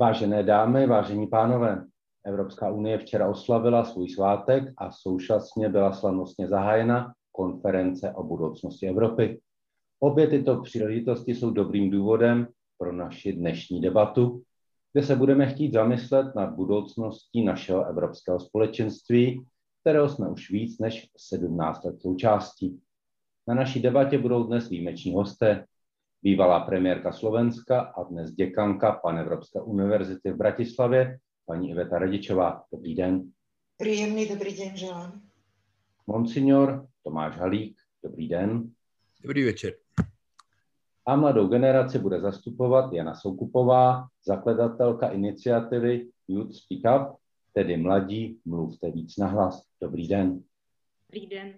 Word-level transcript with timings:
Vážené 0.00 0.42
dámy, 0.42 0.86
vážení 0.86 1.26
pánové, 1.26 1.84
Evropská 2.26 2.70
unie 2.70 2.98
včera 2.98 3.28
oslavila 3.28 3.84
svůj 3.84 4.08
svátek 4.08 4.64
a 4.78 4.90
současně 4.90 5.68
byla 5.68 5.92
slavnostně 5.92 6.48
zahájena 6.48 7.12
konference 7.32 8.12
o 8.14 8.22
budoucnosti 8.22 8.88
Evropy. 8.88 9.40
Obě 9.98 10.26
tyto 10.26 10.62
příležitosti 10.62 11.34
jsou 11.34 11.50
dobrým 11.50 11.90
důvodem 11.90 12.48
pro 12.78 12.92
naši 12.92 13.32
dnešní 13.32 13.80
debatu, 13.80 14.42
kde 14.92 15.02
se 15.02 15.16
budeme 15.16 15.46
chtít 15.46 15.72
zamyslet 15.72 16.34
nad 16.34 16.54
budoucností 16.54 17.44
našeho 17.44 17.84
evropského 17.84 18.40
společenství, 18.40 19.44
kterého 19.80 20.08
jsme 20.08 20.28
už 20.28 20.50
víc 20.50 20.78
než 20.78 21.08
17 21.16 21.84
let 21.84 22.00
součástí. 22.00 22.80
Na 23.48 23.54
naší 23.54 23.82
debatě 23.82 24.18
budou 24.18 24.44
dnes 24.44 24.68
výjimeční 24.68 25.14
hosté, 25.14 25.64
bývalá 26.22 26.60
premiérka 26.60 27.12
Slovenska 27.12 27.80
a 27.80 28.02
dnes 28.02 28.30
děkanka 28.30 28.92
Panevropské 28.92 29.60
univerzity 29.60 30.32
v 30.32 30.36
Bratislavě, 30.36 31.18
paní 31.46 31.70
Iveta 31.70 31.98
Radičová. 31.98 32.64
Dobrý 32.72 32.94
den. 32.94 33.30
Příjemný 33.76 34.28
dobrý 34.28 34.56
den 34.56 34.76
želám. 34.76 35.20
Monsignor 36.06 36.86
Tomáš 37.04 37.36
Halík. 37.36 37.76
Dobrý 38.02 38.28
den. 38.28 38.70
Dobrý 39.22 39.44
večer. 39.44 39.72
A 41.06 41.16
mladou 41.16 41.48
generaci 41.48 41.98
bude 41.98 42.20
zastupovat 42.20 42.92
Jana 42.92 43.14
Soukupová, 43.14 44.06
zakladatelka 44.24 45.08
iniciativy 45.08 46.08
Youth 46.28 46.54
Speak 46.54 47.00
Up, 47.00 47.16
tedy 47.52 47.76
Mladí, 47.76 48.40
mluvte 48.44 48.90
víc 48.90 49.16
nahlas. 49.16 49.62
Dobrý 49.80 50.08
den. 50.08 50.42
Dobrý 51.08 51.26
den. 51.26 51.54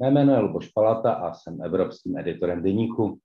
Mé 0.00 0.10
jméno 0.10 0.32
je 0.32 0.38
Luboš 0.38 0.68
Palata 0.68 1.12
a 1.12 1.34
jsem 1.34 1.62
evropským 1.62 2.18
editorem 2.18 2.62
deníku. 2.62 3.20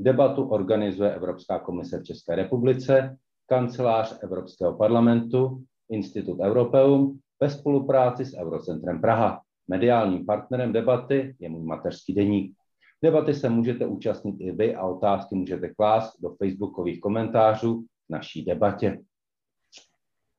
Debatu 0.00 0.42
organizuje 0.42 1.14
Evropská 1.14 1.58
komise 1.58 1.98
v 1.98 2.04
České 2.04 2.36
republice, 2.36 3.16
kancelář 3.46 4.18
Evropského 4.22 4.76
parlamentu, 4.76 5.62
Institut 5.90 6.38
Europeum 6.40 7.18
ve 7.40 7.50
spolupráci 7.50 8.24
s 8.24 8.34
Eurocentrem 8.34 9.00
Praha. 9.00 9.40
Mediálním 9.68 10.26
partnerem 10.26 10.72
debaty 10.72 11.36
je 11.40 11.48
můj 11.48 11.62
mateřský 11.62 12.14
deník. 12.14 12.56
Debaty 13.02 13.34
se 13.34 13.48
můžete 13.48 13.86
účastnit 13.86 14.36
i 14.38 14.52
vy 14.52 14.74
a 14.74 14.86
otázky 14.86 15.34
můžete 15.34 15.74
klást 15.74 16.20
do 16.20 16.30
facebookových 16.30 17.00
komentářů 17.00 17.82
v 17.82 18.12
naší 18.12 18.44
debatě. 18.44 19.00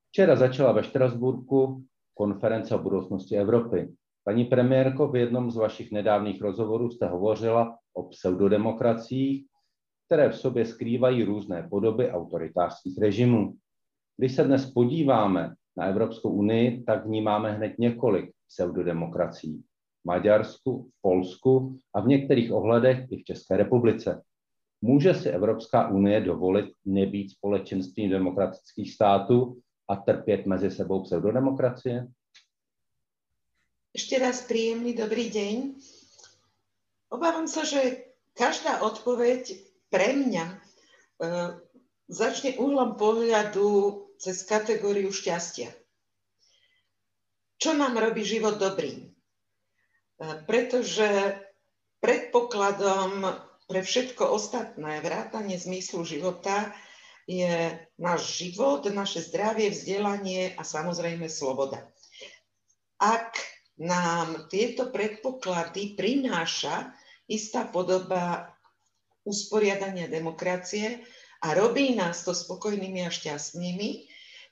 Včera 0.10 0.36
začala 0.36 0.72
ve 0.72 0.84
Štrasburku 0.84 1.84
konference 2.14 2.76
o 2.76 2.80
budoucnosti 2.80 3.36
Evropy. 3.36 3.94
Paní 4.24 4.46
premiérko, 4.46 5.08
v 5.08 5.16
jednom 5.16 5.52
z 5.52 5.56
vašich 5.56 5.92
nedávných 5.92 6.42
rozhovorů 6.42 6.90
jste 6.90 7.08
hovořila 7.08 7.78
o 7.94 8.04
pseudodemokraciích, 8.04 9.46
které 10.10 10.30
v 10.30 10.38
sobě 10.38 10.66
skrývají 10.66 11.24
různé 11.24 11.68
podoby 11.70 12.12
autoritářských 12.12 12.98
režimů. 12.98 13.54
Když 14.18 14.36
se 14.36 14.44
dnes 14.44 14.66
podíváme 14.66 15.54
na 15.78 15.86
Evropskou 15.86 16.30
unii, 16.30 16.84
tak 16.84 17.06
vnímáme 17.06 17.52
hned 17.52 17.80
několik 17.80 18.32
pseudodemokracií. 18.48 19.62
V 20.02 20.06
Maďarsku, 20.06 20.90
v 20.90 21.02
Polsku 21.02 21.78
a 21.94 22.02
v 22.02 22.08
některých 22.08 22.52
ohledech 22.52 23.06
i 23.12 23.18
v 23.18 23.24
České 23.24 23.58
republice. 23.58 24.24
Může 24.82 25.14
si 25.14 25.30
Evropská 25.30 25.88
unie 25.88 26.22
dovolit 26.22 26.74
nebýt 26.86 27.32
společenstvím 27.32 28.10
demokratických 28.10 28.94
států 28.94 29.62
a 29.88 29.96
trpět 29.96 30.46
mezi 30.46 30.72
sebou 30.72 31.04
pseudodemokracie? 31.04 32.08
Ešte 33.90 34.22
raz 34.22 34.46
príjemný 34.46 34.94
dobrý 34.94 35.30
deň. 35.30 35.56
Obávam 37.10 37.50
sa, 37.50 37.66
že 37.66 38.10
každá 38.38 38.86
odpoveď 38.86 39.69
pre 39.90 40.14
mňa 40.14 40.46
e, 40.46 40.56
začne 42.10 42.58
uhlom 42.58 42.98
pohľadu 42.98 43.68
cez 44.22 44.46
kategóriu 44.46 45.10
šťastia. 45.10 45.70
Čo 47.60 47.76
nám 47.76 48.00
robí 48.00 48.24
život 48.24 48.58
dobrým? 48.58 49.06
E, 49.06 49.10
pretože 50.46 51.38
predpokladom 52.00 53.28
pre 53.70 53.86
všetko 53.86 54.34
ostatné, 54.34 54.98
vrátanie 55.06 55.62
zmyslu 55.62 56.02
života, 56.02 56.74
je 57.30 57.78
náš 58.02 58.42
život, 58.42 58.90
naše 58.90 59.22
zdravie, 59.22 59.70
vzdelanie 59.70 60.58
a 60.58 60.66
samozrejme 60.66 61.30
sloboda. 61.30 61.86
Ak 62.98 63.38
nám 63.78 64.50
tieto 64.50 64.90
predpoklady 64.90 65.94
prináša 65.94 66.90
istá 67.30 67.70
podoba 67.70 68.50
usporiadania 69.30 70.10
demokracie 70.10 71.06
a 71.46 71.54
robí 71.54 71.94
nás 71.94 72.26
to 72.26 72.34
spokojnými 72.34 73.06
a 73.06 73.14
šťastnými, 73.14 74.10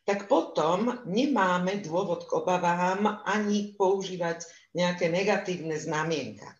tak 0.08 0.32
potom 0.32 1.04
nemáme 1.04 1.84
dôvod 1.84 2.30
k 2.30 2.32
obavám 2.38 3.26
ani 3.28 3.76
používať 3.76 4.48
nejaké 4.72 5.12
negatívne 5.12 5.76
znamienka. 5.76 6.56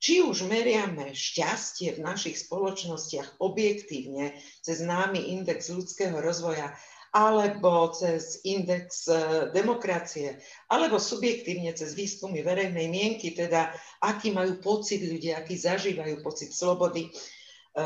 Či 0.00 0.24
už 0.24 0.48
meriame 0.48 1.12
šťastie 1.12 2.00
v 2.00 2.00
našich 2.00 2.40
spoločnostiach 2.40 3.36
objektívne 3.36 4.32
cez 4.64 4.80
známy 4.80 5.36
index 5.36 5.68
ľudského 5.68 6.16
rozvoja 6.24 6.72
alebo 7.10 7.90
cez 7.90 8.38
index 8.46 9.10
e, 9.10 9.50
demokracie, 9.50 10.38
alebo 10.70 11.02
subjektívne 11.02 11.74
cez 11.74 11.98
výskumy 11.98 12.40
verejnej 12.40 12.86
mienky, 12.86 13.34
teda 13.34 13.74
aký 13.98 14.30
majú 14.30 14.62
pocit 14.62 15.02
ľudia, 15.02 15.42
aký 15.42 15.58
zažívajú 15.58 16.22
pocit 16.22 16.54
slobody, 16.54 17.10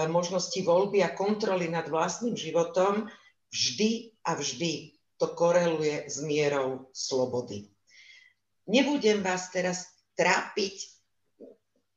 možnosti 0.09 0.57
voľby 0.65 1.05
a 1.05 1.13
kontroly 1.13 1.69
nad 1.69 1.87
vlastným 1.89 2.35
životom, 2.35 3.09
vždy 3.53 4.17
a 4.25 4.35
vždy 4.35 4.97
to 5.21 5.31
koreluje 5.37 6.09
s 6.11 6.19
mierou 6.25 6.91
slobody. 6.91 7.71
Nebudem 8.67 9.21
vás 9.21 9.53
teraz 9.53 9.93
trápiť 10.17 10.95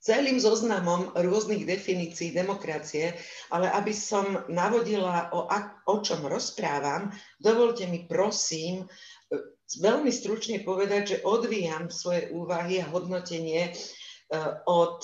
celým 0.04 0.40
zoznamom 0.40 1.12
rôznych 1.16 1.68
definícií 1.68 2.32
demokracie, 2.32 3.16
ale 3.52 3.68
aby 3.72 3.92
som 3.92 4.48
navodila, 4.48 5.32
o, 5.36 5.48
o 5.88 5.96
čom 6.00 6.24
rozprávam, 6.28 7.12
dovolte 7.40 7.88
mi 7.92 8.08
prosím 8.08 8.88
veľmi 9.76 10.08
stručne 10.08 10.64
povedať, 10.64 11.04
že 11.04 11.18
odvíjam 11.28 11.92
svoje 11.92 12.32
úvahy 12.32 12.80
a 12.80 12.88
hodnotenie 12.88 13.68
e, 13.68 13.72
od 14.64 15.04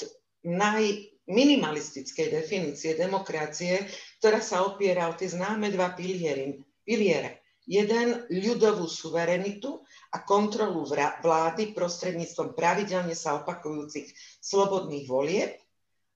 najminimalistickej 1.27 2.27
definície 2.35 2.99
demokracie, 2.99 3.87
ktorá 4.19 4.43
sa 4.43 4.67
opiera 4.67 5.07
o 5.07 5.15
tie 5.15 5.31
známe 5.31 5.71
dva 5.71 5.95
piliery. 5.95 6.59
piliere. 6.83 7.39
Jeden, 7.63 8.27
ľudovú 8.27 8.91
suverenitu 8.91 9.79
a 10.11 10.19
kontrolu 10.27 10.83
vlády 11.23 11.71
prostredníctvom 11.71 12.59
pravidelne 12.59 13.15
sa 13.15 13.39
opakujúcich 13.39 14.11
slobodných 14.43 15.07
volieb. 15.07 15.55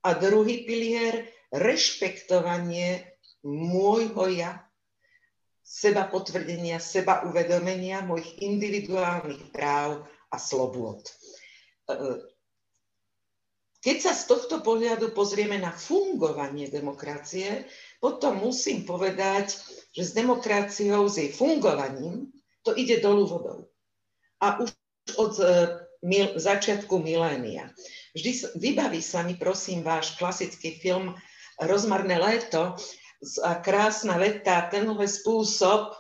A 0.04 0.12
druhý 0.20 0.68
pilier, 0.68 1.32
rešpektovanie 1.56 3.00
môjho 3.48 4.28
ja, 4.28 4.60
seba 5.64 6.04
potvrdenia, 6.12 6.84
seba 6.84 7.24
uvedomenia 7.24 8.04
mojich 8.04 8.44
individuálnych 8.44 9.52
práv 9.56 10.04
a 10.28 10.36
slobôd. 10.36 11.00
Keď 13.88 13.98
sa 14.04 14.12
z 14.12 14.28
tohto 14.28 14.60
pohľadu 14.60 15.16
pozrieme 15.16 15.56
na 15.56 15.72
fungovanie 15.72 16.68
demokracie, 16.68 17.64
potom 18.04 18.44
musím 18.44 18.84
povedať, 18.84 19.56
že 19.96 20.04
s 20.04 20.12
demokraciou, 20.12 21.08
s 21.08 21.16
jej 21.16 21.32
fungovaním, 21.32 22.28
to 22.68 22.76
ide 22.76 23.00
dolu 23.00 23.24
vodou 23.24 23.72
a 24.42 24.62
už 24.62 24.70
od 25.18 25.34
e, 25.40 25.46
mil, 26.06 26.38
začiatku 26.38 27.00
milénia. 27.02 27.74
Vždy 28.14 28.60
vybaví 28.60 29.02
sa 29.02 29.26
mi, 29.26 29.38
prosím, 29.38 29.82
váš 29.82 30.18
klasický 30.18 30.78
film 30.78 31.16
Rozmarné 31.58 32.22
léto 32.22 32.78
a 33.42 33.52
krásna 33.58 34.18
veta, 34.22 34.70
tenhle 34.70 35.10
spôsob 35.10 35.98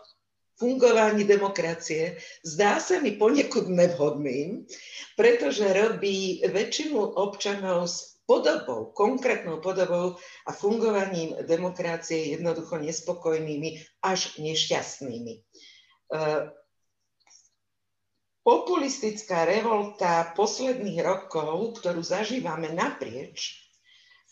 fungování 0.57 1.23
demokracie 1.23 2.17
zdá 2.41 2.81
sa 2.81 2.97
mi 2.99 3.13
poniekud 3.13 3.69
nevhodným, 3.69 4.65
pretože 5.13 5.65
robí 5.73 6.41
väčšinu 6.49 6.97
občanov 6.97 7.85
s 7.89 8.17
podobou, 8.27 8.91
konkrétnou 8.91 9.63
podobou 9.63 10.19
a 10.45 10.51
fungovaním 10.51 11.37
demokracie 11.47 12.35
jednoducho 12.35 12.75
nespokojnými 12.77 14.03
až 14.03 14.35
nešťastnými. 14.35 15.33
E, 15.33 15.41
populistická 18.43 19.47
revolta 19.47 20.35
posledných 20.35 20.99
rokov, 21.07 21.79
ktorú 21.79 22.03
zažívame 22.03 22.75
naprieč 22.75 23.55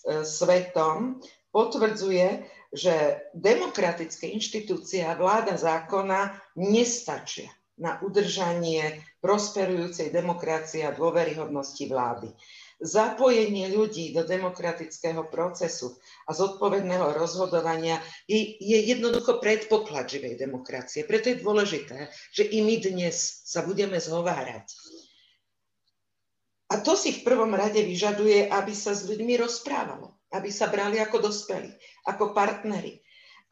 e, 0.04 0.28
svetom, 0.28 1.24
potvrdzuje, 1.56 2.52
že 2.76 3.24
demokratické 3.32 4.28
inštitúcie 4.36 5.08
a 5.08 5.16
vláda 5.16 5.56
zákona 5.56 6.36
nestačia 6.60 7.48
na 7.80 8.00
udržanie 8.04 9.04
prosperujúcej 9.24 10.12
demokracie 10.12 10.84
a 10.84 10.96
dôveryhodnosti 10.96 11.84
vlády. 11.88 12.32
zapojenie 12.76 13.72
ľudí 13.72 14.12
do 14.12 14.28
demokratického 14.28 15.32
procesu 15.32 15.96
a 16.28 16.36
zodpovedného 16.36 17.16
rozhodovania 17.16 18.04
je, 18.28 18.60
je 18.60 18.80
jednoducho 18.92 19.40
predpoklad 19.40 20.12
živej 20.12 20.36
demokracie. 20.36 21.08
Preto 21.08 21.32
je 21.32 21.40
dôležité, 21.40 22.12
že 22.36 22.44
i 22.44 22.60
my 22.60 22.76
dnes 22.84 23.16
sa 23.48 23.64
budeme 23.64 23.96
zhovárať. 23.96 24.68
A 26.76 26.82
to 26.82 26.98
si 26.98 27.14
v 27.16 27.24
prvom 27.24 27.54
rade 27.54 27.80
vyžaduje, 27.80 28.50
aby 28.50 28.74
sa 28.74 28.92
s 28.92 29.06
ľuďmi 29.06 29.38
rozprávalo, 29.38 30.15
aby 30.36 30.52
sa 30.52 30.68
brali 30.68 31.00
ako 31.00 31.32
dospelí, 31.32 31.72
ako 32.12 32.36
partneri, 32.36 33.00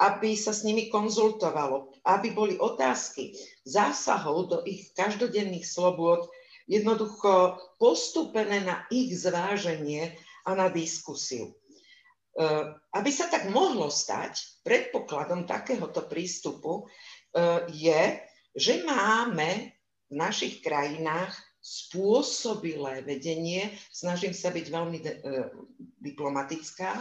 aby 0.04 0.36
sa 0.36 0.52
s 0.52 0.68
nimi 0.68 0.92
konzultovalo, 0.92 1.96
aby 2.04 2.36
boli 2.36 2.56
otázky 2.60 3.32
zásahov 3.64 4.52
do 4.52 4.58
ich 4.68 4.92
každodenných 4.92 5.64
slobôd 5.64 6.28
jednoducho 6.68 7.60
postúpené 7.80 8.64
na 8.64 8.84
ich 8.92 9.16
zváženie 9.16 10.12
a 10.44 10.52
na 10.56 10.68
diskusiu. 10.68 11.52
E, 11.52 11.54
aby 12.92 13.12
sa 13.12 13.32
tak 13.32 13.48
mohlo 13.48 13.88
stať, 13.88 14.64
predpokladom 14.64 15.48
takéhoto 15.48 16.04
prístupu 16.08 16.84
e, 16.84 16.84
je, 17.72 18.04
že 18.56 18.84
máme 18.84 19.72
v 20.12 20.14
našich 20.14 20.60
krajinách 20.60 21.36
spôsobilé 21.64 23.08
vedenie, 23.08 23.72
snažím 23.88 24.36
sa 24.36 24.52
byť 24.52 24.66
veľmi 24.68 25.00
de, 25.00 25.14
e, 25.16 25.32
diplomatická, 26.04 27.00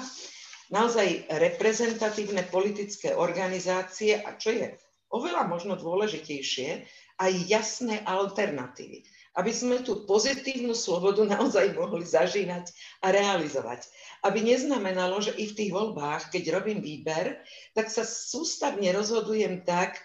naozaj 0.71 1.27
reprezentatívne 1.27 2.47
politické 2.47 3.11
organizácie. 3.19 4.23
A 4.23 4.39
čo 4.39 4.55
je 4.55 4.71
oveľa 5.11 5.51
možno 5.51 5.75
dôležitejšie, 5.75 6.87
aj 7.19 7.33
jasné 7.51 8.01
alternatívy. 8.07 9.03
Aby 9.33 9.53
sme 9.53 9.81
tú 9.81 10.05
pozitívnu 10.07 10.77
slobodu 10.77 11.25
naozaj 11.25 11.75
mohli 11.75 12.07
zažívať 12.07 12.71
a 13.03 13.11
realizovať. 13.11 13.91
Aby 14.23 14.47
neznamenalo, 14.47 15.19
že 15.25 15.35
i 15.35 15.51
v 15.51 15.57
tých 15.57 15.71
voľbách, 15.75 16.31
keď 16.31 16.63
robím 16.63 16.79
výber, 16.79 17.43
tak 17.75 17.91
sa 17.91 18.07
sústavne 18.07 18.93
rozhodujem 18.95 19.67
tak, 19.67 19.99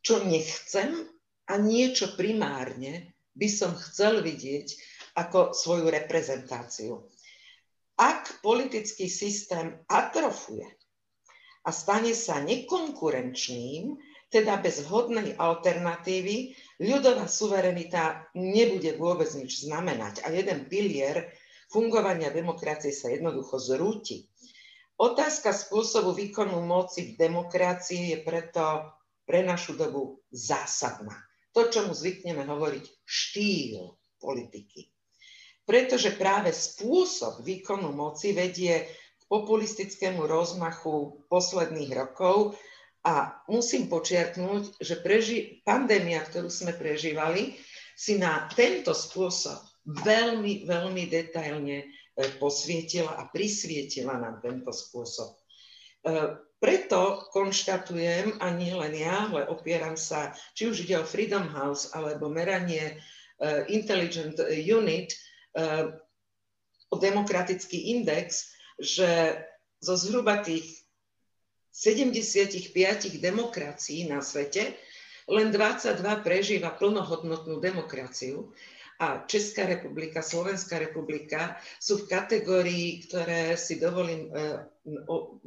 čo 0.00 0.24
nechcem 0.24 1.06
a 1.46 1.60
niečo 1.60 2.16
primárne 2.16 3.12
by 3.34 3.48
som 3.50 3.72
chcel 3.76 4.22
vidieť 4.24 4.66
ako 5.18 5.54
svoju 5.54 5.90
reprezentáciu. 5.90 7.06
Ak 8.00 8.40
politický 8.40 9.12
systém 9.12 9.76
atrofuje 9.90 10.64
a 11.66 11.70
stane 11.74 12.16
sa 12.16 12.40
nekonkurenčným, 12.40 13.92
teda 14.30 14.62
bez 14.62 14.86
vhodnej 14.86 15.34
alternatívy 15.36 16.54
ľudová 16.80 17.26
suverenita 17.26 18.30
nebude 18.38 18.94
vôbec 18.96 19.28
nič 19.34 19.66
znamenať 19.66 20.22
a 20.24 20.32
jeden 20.32 20.70
pilier 20.70 21.28
fungovania 21.68 22.30
demokracie 22.30 22.94
sa 22.94 23.10
jednoducho 23.10 23.58
zrúti. 23.58 24.30
Otázka 24.96 25.50
spôsobu 25.50 26.14
výkonu 26.14 26.62
moci 26.62 27.12
v 27.12 27.12
demokracii 27.18 28.14
je 28.14 28.18
preto 28.22 28.94
pre 29.26 29.42
našu 29.42 29.76
dobu 29.76 30.22
zásadná. 30.30 31.29
To, 31.56 31.66
čo 31.66 31.86
mu 31.86 31.92
zvykneme 31.96 32.46
hovoriť 32.46 32.84
štýl 33.02 33.98
politiky. 34.22 34.90
Pretože 35.66 36.14
práve 36.14 36.54
spôsob 36.54 37.42
výkonu 37.42 37.90
moci 37.90 38.34
vedie 38.34 38.86
k 38.90 39.22
populistickému 39.26 40.26
rozmachu 40.26 41.26
posledných 41.26 41.92
rokov, 41.94 42.58
a 43.00 43.40
musím 43.48 43.88
počiarknúť, 43.88 44.76
že 44.76 45.00
preži- 45.00 45.64
pandémia, 45.64 46.20
ktorú 46.20 46.52
sme 46.52 46.76
prežívali, 46.76 47.56
si 47.96 48.20
na 48.20 48.44
tento 48.52 48.92
spôsob 48.92 49.60
veľmi, 50.04 50.68
veľmi 50.68 51.08
detailne 51.08 51.84
e, 51.84 51.86
posvietila 52.36 53.16
a 53.16 53.28
prisvietila 53.32 54.20
nám 54.20 54.44
tento 54.44 54.68
spôsob. 54.68 55.39
E, 56.04 56.10
preto 56.60 57.24
konštatujem, 57.32 58.36
a 58.36 58.52
nie 58.52 58.76
len 58.76 58.92
ja, 58.92 59.32
ale 59.32 59.48
opieram 59.48 59.96
sa, 59.96 60.36
či 60.52 60.68
už 60.68 60.84
ide 60.84 61.00
o 61.00 61.08
Freedom 61.08 61.48
House 61.48 61.88
alebo 61.96 62.28
meranie 62.28 62.84
e, 62.92 62.94
Intelligent 63.72 64.36
Unit, 64.50 65.16
o 66.90 66.94
demokratický 66.94 67.98
index, 67.98 68.54
že 68.78 69.34
zo 69.82 69.98
zhruba 69.98 70.46
tých 70.46 70.62
75 71.74 72.70
demokracií 73.18 74.06
na 74.10 74.22
svete 74.22 74.74
len 75.30 75.54
22 75.54 76.02
prežíva 76.26 76.74
plnohodnotnú 76.74 77.62
demokraciu 77.62 78.50
a 79.00 79.24
Česká 79.24 79.64
republika, 79.64 80.20
Slovenská 80.20 80.76
republika 80.76 81.56
sú 81.80 82.04
v 82.04 82.12
kategórii, 82.12 83.00
ktoré 83.08 83.56
si 83.56 83.80
dovolím 83.80 84.28
e, 84.28 84.60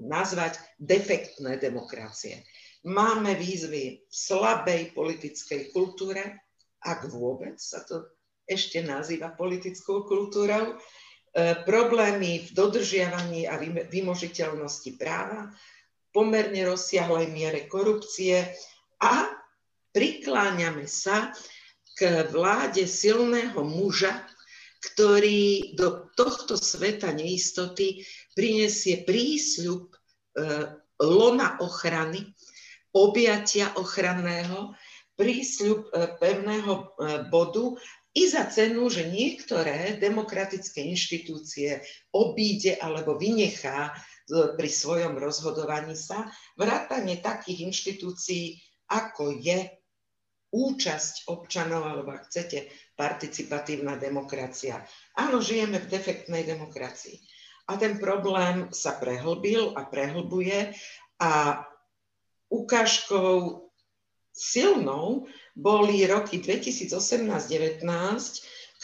nazvať 0.02 0.58
defektné 0.82 1.62
demokracie. 1.62 2.42
Máme 2.90 3.38
výzvy 3.38 4.10
v 4.10 4.14
slabej 4.14 4.98
politickej 4.98 5.70
kultúre, 5.70 6.42
ak 6.82 7.06
vôbec 7.14 7.62
sa 7.62 7.86
to 7.86 8.10
ešte 8.50 8.82
nazýva 8.82 9.38
politickou 9.38 10.10
kultúrou, 10.10 10.74
e, 10.74 10.76
problémy 11.62 12.50
v 12.50 12.50
dodržiavaní 12.58 13.46
a 13.46 13.62
vymožiteľnosti 13.86 14.98
práva, 14.98 15.54
pomerne 16.10 16.66
rozsiahlej 16.66 17.30
miere 17.30 17.70
korupcie 17.70 18.50
a 18.98 19.30
prikláňame 19.94 20.90
sa 20.90 21.30
k 21.94 22.26
vláde 22.30 22.90
silného 22.90 23.62
muža, 23.62 24.26
ktorý 24.84 25.74
do 25.80 26.12
tohto 26.18 26.60
sveta 26.60 27.16
neistoty 27.16 28.04
prinesie 28.36 29.08
prísľub 29.08 29.88
e, 29.88 29.98
lona 31.00 31.56
ochrany, 31.64 32.34
objatia 32.92 33.72
ochranného, 33.80 34.76
prísľub 35.16 35.80
e, 35.88 35.90
pevného 36.20 36.74
e, 36.74 36.84
bodu 37.32 37.78
i 38.14 38.30
za 38.30 38.46
cenu, 38.46 38.90
že 38.94 39.10
niektoré 39.10 39.98
demokratické 39.98 40.86
inštitúcie 40.86 41.82
obíde 42.14 42.78
alebo 42.78 43.18
vynechá 43.18 43.90
pri 44.30 44.70
svojom 44.70 45.18
rozhodovaní 45.18 45.98
sa, 45.98 46.30
vrátane 46.56 47.20
takých 47.20 47.74
inštitúcií, 47.74 48.62
ako 48.88 49.42
je 49.42 49.83
účasť 50.54 51.28
občanov, 51.34 51.90
alebo 51.90 52.14
ak 52.14 52.30
chcete, 52.30 52.70
participatívna 52.94 53.98
demokracia. 53.98 54.86
Áno, 55.18 55.42
žijeme 55.42 55.82
v 55.82 55.90
defektnej 55.90 56.46
demokracii. 56.46 57.18
A 57.74 57.82
ten 57.82 57.98
problém 57.98 58.70
sa 58.70 58.94
prehlbil 58.94 59.74
a 59.74 59.90
prehlbuje 59.90 60.78
a 61.18 61.64
ukážkou 62.54 63.66
silnou 64.30 65.26
boli 65.58 66.06
roky 66.06 66.38
2018-19, 66.38 67.82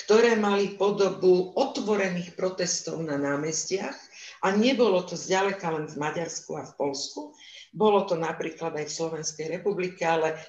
ktoré 0.05 0.39
mali 0.39 0.73
podobu 0.79 1.53
otvorených 1.53 2.33
protestov 2.33 3.03
na 3.03 3.19
námestiach, 3.19 3.97
a 4.39 4.55
nebolo 4.55 5.03
to 5.03 5.19
zďaleka 5.19 5.67
len 5.67 5.91
v 5.91 5.99
Maďarsku 5.99 6.55
a 6.55 6.63
v 6.63 6.73
Polsku, 6.79 7.35
bolo 7.75 8.07
to 8.07 8.15
napríklad 8.15 8.71
aj 8.71 8.87
v 8.87 8.95
Slovenskej 8.95 9.47
republike, 9.59 10.01
ale 10.07 10.39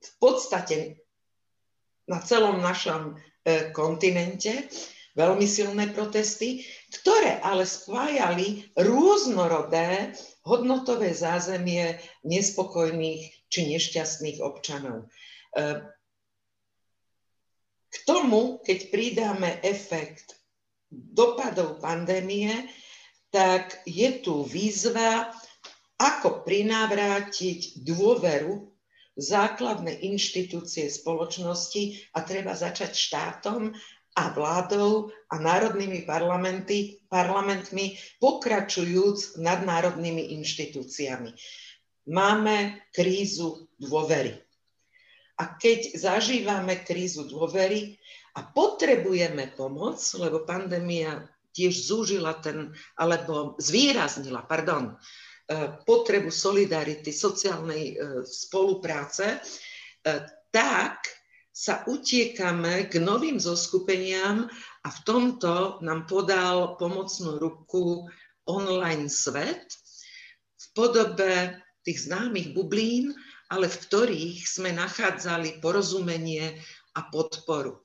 v 0.00 0.10
podstate 0.18 1.04
na 2.08 2.18
celom 2.24 2.58
našom 2.58 3.14
e, 3.44 3.70
kontinente 3.70 4.66
veľmi 5.14 5.46
silné 5.46 5.90
protesty, 5.90 6.64
ktoré 6.90 7.42
ale 7.42 7.66
spájali 7.66 8.70
rôznorodé 8.78 10.14
hodnotové 10.46 11.12
zázemie 11.12 11.98
nespokojných 12.24 13.50
či 13.50 13.60
nešťastných 13.76 14.38
občanov. 14.40 15.06
E, 15.06 15.06
k 17.90 17.96
tomu, 18.06 18.62
keď 18.62 18.78
pridáme 18.94 19.58
efekt 19.66 20.38
dopadov 20.90 21.82
pandémie, 21.82 22.70
tak 23.30 23.82
je 23.86 24.22
tu 24.22 24.42
výzva, 24.46 25.30
ako 26.00 26.42
prinavrátiť 26.48 27.84
dôveru 27.84 28.72
základné 29.18 30.06
inštitúcie 30.06 30.86
spoločnosti 30.86 32.10
a 32.14 32.22
treba 32.22 32.54
začať 32.54 32.92
štátom 32.94 33.74
a 34.18 34.24
vládou 34.34 35.14
a 35.30 35.38
národnými 35.38 36.02
parlamenty, 36.02 36.98
parlamentmi, 37.06 37.94
pokračujúc 38.18 39.38
nadnárodnými 39.38 40.34
inštitúciami. 40.40 41.30
Máme 42.10 42.90
krízu 42.90 43.70
dôvery. 43.78 44.34
A 45.40 45.56
keď 45.56 45.96
zažívame 45.96 46.82
krízu 46.84 47.24
dôvery 47.24 47.96
a 48.36 48.44
potrebujeme 48.44 49.54
pomoc, 49.56 50.02
lebo 50.18 50.44
pandémia 50.44 51.24
tiež 51.54 51.86
zúžila 51.86 52.36
ten, 52.38 52.74
alebo 52.98 53.56
zvýraznila, 53.58 54.44
pardon, 54.46 54.98
potrebu 55.82 56.30
solidarity, 56.30 57.10
sociálnej 57.10 57.84
e, 57.92 58.22
spolupráce, 58.22 59.36
e, 59.36 59.38
tak 60.54 61.02
sa 61.50 61.82
utiekame 61.90 62.86
k 62.86 63.02
novým 63.02 63.36
zoskupeniam 63.36 64.46
a 64.86 64.88
v 64.88 64.98
tomto 65.02 65.82
nám 65.82 66.06
podal 66.06 66.78
pomocnú 66.78 67.36
ruku 67.36 68.06
online 68.46 69.10
svet 69.10 69.74
v 70.56 70.66
podobe 70.72 71.58
tých 71.82 72.08
známych 72.08 72.54
bublín, 72.54 73.12
ale 73.50 73.66
v 73.66 73.76
ktorých 73.76 74.46
sme 74.46 74.70
nachádzali 74.70 75.58
porozumenie 75.58 76.54
a 76.94 77.00
podporu. 77.10 77.82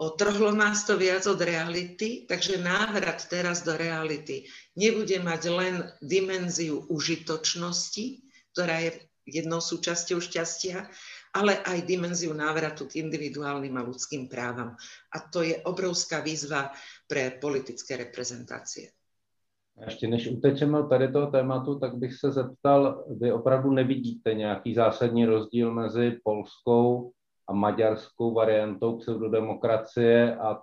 Otrhlo 0.00 0.48
nás 0.56 0.88
to 0.88 0.96
viac 0.96 1.28
od 1.28 1.36
reality, 1.44 2.24
takže 2.24 2.56
návrat 2.56 3.28
teraz 3.28 3.60
do 3.60 3.76
reality 3.76 4.48
nebude 4.72 5.20
mať 5.20 5.42
len 5.52 5.74
dimenziu 6.00 6.88
užitočnosti, 6.88 8.24
ktorá 8.56 8.80
je 8.80 8.90
jednou 9.28 9.60
súčasťou 9.60 10.24
šťastia, 10.24 10.88
ale 11.36 11.60
aj 11.60 11.84
dimenziu 11.84 12.32
návratu 12.32 12.88
k 12.88 13.04
individuálnym 13.04 13.76
a 13.76 13.84
ľudským 13.84 14.24
právam. 14.32 14.72
A 15.12 15.20
to 15.20 15.44
je 15.44 15.60
obrovská 15.68 16.24
výzva 16.24 16.72
pre 17.04 17.36
politické 17.36 18.00
reprezentácie. 18.00 18.88
Ještě 19.84 20.06
než 20.08 20.28
utečeme 20.28 20.88
tady 20.88 21.12
toho 21.12 21.26
tématu, 21.26 21.78
tak 21.78 21.94
bych 21.94 22.14
se 22.14 22.32
zeptal, 22.32 23.04
vy 23.20 23.32
opravdu 23.32 23.70
nevidíte 23.70 24.34
nějaký 24.34 24.74
zásadní 24.74 25.24
rozdíl 25.24 25.74
mezi 25.74 26.20
polskou 26.24 27.12
a 27.50 27.52
maďarskou 27.52 28.34
variantou 28.34 29.02
pseudodemokracie 29.02 30.36
a 30.38 30.62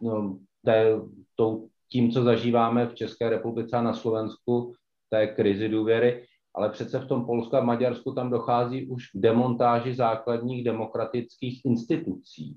no, 0.00 0.38
té, 0.64 0.96
tou, 1.36 1.68
tím, 1.92 2.10
co 2.10 2.22
zažíváme 2.22 2.86
v 2.86 2.94
České 2.94 3.28
republice 3.28 3.76
a 3.76 3.82
na 3.82 3.92
Slovensku, 3.92 4.72
té 5.10 5.26
krizi 5.26 5.68
důvěry 5.68 6.24
ale 6.54 6.70
přece 6.70 6.98
v 6.98 7.06
tom 7.06 7.26
Polsku 7.26 7.56
a 7.56 7.60
Maďarsku 7.60 8.12
tam 8.12 8.30
dochází 8.30 8.86
už 8.86 9.10
k 9.10 9.18
demontáži 9.18 9.94
základních 9.94 10.64
demokratických 10.64 11.64
institucí. 11.64 12.56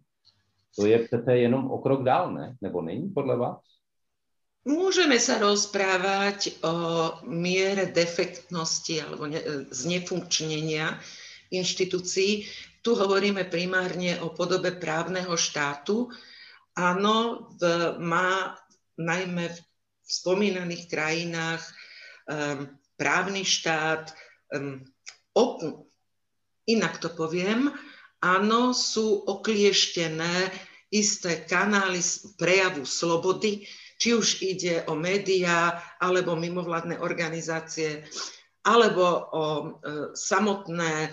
To 0.76 0.86
je 0.86 1.00
přece 1.00 1.38
jenom 1.38 1.72
o 1.72 1.78
krok 1.78 2.04
dál, 2.04 2.34
ne? 2.34 2.56
Nebo 2.62 2.82
není 2.82 3.10
podle 3.10 3.38
vás? 3.38 3.58
Môžeme 4.68 5.16
sa 5.16 5.40
rozprávať 5.40 6.60
o 6.60 6.76
miere 7.24 7.88
defektnosti 7.88 9.00
alebo 9.00 9.32
ne, 9.32 9.40
znefunkčnenia 9.72 10.92
inštitúcií. 11.56 12.44
Tu 12.88 12.96
hovoríme 12.96 13.44
primárne 13.52 14.16
o 14.24 14.32
podobe 14.32 14.72
právneho 14.72 15.36
štátu. 15.36 16.08
Áno, 16.72 17.52
v, 17.60 18.00
má 18.00 18.56
najmä 18.96 19.52
v 19.52 19.60
spomínaných 20.08 20.88
krajinách 20.88 21.68
um, 21.68 22.80
právny 22.96 23.44
štát, 23.44 24.16
um, 24.56 24.88
ok, 25.36 25.84
inak 26.72 27.04
to 27.04 27.12
poviem, 27.12 27.76
áno, 28.24 28.72
sú 28.72 29.20
oklieštené 29.36 30.48
isté 30.88 31.44
kanály 31.44 32.00
prejavu 32.40 32.88
slobody, 32.88 33.68
či 34.00 34.16
už 34.16 34.40
ide 34.48 34.88
o 34.88 34.96
médiá, 34.96 35.76
alebo 36.00 36.40
mimovládne 36.40 37.04
organizácie, 37.04 38.08
alebo 38.64 39.28
o 39.36 39.44
e, 39.44 39.68
samotné 40.16 40.94
e, 41.04 41.12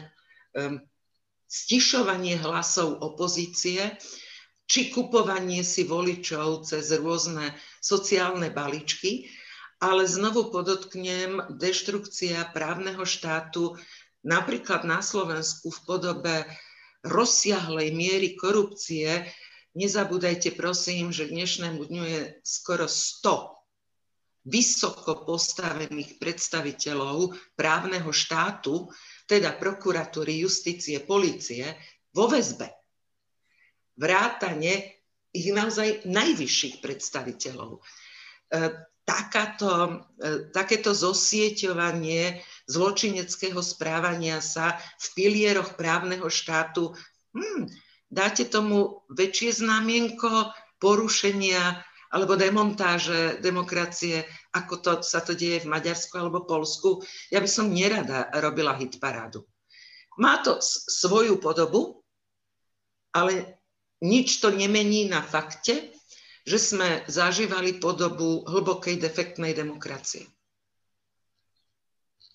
stišovanie 1.55 2.43
hlasov 2.43 2.99
opozície, 2.99 3.95
či 4.67 4.91
kupovanie 4.91 5.63
si 5.63 5.87
voličov 5.87 6.67
cez 6.67 6.91
rôzne 6.99 7.55
sociálne 7.79 8.51
balíčky. 8.51 9.31
Ale 9.79 10.09
znovu 10.09 10.51
podotknem, 10.51 11.55
deštrukcia 11.61 12.51
právneho 12.57 13.07
štátu 13.07 13.79
napríklad 14.27 14.83
na 14.89 15.05
Slovensku 15.05 15.71
v 15.71 15.79
podobe 15.85 16.37
rozsiahlej 17.05 17.93
miery 17.93 18.33
korupcie, 18.35 19.29
nezabúdajte 19.77 20.57
prosím, 20.57 21.13
že 21.13 21.29
dnešnému 21.29 21.85
dňu 21.85 22.05
je 22.09 22.23
skoro 22.41 22.89
100 22.89 23.55
vysoko 24.49 25.29
postavených 25.29 26.17
predstaviteľov 26.17 27.37
právneho 27.57 28.09
štátu, 28.09 28.89
teda 29.25 29.57
prokuratúry, 29.57 30.45
justície, 30.45 31.01
policie, 31.01 31.77
vo 32.13 32.29
väzbe. 32.29 32.69
Vrátane 33.97 35.03
ich 35.35 35.51
naozaj 35.51 36.07
najvyšších 36.07 36.79
predstaviteľov. 36.79 37.79
E, 37.79 37.81
takáto, 39.03 39.71
e, 39.75 39.93
takéto 40.55 40.95
zosieťovanie 40.95 42.39
zločineckého 42.71 43.59
správania 43.61 44.39
sa 44.39 44.79
v 44.79 45.07
pilieroch 45.19 45.75
právneho 45.75 46.31
štátu, 46.31 46.95
hmm, 47.35 47.67
dáte 48.13 48.47
tomu 48.47 49.03
väčšie 49.11 49.65
znamienko 49.65 50.55
porušenia 50.79 51.83
alebo 52.15 52.39
demontáže 52.39 53.43
demokracie, 53.43 54.23
ako 54.55 54.75
to 54.79 54.91
sa 55.03 55.19
to 55.19 55.35
deje 55.35 55.67
v 55.67 55.71
Maďarsku 55.75 56.15
alebo 56.15 56.47
Polsku. 56.47 57.03
Ja 57.35 57.43
by 57.43 57.51
som 57.51 57.75
nerada 57.75 58.31
robila 58.39 58.79
hitparádu. 58.79 59.43
Má 60.23 60.39
to 60.47 60.63
svoju 60.63 61.43
podobu, 61.43 62.07
ale 63.11 63.59
nič 63.99 64.39
to 64.39 64.55
nemení 64.55 65.11
na 65.11 65.27
fakte, 65.27 65.91
že 66.47 66.59
jsme 66.59 67.03
zažívali 67.11 67.83
podobu 67.83 68.47
hlubokej 68.47 68.97
defektnej 69.03 69.57
demokracie. 69.57 70.31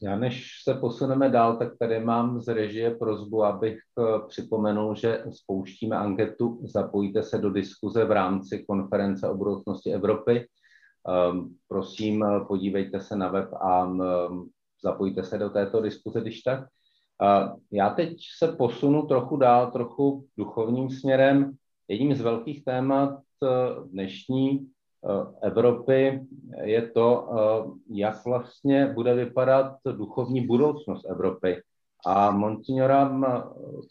Já 0.01 0.17
než 0.17 0.63
se 0.63 0.73
posuneme 0.73 1.29
dál, 1.29 1.57
tak 1.57 1.77
tady 1.77 1.99
mám 1.99 2.41
z 2.41 2.47
režie 2.47 2.95
prozbu, 2.95 3.43
abych 3.43 3.79
eh, 3.99 4.03
připomenul, 4.27 4.95
že 4.95 5.23
spouštíme 5.31 5.97
anketu. 5.97 6.61
Zapojte 6.63 7.23
se 7.23 7.37
do 7.37 7.49
diskuze 7.49 8.05
v 8.05 8.11
rámci 8.11 8.65
konference 8.67 9.29
o 9.29 9.37
budoucnosti 9.37 9.93
Evropy. 9.93 10.47
Um, 11.31 11.55
prosím, 11.67 12.25
podívejte 12.47 12.99
se 12.99 13.15
na 13.15 13.27
web 13.27 13.53
a 13.53 13.85
um, 13.85 14.49
zapojte 14.83 15.23
se 15.23 15.37
do 15.37 15.49
této 15.49 15.81
diskuze, 15.81 16.21
když 16.21 16.41
tak. 16.41 16.59
Uh, 16.59 17.59
já 17.71 17.89
teď 17.89 18.17
se 18.37 18.47
posunu 18.47 19.07
trochu 19.07 19.37
dál, 19.37 19.71
trochu 19.71 20.25
duchovním 20.37 20.89
směrem. 20.89 21.51
Jedním 21.87 22.15
z 22.15 22.21
velkých 22.21 22.65
témat 22.65 23.19
Eh, 23.43 23.75
dnešní 23.85 24.59
eh, 24.59 24.65
Evropy 25.41 26.19
je 26.63 26.87
to, 26.87 27.29
eh, 27.31 27.71
jak 27.89 28.25
vlastně 28.25 28.85
bude 28.85 29.13
vypadat 29.13 29.75
duchovní 29.85 30.47
budoucnost 30.47 31.05
Evropy. 31.09 31.61
A 32.05 32.31
Monsignora 32.31 33.21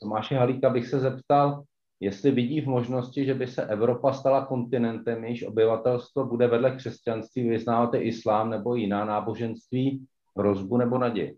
Tomáše 0.01 0.35
Halíka 0.37 0.71
bych 0.71 0.89
se 0.89 1.01
zeptal, 1.01 1.63
jestli 2.01 2.31
vidí 2.31 2.61
v 2.61 2.67
možnosti, 2.67 3.25
že 3.25 3.35
by 3.35 3.47
se 3.47 3.67
Evropa 3.67 4.13
stala 4.13 4.47
kontinentem, 4.47 5.25
jejíž 5.25 5.43
obyvatelstvo 5.43 6.25
bude 6.25 6.47
vedle 6.47 6.77
křesťanství 6.77 7.49
vyznávat 7.49 7.95
islám 7.95 8.51
nebo 8.51 8.75
jiná 8.75 9.05
náboženství, 9.05 10.07
hrozbu 10.39 10.77
nebo 10.77 10.99
naději. 10.99 11.37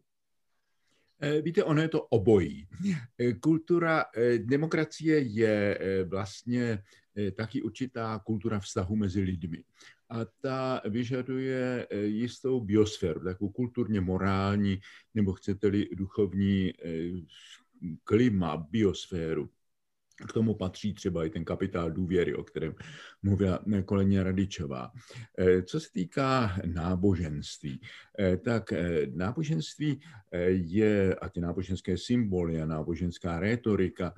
Víte, 1.43 1.65
ono 1.65 1.83
je 1.83 1.89
to 1.89 2.03
obojí. 2.03 2.67
Kultura, 3.41 4.05
demokracie 4.39 5.19
je 5.19 5.79
vlastně 6.11 6.79
Eh, 6.79 7.00
taky 7.37 7.63
určitá 7.63 8.19
kultura 8.19 8.61
vztahu 8.61 8.97
mezi 8.97 9.21
lidmi. 9.21 9.65
A 10.11 10.25
ta 10.25 10.83
vyžaduje 10.89 11.87
eh, 11.91 11.97
jistou 11.97 12.61
biosféru, 12.61 13.25
takovou 13.25 13.51
kulturně 13.51 14.01
morální, 14.01 14.81
nebo 15.15 15.33
chcete-li 15.33 15.89
duchovní 15.93 16.73
eh, 16.85 17.11
klima, 18.05 18.57
biosféru. 18.57 19.51
K 20.29 20.33
tomu 20.33 20.55
patří 20.55 20.95
třeba 20.95 21.25
i 21.25 21.31
ten 21.31 21.45
kapitál 21.45 21.91
důvěry, 21.91 22.35
o 22.35 22.45
kterém 22.45 22.75
mluvila 23.23 23.65
kolegyně 23.85 24.23
Radičová. 24.23 24.93
Co 25.65 25.81
se 25.81 25.93
týká 25.93 26.57
náboženství, 26.65 27.81
tak 28.45 28.73
náboženství 29.15 30.01
je, 30.51 31.15
a 31.15 31.29
ty 31.29 31.41
náboženské 31.41 31.97
symboly 31.99 32.63
a 32.63 32.67
náboženská 32.67 33.41
rétorika 33.41 34.15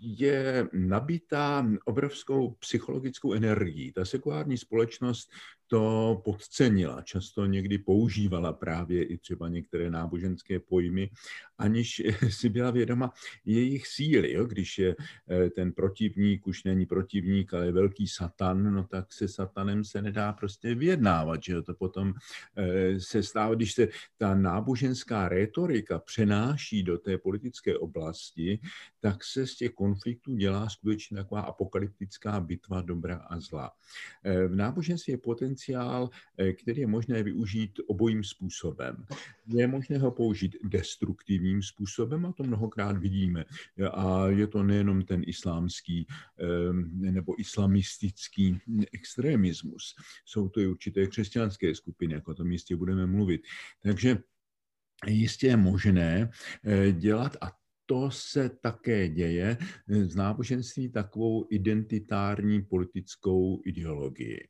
je 0.00 0.68
nabitá 0.72 1.66
obrovskou 1.84 2.50
psychologickou 2.50 3.32
energií. 3.32 3.92
Ta 3.92 4.04
sekulární 4.04 4.58
společnost 4.58 5.30
to 5.66 6.20
podcenila, 6.24 7.02
často 7.02 7.46
někdy 7.46 7.78
používala 7.78 8.52
právě 8.52 9.04
i 9.04 9.18
třeba 9.18 9.48
některé 9.48 9.90
náboženské 9.90 10.60
pojmy, 10.60 11.10
aniž 11.58 12.02
si 12.28 12.48
byla 12.48 12.70
vědoma 12.70 13.12
jejich 13.44 13.86
síly. 13.86 14.32
Jo? 14.32 14.44
Když 14.44 14.78
je 14.78 14.96
eh, 15.30 15.50
ten 15.50 15.72
protivník 15.72 16.46
už 16.46 16.64
není 16.64 16.86
protivník, 16.86 17.54
ale 17.54 17.66
je 17.66 17.72
velký 17.72 18.08
satan, 18.08 18.74
no 18.74 18.84
tak 18.84 19.12
se 19.12 19.28
satanem 19.28 19.84
se 19.84 20.02
nedá 20.02 20.32
prostě 20.32 20.74
vyjednávat, 20.74 21.42
že 21.42 21.52
jo? 21.52 21.62
to 21.62 21.74
potom 21.74 22.14
eh, 22.56 23.00
se 23.00 23.22
stává, 23.22 23.54
když 23.54 23.72
se 23.72 23.88
ta 24.16 24.34
náboženská 24.34 25.28
retorika 25.28 25.98
přenáší 25.98 26.82
do 26.82 26.98
té 26.98 27.18
politické 27.18 27.78
oblasti, 27.78 28.60
tak 29.00 29.24
se 29.24 29.46
z 29.46 29.56
těch 29.56 29.72
konfliktů 29.72 30.36
dělá 30.36 30.68
skutečně 30.68 31.16
taková 31.16 31.40
apokalyptická 31.40 32.40
bitva 32.40 32.82
dobra 32.82 33.16
a 33.16 33.40
zla. 33.40 33.70
V 34.48 34.54
náboženství 34.54 35.10
je 35.10 35.18
potenciál, 35.18 35.53
který 36.62 36.80
je 36.80 36.86
možné 36.86 37.22
využít 37.22 37.80
obojím 37.86 38.24
způsobem. 38.24 39.06
Je 39.46 39.66
možné 39.66 39.98
ho 39.98 40.10
použít 40.10 40.56
destruktivním 40.64 41.62
způsobem 41.62 42.26
a 42.26 42.32
to 42.32 42.42
mnohokrát 42.42 42.98
vidíme. 42.98 43.44
A 43.92 44.26
je 44.28 44.46
to 44.46 44.62
nejenom 44.62 45.02
ten 45.02 45.22
islámský 45.26 46.06
nebo 46.90 47.40
islamistický 47.40 48.58
extremismus. 48.92 49.94
Jsou 50.24 50.48
to 50.48 50.60
i 50.60 50.66
určité 50.66 51.06
křesťanské 51.06 51.74
skupiny, 51.74 52.14
jako 52.14 52.30
o 52.30 52.34
tom 52.34 52.52
jistě 52.52 52.76
budeme 52.76 53.06
mluvit. 53.06 53.42
Takže 53.82 54.18
jistě 55.06 55.46
je 55.46 55.56
možné 55.56 56.30
eh, 56.64 56.92
dělat 56.92 57.36
a 57.40 57.52
to 57.86 58.10
se 58.10 58.48
také 58.48 59.08
děje 59.08 59.56
z 59.86 60.16
náboženství 60.16 60.88
takovou 60.88 61.46
identitární 61.50 62.62
politickou 62.62 63.60
ideologii. 63.64 64.48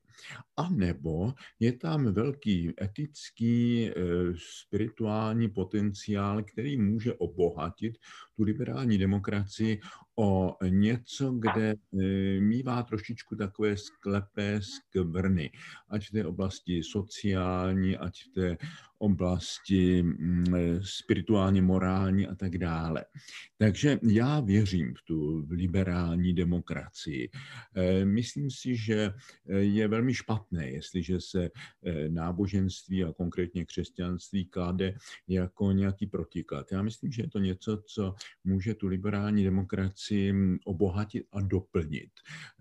A 0.57 0.69
nebo 0.69 1.35
je 1.61 1.73
tam 1.73 2.13
velký 2.13 2.73
etický, 2.83 3.91
eh, 3.91 3.95
spirituální 4.37 5.49
potenciál, 5.49 6.43
který 6.43 6.77
může 6.77 7.15
obohatit 7.15 7.99
tu 8.37 8.43
liberální 8.43 8.99
demokracii 8.99 9.81
o 10.17 10.57
něco, 10.69 11.31
kde 11.31 11.75
eh, 11.75 12.41
mývá 12.41 12.83
trošičku 12.83 13.37
takové 13.37 13.77
sklepé 13.77 14.61
skvrny, 14.63 15.51
ať 15.89 16.09
v 16.09 16.11
té 16.11 16.27
oblasti 16.27 16.83
sociální, 16.83 17.97
ať 17.97 18.23
v 18.25 18.29
té 18.35 18.57
oblasti 18.99 20.03
mm, 20.03 20.55
eh, 20.55 20.81
spirituálně 20.83 21.63
morální 21.63 22.27
a 22.27 22.35
tak 22.35 22.59
dále. 22.59 23.05
Takže 23.59 23.99
já 24.03 24.41
věřím 24.41 24.95
v 24.95 25.03
tu 25.03 25.47
liberální 25.51 26.35
demokracii. 26.35 27.31
Myslím 28.05 28.51
si, 28.51 28.77
že 28.77 29.13
je 29.47 29.89
velmi 29.89 30.15
špatné, 30.15 30.71
jestliže 30.71 31.21
se 31.21 31.51
náboženství 32.09 33.05
a 33.05 33.13
konkrétně 33.13 33.65
křesťanství 33.65 34.45
klade 34.45 34.95
jako 35.29 35.73
nějaký 35.73 36.07
protiklad. 36.07 36.73
Já 36.73 36.83
myslím, 36.83 37.13
že 37.13 37.23
je 37.23 37.29
to 37.29 37.39
něco, 37.39 37.83
co 37.87 38.15
může 38.45 38.75
tu 38.75 38.87
liberální 38.87 39.45
demokracii 39.45 40.04
hm, 40.11 40.59
obohatit 40.65 41.27
a 41.33 41.41
doplnit. 41.41 42.11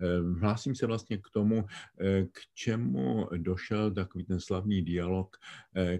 Eh, 0.00 0.38
hlásím 0.40 0.74
se 0.74 0.86
vlastně 0.86 1.18
k 1.18 1.30
tomu, 1.32 1.64
eh, 2.00 2.24
k 2.24 2.38
čemu 2.54 3.28
došel 3.36 3.90
takový 3.90 4.24
ten 4.24 4.40
slavný 4.40 4.82
dialog 4.82 5.36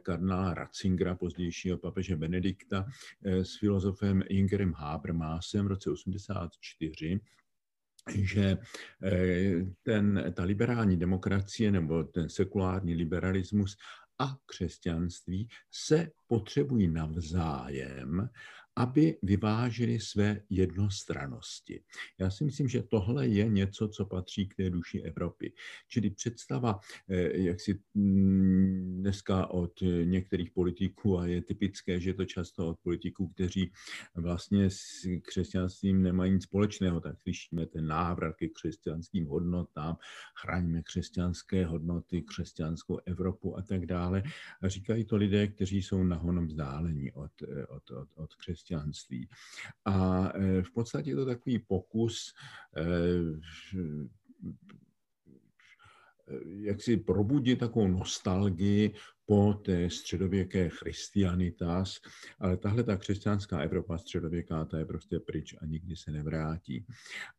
kardinála 0.03 0.55
Ratzingera, 0.55 1.15
pozdějšího 1.15 1.79
papeže 1.79 2.17
Benedikta, 2.17 2.87
s 3.23 3.59
filozofem 3.59 4.23
Ingerem 4.29 4.73
Habermasem 4.73 5.65
v 5.65 5.69
roce 5.69 5.91
84, 5.91 7.21
že 8.15 8.59
ten, 9.83 10.33
ta 10.35 10.45
liberální 10.45 10.97
demokracie 10.97 11.73
nebo 11.73 12.05
ten 12.05 12.29
sekulární 12.29 12.95
liberalismus 12.95 13.77
a 14.19 14.37
křesťanství 14.47 15.49
se 15.71 16.11
potřebují 16.27 16.89
navzájem 16.89 18.31
aby 18.77 19.19
vyvážili 19.23 20.01
své 20.01 20.41
jednostranosti. 20.51 21.83
Já 22.19 22.31
si 22.31 22.45
myslím, 22.45 22.69
že 22.69 22.83
tohle 22.83 23.29
je 23.29 23.49
něco, 23.49 23.89
co 23.89 24.05
patří 24.05 24.49
k 24.49 24.55
té 24.55 24.71
duši 24.71 25.01
Evropy. 25.01 25.53
Čili 25.89 26.11
představa, 26.11 26.81
eh, 27.09 27.39
jak 27.41 27.61
si 27.61 27.81
mm, 27.95 28.97
dneska 29.01 29.47
od 29.47 29.73
některých 30.05 30.51
politiků, 30.51 31.19
a 31.19 31.27
je 31.27 31.43
typické, 31.43 32.01
že 32.01 32.11
je 32.11 32.15
to 32.15 32.25
často 32.25 32.69
od 32.69 32.79
politiků, 32.83 33.29
kteří 33.29 33.73
vlastně 34.15 34.71
s 34.71 35.07
křesťanstvím 35.23 36.03
nemají 36.03 36.33
nic 36.33 36.43
společného, 36.43 37.01
tak 37.01 37.21
slyšíme 37.21 37.67
ten 37.67 37.87
návrat 37.87 38.37
ke 38.37 38.49
křesťanským 38.49 39.27
hodnotám, 39.27 39.97
chraňme 40.41 40.83
křesťanské 40.83 41.67
hodnoty, 41.67 42.23
křesťanskou 42.23 42.99
Evropu 43.07 43.59
a 43.59 43.63
tak 43.63 43.87
dále. 43.87 44.23
A 44.63 44.69
říkají 44.69 45.05
to 45.05 45.17
lidé, 45.17 45.47
kteří 45.49 45.83
jsou 45.83 46.05
nahonem 46.05 46.47
vzdálení 46.47 47.13
od, 47.13 47.33
eh, 47.43 47.67
od, 47.67 47.91
od, 47.91 48.09
od 48.15 48.35
křesťanství 48.35 48.64
křesťanství. 48.65 49.29
A 49.85 50.29
e, 50.35 50.63
v 50.63 50.73
podstatě 50.73 51.11
je 51.11 51.17
to 51.17 51.27
takový 51.27 51.59
pokus 51.59 52.35
e, 52.77 52.85
jak 56.47 56.83
si 56.83 56.97
probudit 56.97 57.59
takovou 57.59 57.89
nostalgii 57.89 58.95
po 59.27 59.55
té 59.55 59.91
středověké 59.91 60.69
christianitas, 60.69 62.01
ale 62.39 62.57
tahle 62.57 62.83
ta 62.83 62.97
křesťanská 62.97 63.59
Evropa 63.59 63.99
středověká, 63.99 64.65
ta 64.65 64.79
je 64.79 64.85
prostě 64.85 65.19
pryč 65.21 65.55
a 65.61 65.67
nikdy 65.67 65.97
se 65.97 66.11
nevrátí. 66.11 66.87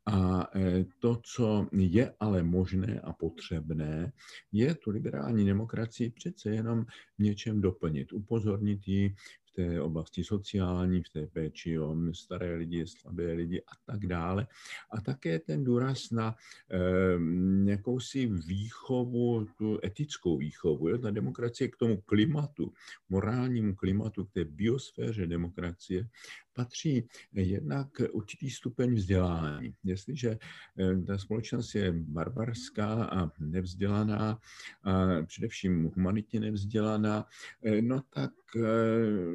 A 0.06 0.50
e, 0.56 0.86
to, 1.00 1.22
co 1.24 1.68
je 1.72 2.14
ale 2.20 2.44
možné 2.44 3.00
a 3.00 3.14
potřebné, 3.14 4.12
je 4.52 4.76
tu 4.76 4.92
liberální 4.92 5.46
demokracii 5.46 6.10
přece 6.10 6.50
jenom 6.50 6.86
něčem 7.20 7.62
doplnit, 7.62 8.14
upozornit 8.14 8.88
ji 8.88 9.16
té 9.56 9.82
oblasti 9.82 10.24
sociální, 10.24 11.04
v 11.04 11.10
té 11.10 11.28
péči 11.28 11.80
o 11.80 11.96
staré 12.13 12.56
lidi, 12.56 12.88
slabé 12.88 13.34
lidi 13.34 13.62
a 13.62 13.72
tak 13.86 14.06
dále. 14.06 14.48
A 14.91 15.02
také 15.02 15.39
ten 15.39 15.63
důraz 15.63 16.12
na 16.12 16.36
eh, 16.72 17.70
jakousi 17.72 18.26
výchovu, 18.28 19.46
tu 19.58 19.80
etickou 19.84 20.38
výchovu. 20.38 20.88
Je 20.88 20.98
ta 20.98 21.12
demokracie 21.12 21.68
k 21.68 21.76
tomu 21.76 22.02
klimatu, 22.02 22.74
morálnímu 23.10 23.76
klimatu, 23.76 24.26
k 24.26 24.32
té 24.32 24.46
biosféře 24.46 25.28
demokracie, 25.28 26.08
patří 26.56 27.08
jednak 27.34 27.88
určitý 28.12 28.50
stupeň 28.50 28.96
vzdělání. 28.96 29.74
Jestliže 29.84 30.38
eh, 30.80 31.02
ta 31.02 31.18
společnost 31.18 31.76
je 31.76 31.91
barbarská 31.91 33.06
a 33.06 33.32
nevzdělaná, 33.39 34.39
a 34.84 35.22
především 35.26 35.91
humanitně 35.96 36.39
nevzdělaná, 36.39 37.26
eh, 37.63 37.82
no 37.82 38.02
tak 38.10 38.32
eh, 38.56 38.62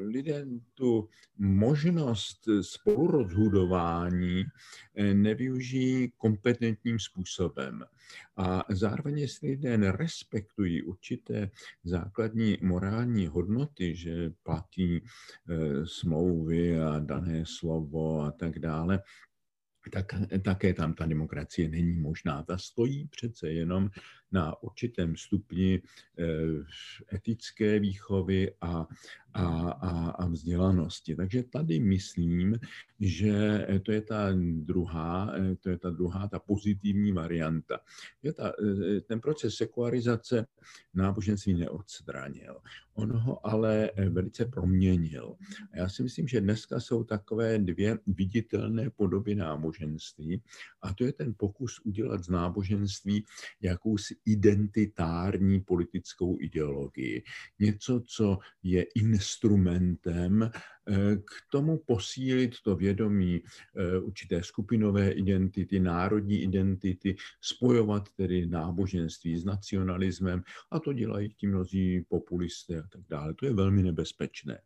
lidé 0.05 0.45
tu 0.73 1.09
možnost 1.37 2.49
spolurozhodování 2.61 4.43
nevyužijí 5.13 6.11
kompetentním 6.17 6.99
způsobem. 6.99 7.83
A 8.37 8.63
zároveň, 8.69 9.17
jestli 9.17 9.49
lidé 9.49 9.77
nerespektují 9.77 10.83
určité 10.83 11.49
základní 11.83 12.57
morální 12.61 13.27
hodnoty, 13.27 13.95
že 13.95 14.31
platí 14.43 15.03
smlouvy 15.85 16.79
a 16.79 16.99
dané 16.99 17.43
slovo 17.45 18.21
a 18.21 18.31
tak 18.31 18.59
dále, 18.59 18.99
tak 19.89 20.05
také 20.43 20.73
tam 20.73 20.93
ta 20.93 21.05
demokracie 21.05 21.69
není 21.69 21.97
možná. 21.97 22.43
Ta 22.43 22.57
stojí 22.57 23.07
přece 23.07 23.49
jenom 23.49 23.89
na 24.31 24.63
určitém 24.63 25.15
stupni 25.15 25.81
eh, 26.19 26.25
etické 27.13 27.79
výchovy 27.79 28.51
a, 28.61 28.87
a, 29.33 29.45
a, 29.69 30.09
a 30.09 30.27
vzdělanosti. 30.27 31.15
Takže 31.15 31.43
tady 31.43 31.79
myslím, 31.79 32.55
že 32.99 33.67
to 33.83 33.91
je 33.91 34.01
ta 34.01 34.29
druhá, 34.43 35.33
eh, 35.35 35.55
to 35.55 35.69
je 35.69 35.77
ta 35.77 35.89
druhá, 35.89 36.27
ta 36.27 36.39
pozitivní 36.39 37.11
varianta. 37.11 37.79
Je 38.23 38.33
ta, 38.33 38.53
eh, 38.53 39.01
ten 39.01 39.19
proces 39.19 39.55
sekularizace 39.55 40.47
náboženství 40.93 41.53
neodstranil. 41.53 42.59
On 42.93 43.11
ho 43.11 43.47
ale 43.47 43.91
velice 44.09 44.45
proměnil. 44.45 45.35
A 45.73 45.77
já 45.77 45.89
si 45.89 46.03
myslím, 46.03 46.27
že 46.27 46.41
dneska 46.41 46.79
jsou 46.79 47.03
takové 47.03 47.57
dvě 47.57 47.99
viditelné 48.07 48.89
podoby 48.89 49.35
náboženství 49.35 50.41
a 50.81 50.93
to 50.93 51.03
je 51.03 51.13
ten 51.13 51.33
pokus 51.37 51.79
udělat 51.79 52.23
z 52.23 52.29
náboženství 52.29 53.25
jakousi 53.61 54.15
identitární 54.25 55.59
politickou 55.59 56.37
ideologii. 56.41 57.23
Něco, 57.59 58.01
co 58.05 58.37
je 58.63 58.85
instrumentem 58.95 60.51
k 61.17 61.51
tomu 61.51 61.77
posílit 61.77 62.51
to 62.63 62.75
vědomí 62.75 63.41
eh, 63.75 63.99
určité 63.99 64.43
skupinové 64.43 65.11
identity, 65.11 65.79
národní 65.79 66.41
identity, 66.41 67.15
spojovat 67.41 68.09
tedy 68.15 68.45
náboženství 68.45 69.37
s 69.37 69.45
nacionalismem 69.45 70.43
a 70.71 70.79
to 70.79 70.93
dělají 70.93 71.29
ti 71.29 71.47
mnozí 71.47 72.05
populisté 72.09 72.79
a 72.79 72.87
tak 72.87 73.01
dále. 73.09 73.33
To 73.33 73.45
je 73.45 73.53
velmi 73.53 73.83
nebezpečné. 73.83 74.59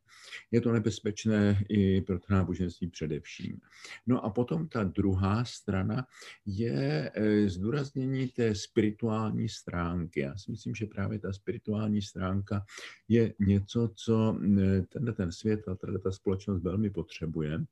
Je 0.51 0.61
to 0.61 0.71
nebezpečné 0.71 1.63
i 1.69 2.01
pro 2.01 2.19
to 2.19 2.25
náboženství 2.29 2.87
především. 2.87 3.59
No 4.07 4.25
a 4.25 4.29
potom 4.29 4.67
ta 4.67 4.83
druhá 4.83 5.45
strana 5.45 6.07
je 6.45 7.11
eh, 7.13 7.49
zdůraznění 7.49 8.27
té 8.27 8.55
spirituální 8.55 9.49
stránky. 9.49 10.19
Já 10.19 10.37
si 10.37 10.51
myslím, 10.51 10.75
že 10.75 10.85
právě 10.85 11.19
ta 11.19 11.33
spirituální 11.33 12.01
stránka 12.01 12.65
je 13.07 13.33
něco, 13.39 13.91
co 13.95 14.39
eh, 14.59 14.81
tenhle 14.81 15.13
ten 15.13 15.31
svět 15.31 15.67
a 15.67 15.75
ta 16.05 16.11
společnost 16.11 16.63
velmi 16.63 16.89
potřebuje. 16.89 17.65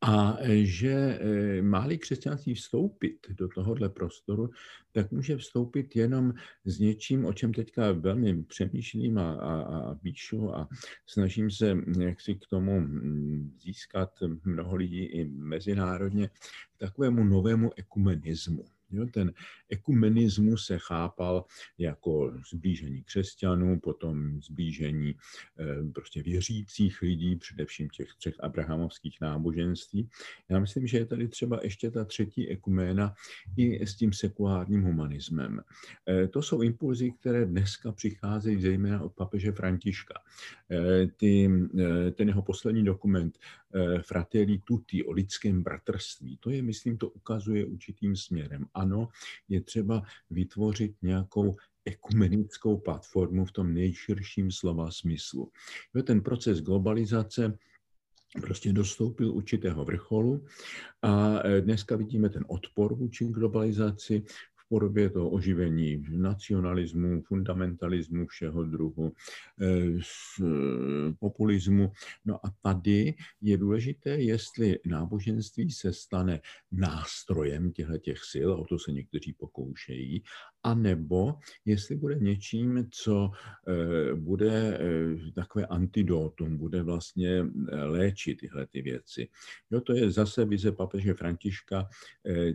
A 0.00 0.36
e, 0.40 0.64
že 0.64 0.90
e, 0.90 1.62
má-li 1.62 1.98
křesťanství 1.98 2.54
vstoupit 2.54 3.26
do 3.30 3.48
tohohle 3.48 3.88
prostoru, 3.88 4.50
tak 4.92 5.10
může 5.10 5.36
vstoupit 5.36 5.96
jenom 5.96 6.34
s 6.64 6.78
něčím, 6.78 7.24
o 7.24 7.32
čem 7.32 7.54
teďka 7.54 7.92
velmi 7.92 8.42
přemýšlím 8.42 9.18
a, 9.18 9.32
a, 9.32 9.60
a 9.62 9.94
píšu 9.94 10.54
a 10.54 10.68
snažím 11.06 11.50
se 11.50 11.76
jak 12.00 12.20
si 12.20 12.34
k 12.34 12.46
tomu 12.46 12.88
získat 13.58 14.10
mnoho 14.44 14.76
lidí 14.76 15.04
i 15.04 15.24
mezinárodně, 15.24 16.30
takovému 16.78 17.24
novému 17.24 17.70
ekumenismu. 17.76 18.64
Jo, 18.90 19.06
ten 19.06 19.32
ekumenismus 19.70 20.66
se 20.66 20.78
chápal 20.78 21.44
jako 21.78 22.32
zblížení 22.52 23.02
křesťanů, 23.02 23.80
potom 23.80 24.42
zblížení 24.42 25.14
eh, 25.58 25.92
prostě 25.94 26.22
věřících 26.22 27.02
lidí, 27.02 27.36
především 27.36 27.88
těch 27.88 28.08
třech 28.18 28.34
abrahamovských 28.40 29.20
náboženství. 29.20 30.08
Já 30.48 30.58
myslím, 30.58 30.86
že 30.86 30.98
je 30.98 31.06
tady 31.06 31.28
třeba 31.28 31.60
ještě 31.62 31.90
ta 31.90 32.04
třetí 32.04 32.48
ekuména 32.48 33.14
i 33.56 33.86
s 33.86 33.94
tím 33.96 34.12
sekulárním 34.12 34.82
humanismem. 34.82 35.60
Eh, 36.08 36.28
to 36.28 36.42
jsou 36.42 36.62
impulzy, 36.62 37.10
které 37.10 37.46
dneska 37.46 37.92
přicházejí 37.92 38.62
zejména 38.62 39.02
od 39.02 39.12
papeže 39.12 39.52
Františka. 39.52 40.14
Eh, 40.70 41.06
ty, 41.16 41.50
ten 42.14 42.28
jeho 42.28 42.42
poslední 42.42 42.84
dokument 42.84 43.38
Fratelli 44.02 44.58
Tutti 44.58 45.04
o 45.04 45.12
lidském 45.12 45.62
bratrství, 45.62 46.36
to 46.40 46.50
je, 46.50 46.62
myslím, 46.62 46.98
to 46.98 47.08
ukazuje 47.08 47.66
určitým 47.66 48.16
směrem. 48.16 48.66
Ano, 48.74 49.08
je 49.48 49.59
třeba 49.60 50.02
vytvořit 50.30 50.92
nějakou 51.02 51.56
ekumenickou 51.84 52.78
platformu 52.78 53.44
v 53.44 53.52
tom 53.52 53.74
nejširším 53.74 54.50
slova 54.50 54.90
smyslu. 54.90 55.50
Ten 56.04 56.20
proces 56.20 56.60
globalizace 56.60 57.58
prostě 58.40 58.72
dostoupil 58.72 59.32
určitého 59.32 59.84
vrcholu 59.84 60.44
a 61.02 61.42
dneska 61.60 61.96
vidíme 61.96 62.28
ten 62.28 62.44
odpor 62.48 62.94
vůči 62.94 63.24
globalizaci, 63.24 64.22
podobě 64.70 65.10
toho 65.10 65.30
oživení 65.30 66.04
nacionalismu, 66.10 67.22
fundamentalismu 67.22 68.26
všeho 68.26 68.64
druhu, 68.64 69.12
eh, 69.60 69.98
eh, 70.42 71.12
populismu. 71.18 71.92
No 72.24 72.46
a 72.46 72.50
tady 72.62 73.14
je 73.40 73.56
důležité, 73.56 74.10
jestli 74.10 74.78
náboženství 74.86 75.70
se 75.70 75.92
stane 75.92 76.40
nástrojem 76.72 77.72
těchto 77.72 78.24
sil, 78.32 78.48
o 78.52 78.64
to 78.64 78.78
se 78.78 78.92
někteří 78.92 79.32
pokoušejí, 79.32 80.22
anebo 80.62 81.34
jestli 81.64 81.96
bude 81.96 82.14
něčím, 82.14 82.88
co 82.90 83.30
eh, 83.68 84.14
bude 84.14 84.80
takové 85.34 85.66
antidotum, 85.66 86.56
bude 86.56 86.82
vlastně 86.82 87.44
léčit 87.84 88.38
tyhle 88.40 88.66
ty 88.66 88.82
věci. 88.82 89.28
Jo, 89.70 89.80
to 89.80 89.92
je 89.94 90.10
zase 90.10 90.44
vize 90.44 90.72
papeže 90.72 91.14
Františka 91.14 91.88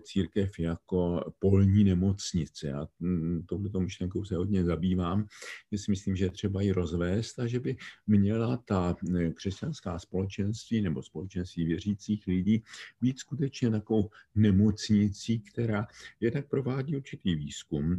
církev 0.04 0.60
jako 0.60 1.32
polní 1.40 1.84
nemoc 1.84 2.16
nemocnice. 2.16 2.74
A 2.74 2.88
mm, 3.00 3.44
touto 3.46 3.80
myšlenkou 3.80 4.26
se 4.26 4.36
hodně 4.36 4.64
zabývám, 4.64 5.28
že 5.72 5.78
si 5.78 5.92
myslím, 5.92 6.16
že 6.16 6.30
třeba 6.30 6.62
ji 6.62 6.72
rozvést 6.72 7.40
a 7.40 7.48
že 7.48 7.60
by 7.60 7.76
měla 8.08 8.58
ta 8.58 8.96
křesťanská 9.34 10.00
společenství 10.00 10.82
nebo 10.82 11.04
společenství 11.04 11.66
věřících 11.66 12.28
lidí 12.28 12.64
být 13.02 13.20
skutečně 13.20 13.72
takovou 13.72 14.10
nemocnicí, 14.36 15.40
která 15.40 15.88
jednak 16.20 16.48
provádí 16.48 16.96
určitý 16.96 17.36
výzkum, 17.36 17.95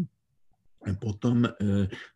potom 1.01 1.45
e, 1.45 1.51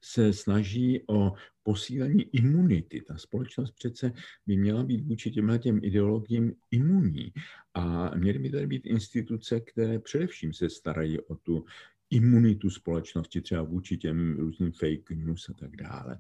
se 0.01 0.33
snaží 0.33 1.03
o 1.09 1.33
posílení 1.63 2.23
imunity. 2.23 3.03
Ta 3.03 3.19
společnost 3.19 3.71
přece 3.71 4.13
by 4.47 4.57
měla 4.57 4.85
být 4.85 5.05
vůči 5.07 5.31
těmhle 5.31 5.59
těm 5.59 5.81
ideologiím 5.83 6.55
imunní. 6.71 7.33
A 7.75 8.15
měly 8.15 8.39
by 8.39 8.51
tady 8.51 8.67
být 8.67 8.87
instituce, 8.87 9.61
které 9.61 9.99
především 9.99 10.53
se 10.53 10.71
starají 10.71 11.21
o 11.21 11.35
tu 11.35 11.65
imunitu 12.11 12.71
společnosti, 12.71 13.41
třeba 13.41 13.63
vůči 13.63 13.97
těm 13.97 14.37
různým 14.39 14.73
fake 14.73 15.11
news 15.11 15.49
a 15.49 15.53
tak 15.53 15.77
dále. 15.77 16.19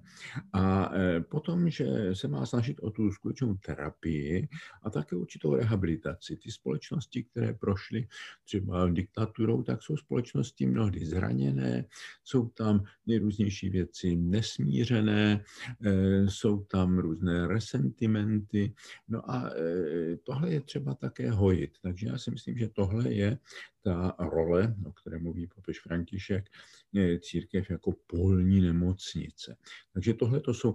A 0.52 0.94
e, 0.94 1.20
potom, 1.20 1.70
že 1.70 1.86
se 2.12 2.28
má 2.28 2.46
snažit 2.46 2.80
o 2.80 2.90
tu 2.90 3.12
skutečnou 3.12 3.54
terapii 3.54 4.48
a 4.82 4.90
také 4.90 5.16
určitou 5.16 5.54
rehabilitaci. 5.54 6.36
Ty 6.36 6.50
společnosti, 6.50 7.22
které 7.22 7.52
prošly 7.52 8.08
třeba 8.44 8.88
diktaturou, 8.88 9.62
tak 9.62 9.82
jsou 9.82 9.96
společnosti 9.96 10.66
mnohdy 10.66 11.06
zraněné, 11.06 11.84
jsou 12.24 12.48
tam 12.48 12.84
nejrůznější 13.06 13.70
věci 13.70 14.16
nesmířené, 14.16 15.44
e, 15.84 16.30
jsou 16.30 16.64
tam 16.64 16.98
různé 16.98 17.48
resentimenty. 17.48 18.74
No 19.08 19.30
a 19.30 19.50
e, 19.50 20.16
tohle 20.16 20.50
je 20.50 20.60
třeba 20.60 20.94
také 20.94 21.30
hojit. 21.30 21.70
Takže 21.82 22.06
já 22.06 22.18
si 22.18 22.30
myslím, 22.30 22.58
že 22.58 22.68
tohle 22.68 23.12
je 23.12 23.38
ta 23.82 24.14
role, 24.18 24.74
o 24.86 24.92
které 24.92 25.18
mluví 25.18 25.46
papež 25.46 25.79
František, 25.82 26.44
je 26.92 27.20
církev 27.20 27.70
jako 27.70 27.92
polní 28.06 28.60
nemocnice. 28.60 29.56
Takže 29.92 30.14
tohle 30.14 30.40
to 30.40 30.54
jsou, 30.54 30.74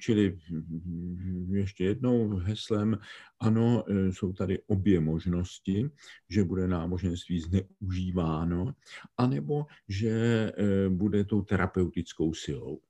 čili 0.00 0.38
ještě 1.50 1.84
jednou 1.84 2.28
heslem, 2.36 2.98
ano, 3.40 3.84
jsou 4.10 4.32
tady 4.32 4.62
obě 4.66 5.00
možnosti, 5.00 5.90
že 6.28 6.44
bude 6.44 6.68
náboženství 6.68 7.40
zneužíváno, 7.40 8.72
anebo 9.16 9.66
že 9.88 10.52
bude 10.88 11.24
tou 11.24 11.42
terapeutickou 11.42 12.34
silou. 12.34 12.80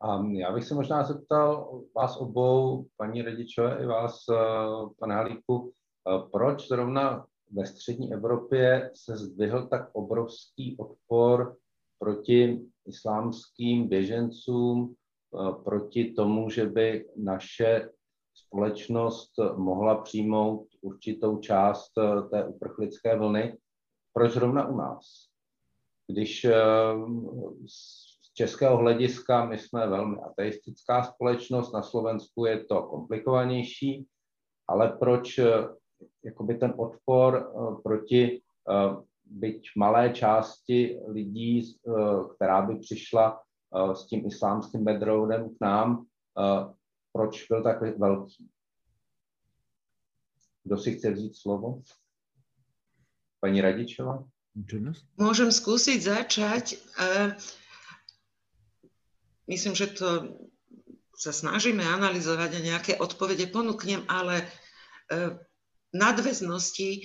A 0.00 0.22
já 0.26 0.52
bych 0.52 0.64
se 0.64 0.74
možná 0.74 1.04
zeptal 1.04 1.82
vás 1.96 2.16
obou, 2.16 2.88
paní 2.96 3.22
Radičové 3.22 3.82
i 3.82 3.86
vás, 3.86 4.24
pane 4.98 5.14
Halíku, 5.14 5.72
proč 6.32 6.68
zrovna 6.68 7.26
ve 7.54 7.66
střední 7.66 8.12
Evropě 8.12 8.90
se 8.94 9.16
zdvihl 9.16 9.66
tak 9.66 9.90
obrovský 9.92 10.76
odpor 10.78 11.56
proti 11.98 12.60
islámským 12.86 13.88
běžencům, 13.88 14.94
eh, 14.94 15.52
proti 15.64 16.12
tomu, 16.12 16.50
že 16.50 16.66
by 16.66 17.08
naše 17.16 17.90
společnost 18.34 19.32
mohla 19.56 20.02
přijmout 20.02 20.66
určitou 20.80 21.38
část 21.38 21.92
eh, 21.98 22.28
té 22.28 22.44
uprchlické 22.44 23.18
vlny. 23.18 23.58
Proč 24.12 24.32
zrovna 24.32 24.68
u 24.68 24.76
nás? 24.76 25.06
Když 26.06 26.44
eh, 26.44 26.54
z 27.66 28.14
českého 28.34 28.76
hlediska 28.76 29.44
my 29.44 29.58
jsme 29.58 29.86
velmi 29.86 30.16
ateistická 30.20 31.02
společnost, 31.02 31.72
na 31.72 31.82
Slovensku 31.82 32.46
je 32.46 32.64
to 32.64 32.82
komplikovanější, 32.82 34.06
ale 34.68 34.96
proč 34.98 35.40
jakoby 36.24 36.54
ten 36.54 36.74
odpor 36.76 37.36
eh, 37.36 37.82
proti 37.82 38.22
eh, 38.24 38.96
byť 39.24 39.60
malé 39.76 40.12
části 40.12 41.00
lidí, 41.08 41.60
eh, 41.60 41.90
která 42.34 42.62
by 42.62 42.78
přišla 42.78 43.40
s 43.94 44.06
tím 44.06 44.26
islámským 44.26 44.84
backgroundem 44.84 45.50
k 45.50 45.60
nám, 45.60 46.06
proč 47.12 47.46
byl 47.46 47.62
tak 47.62 47.98
velký? 47.98 48.48
Kdo 50.64 50.78
si 50.78 50.94
chce 50.94 51.10
vzít 51.10 51.36
slovo? 51.36 51.82
Paní 53.40 53.60
Radičová? 53.60 54.24
Môžem 55.18 55.50
skúsiť 55.50 55.98
začať. 56.06 56.78
Myslím, 59.50 59.74
že 59.74 59.90
to 59.90 60.38
sa 61.18 61.34
snažíme 61.34 61.82
analyzovať 61.82 62.50
a 62.54 62.60
nejaké 62.62 62.92
odpovede 63.02 63.50
ponúknem, 63.50 64.06
ale 64.06 64.46
nadväznosti 65.94 66.90
e, 66.98 67.00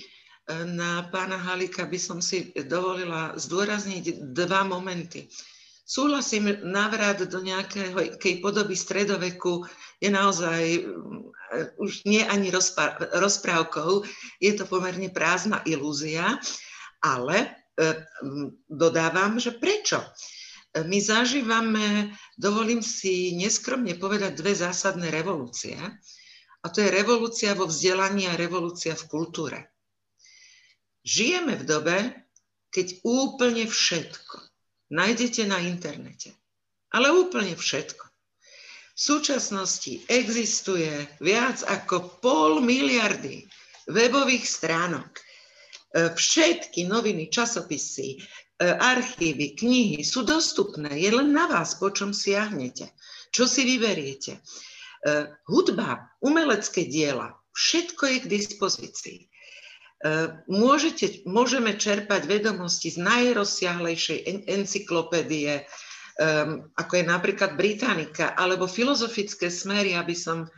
na 0.66 1.06
pána 1.08 1.38
Halika 1.38 1.86
by 1.86 1.98
som 1.98 2.18
si 2.18 2.50
dovolila 2.66 3.38
zdôrazniť 3.38 4.34
dva 4.34 4.66
momenty. 4.66 5.30
Súhlasím, 5.90 6.54
návrat 6.62 7.18
do 7.26 7.42
nejakej 7.42 8.38
podoby 8.38 8.78
stredoveku 8.78 9.66
je 9.98 10.10
naozaj 10.10 10.62
e, 10.76 10.80
už 11.78 12.06
nie 12.06 12.22
ani 12.26 12.50
rozprávkou, 13.14 14.06
je 14.38 14.52
to 14.54 14.66
pomerne 14.66 15.10
prázdna 15.10 15.62
ilúzia, 15.66 16.38
ale 17.02 17.42
e, 17.42 17.48
dodávam, 18.70 19.38
že 19.38 19.54
prečo? 19.54 19.98
My 20.70 21.02
zažívame, 21.02 22.14
dovolím 22.38 22.78
si 22.78 23.34
neskromne 23.34 23.98
povedať, 23.98 24.38
dve 24.38 24.54
zásadné 24.54 25.10
revolúcie. 25.10 25.74
A 26.60 26.66
to 26.68 26.84
je 26.84 26.92
revolúcia 26.92 27.56
vo 27.56 27.64
vzdelaní 27.64 28.28
a 28.28 28.36
revolúcia 28.36 28.92
v 28.92 29.08
kultúre. 29.08 29.58
Žijeme 31.00 31.56
v 31.56 31.64
dobe, 31.64 31.96
keď 32.68 33.00
úplne 33.02 33.64
všetko 33.64 34.50
nájdete 34.90 35.46
na 35.46 35.62
internete. 35.62 36.34
Ale 36.90 37.14
úplne 37.14 37.54
všetko. 37.54 38.04
V 38.98 39.00
súčasnosti 39.00 40.04
existuje 40.10 40.90
viac 41.22 41.62
ako 41.64 42.20
pol 42.20 42.52
miliardy 42.60 43.46
webových 43.88 44.44
stránok. 44.44 45.08
E, 45.16 45.22
všetky 46.12 46.84
noviny, 46.84 47.32
časopisy, 47.32 48.18
e, 48.18 48.66
archívy, 48.66 49.56
knihy 49.56 50.04
sú 50.04 50.26
dostupné. 50.26 51.00
Je 51.00 51.10
len 51.14 51.32
na 51.32 51.48
vás, 51.48 51.78
po 51.78 51.88
čom 51.94 52.12
siahnete. 52.12 52.92
Čo 53.30 53.46
si 53.46 53.64
vyberiete. 53.64 54.42
E, 55.00 55.32
hudba, 55.48 56.12
umelecké 56.20 56.84
diela, 56.84 57.32
všetko 57.56 58.04
je 58.06 58.18
k 58.20 58.26
dispozícii. 58.28 59.18
Môžete, 60.48 61.28
môžeme 61.28 61.76
čerpať 61.76 62.24
vedomosti 62.24 62.88
z 62.88 63.04
najrozsiahlejšej 63.04 64.48
encyklopédie, 64.48 65.68
ako 66.72 66.92
je 66.96 67.04
napríklad 67.04 67.52
Britannica, 67.60 68.32
alebo 68.32 68.64
filozofické 68.64 69.52
smery, 69.52 69.92
aby 69.92 70.16
som 70.16 70.48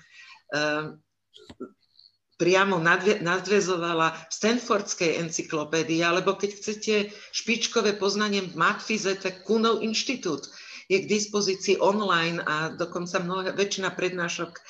priamo 2.39 2.79
nadvezovala 3.19 4.15
v 4.15 4.31
Stanfordskej 4.31 5.19
encyklopédii, 5.27 6.07
alebo 6.07 6.39
keď 6.39 6.51
chcete 6.63 6.95
špičkové 7.35 7.99
poznanie 7.99 8.47
v 8.47 8.55
Matfize, 8.55 9.19
tak 9.19 9.43
Kunov 9.43 9.83
inštitút 9.83 10.55
je 10.89 10.99
k 11.03 11.11
dispozícii 11.11 11.79
online 11.79 12.43
a 12.43 12.75
dokonca 12.75 13.23
mnohé, 13.23 13.55
väčšina 13.55 13.95
prednášok 13.95 14.53
e, 14.57 14.61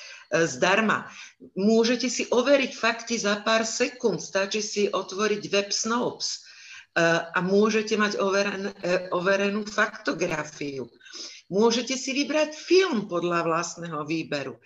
zdarma. 0.45 1.09
Môžete 1.57 2.09
si 2.09 2.29
overiť 2.29 2.71
fakty 2.73 3.15
za 3.17 3.41
pár 3.41 3.65
sekúnd, 3.65 4.21
stačí 4.21 4.61
si 4.61 4.83
otvoriť 4.89 5.43
web 5.49 5.69
Snopes 5.73 6.27
e, 6.29 6.37
a 7.33 7.39
môžete 7.41 7.97
mať 7.97 8.19
overen, 8.21 8.69
e, 8.81 9.09
overenú 9.13 9.65
faktografiu. 9.65 10.89
Môžete 11.53 11.93
si 11.99 12.15
vybrať 12.17 12.55
film 12.55 13.05
podľa 13.05 13.45
vlastného 13.45 14.07
výberu. 14.09 14.57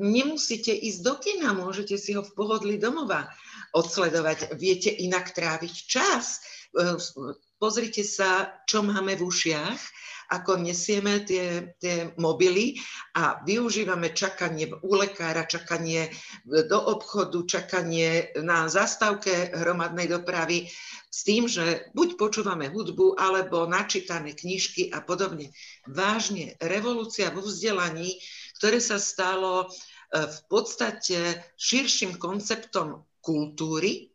Nemusíte 0.00 0.72
ísť 0.72 1.00
do 1.04 1.14
kina, 1.20 1.52
môžete 1.52 2.00
si 2.00 2.16
ho 2.16 2.24
v 2.24 2.32
pohodli 2.32 2.80
domova 2.80 3.28
odsledovať. 3.76 4.56
Viete 4.56 4.88
inak 4.88 5.36
tráviť 5.36 5.74
čas. 5.84 6.40
Pozrite 7.60 8.06
sa, 8.06 8.56
čo 8.64 8.80
máme 8.86 9.18
v 9.18 9.26
ušiach 9.26 9.80
ako 10.28 10.60
nesieme 10.60 11.24
tie, 11.24 11.72
tie 11.80 12.12
mobily 12.20 12.76
a 13.16 13.40
využívame 13.48 14.12
čakanie 14.12 14.68
u 14.84 14.92
lekára, 14.94 15.48
čakanie 15.48 16.12
do 16.44 16.78
obchodu, 16.84 17.48
čakanie 17.48 18.36
na 18.44 18.68
zastávke 18.68 19.56
hromadnej 19.56 20.12
dopravy 20.12 20.68
s 21.08 21.24
tým, 21.24 21.48
že 21.48 21.88
buď 21.96 22.20
počúvame 22.20 22.68
hudbu, 22.68 23.16
alebo 23.16 23.64
načítané 23.64 24.36
knižky 24.36 24.92
a 24.92 25.00
podobne. 25.00 25.50
Vážne, 25.88 26.60
revolúcia 26.60 27.32
vo 27.32 27.40
vzdelaní, 27.40 28.20
ktoré 28.60 28.78
sa 28.84 29.00
stalo 29.00 29.64
e, 29.64 29.66
v 30.28 30.38
podstate 30.52 31.40
širším 31.56 32.20
konceptom 32.20 33.08
kultúry, 33.24 34.12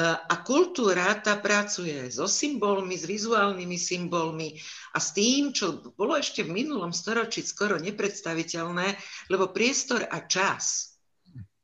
a 0.00 0.34
kultúra 0.40 1.20
tá 1.20 1.36
pracuje 1.36 2.08
so 2.08 2.24
symbolmi, 2.24 2.96
s 2.96 3.04
vizuálnymi 3.04 3.76
symbolmi 3.76 4.56
a 4.96 4.98
s 4.98 5.12
tým, 5.12 5.52
čo 5.52 5.84
bolo 5.92 6.16
ešte 6.16 6.40
v 6.48 6.64
minulom 6.64 6.96
storočí 6.96 7.44
skoro 7.44 7.76
nepredstaviteľné, 7.76 8.96
lebo 9.28 9.52
priestor 9.52 10.08
a 10.08 10.24
čas 10.24 10.96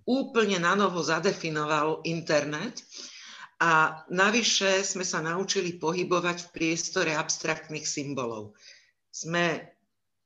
úplne 0.05 0.61
na 0.61 0.77
novo 0.77 1.01
zadefinoval 1.01 2.05
internet 2.05 2.85
a 3.65 4.05
navyše 4.13 4.85
sme 4.85 5.09
sa 5.09 5.25
naučili 5.25 5.81
pohybovať 5.81 6.49
v 6.49 6.53
priestore 6.53 7.17
abstraktných 7.17 7.89
symbolov. 7.89 8.53
Sme 9.09 9.73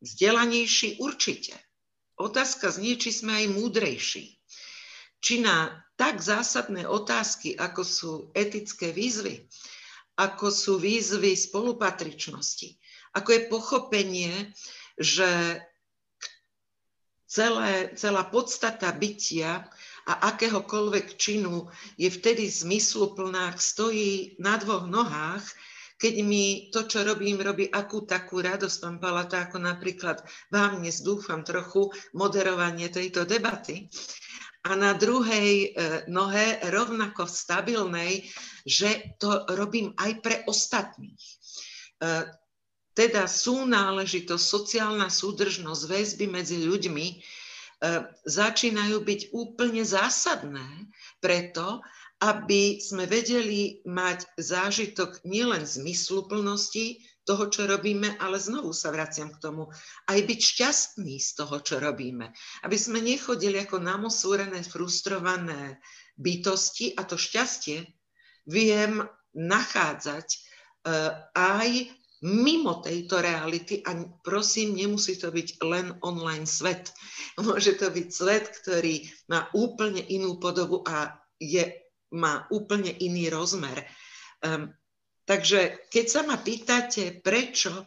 vzdelanejší 0.02 0.98
určite. 0.98 1.54
Otázka 2.18 2.74
znie, 2.74 2.98
či 2.98 3.14
sme 3.14 3.46
aj 3.46 3.46
múdrejší 3.54 4.42
či 5.22 5.38
na 5.38 5.70
tak 5.94 6.18
zásadné 6.18 6.82
otázky, 6.84 7.54
ako 7.54 7.82
sú 7.86 8.12
etické 8.34 8.90
výzvy, 8.90 9.46
ako 10.18 10.50
sú 10.50 10.72
výzvy 10.82 11.38
spolupatričnosti, 11.38 12.74
ako 13.14 13.28
je 13.30 13.40
pochopenie, 13.46 14.32
že 14.98 15.62
celé, 17.30 17.94
celá 17.94 18.26
podstata 18.28 18.90
bytia 18.92 19.64
a 20.10 20.12
akéhokoľvek 20.34 21.16
činu 21.16 21.70
je 21.94 22.10
vtedy 22.10 22.50
zmysluplná, 22.50 23.54
ak 23.54 23.62
stojí 23.62 24.36
na 24.42 24.58
dvoch 24.58 24.90
nohách, 24.90 25.46
keď 26.02 26.14
mi 26.26 26.66
to, 26.74 26.82
čo 26.82 27.06
robím, 27.06 27.38
robí 27.38 27.70
akú 27.70 28.02
takú 28.02 28.42
radosť, 28.42 28.76
pán 28.82 28.98
Palata, 28.98 29.46
ako 29.46 29.62
napríklad 29.62 30.18
vám 30.50 30.82
dnes 30.82 30.98
dúfam 30.98 31.46
trochu 31.46 31.94
moderovanie 32.10 32.90
tejto 32.90 33.22
debaty, 33.22 33.86
a 34.62 34.78
na 34.78 34.94
druhej 34.94 35.50
e, 35.66 35.68
nohe 36.06 36.62
rovnako 36.70 37.26
stabilnej, 37.26 38.30
že 38.62 39.18
to 39.18 39.42
robím 39.58 39.90
aj 39.98 40.22
pre 40.22 40.36
ostatných. 40.46 41.18
E, 41.18 41.34
teda 42.94 43.26
sú 43.26 43.66
náležitosť, 43.66 44.38
sociálna 44.38 45.10
súdržnosť, 45.10 45.82
väzby 45.90 46.26
medzi 46.30 46.62
ľuďmi 46.62 47.06
e, 47.10 47.16
začínajú 48.22 49.02
byť 49.02 49.20
úplne 49.34 49.82
zásadné 49.82 50.86
preto, 51.18 51.82
aby 52.22 52.78
sme 52.78 53.10
vedeli 53.10 53.82
mať 53.82 54.30
zážitok 54.38 55.26
nielen 55.26 55.66
zmysluplnosti, 55.66 57.02
toho, 57.22 57.46
čo 57.46 57.70
robíme, 57.70 58.18
ale 58.18 58.42
znovu 58.42 58.74
sa 58.74 58.90
vraciam 58.90 59.30
k 59.30 59.38
tomu, 59.38 59.70
aj 60.10 60.18
byť 60.26 60.40
šťastný 60.42 61.16
z 61.22 61.30
toho, 61.38 61.62
čo 61.62 61.78
robíme. 61.78 62.34
Aby 62.66 62.76
sme 62.78 62.98
nechodili 62.98 63.62
ako 63.62 63.78
namosúrené, 63.78 64.66
frustrované 64.66 65.78
bytosti 66.18 66.98
a 66.98 67.06
to 67.06 67.14
šťastie 67.14 67.86
viem 68.50 69.06
nachádzať 69.32 70.26
uh, 70.84 71.30
aj 71.32 71.70
mimo 72.22 72.78
tejto 72.78 73.18
reality 73.18 73.82
a 73.82 73.98
prosím, 74.22 74.78
nemusí 74.78 75.18
to 75.18 75.34
byť 75.34 75.58
len 75.66 75.94
online 76.06 76.46
svet. 76.46 76.94
Môže 77.42 77.74
to 77.78 77.90
byť 77.90 78.08
svet, 78.10 78.44
ktorý 78.62 79.06
má 79.30 79.50
úplne 79.54 80.02
inú 80.06 80.38
podobu 80.38 80.82
a 80.86 81.18
je, 81.42 81.86
má 82.14 82.46
úplne 82.54 82.94
iný 82.94 83.30
rozmer. 83.30 83.86
Um, 84.42 84.70
Takže 85.22 85.88
keď 85.88 86.06
sa 86.10 86.20
ma 86.26 86.34
pýtate, 86.34 87.22
prečo 87.22 87.70
e, 87.72 87.84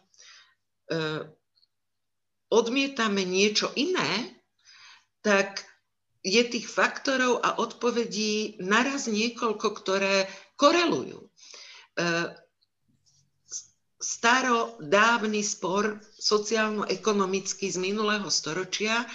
odmietame 2.48 3.28
niečo 3.28 3.76
iné, 3.76 4.40
tak 5.20 5.68
je 6.26 6.42
tých 6.42 6.66
faktorov 6.66 7.44
a 7.44 7.60
odpovedí 7.62 8.58
naraz 8.64 9.12
niekoľko, 9.12 9.68
ktoré 9.78 10.26
korelujú. 10.58 11.22
E, 11.22 11.30
starodávny 14.00 15.42
spor 15.42 15.98
sociálno-ekonomický 16.18 17.68
z 17.74 17.78
minulého 17.82 18.30
storočia, 18.30 19.06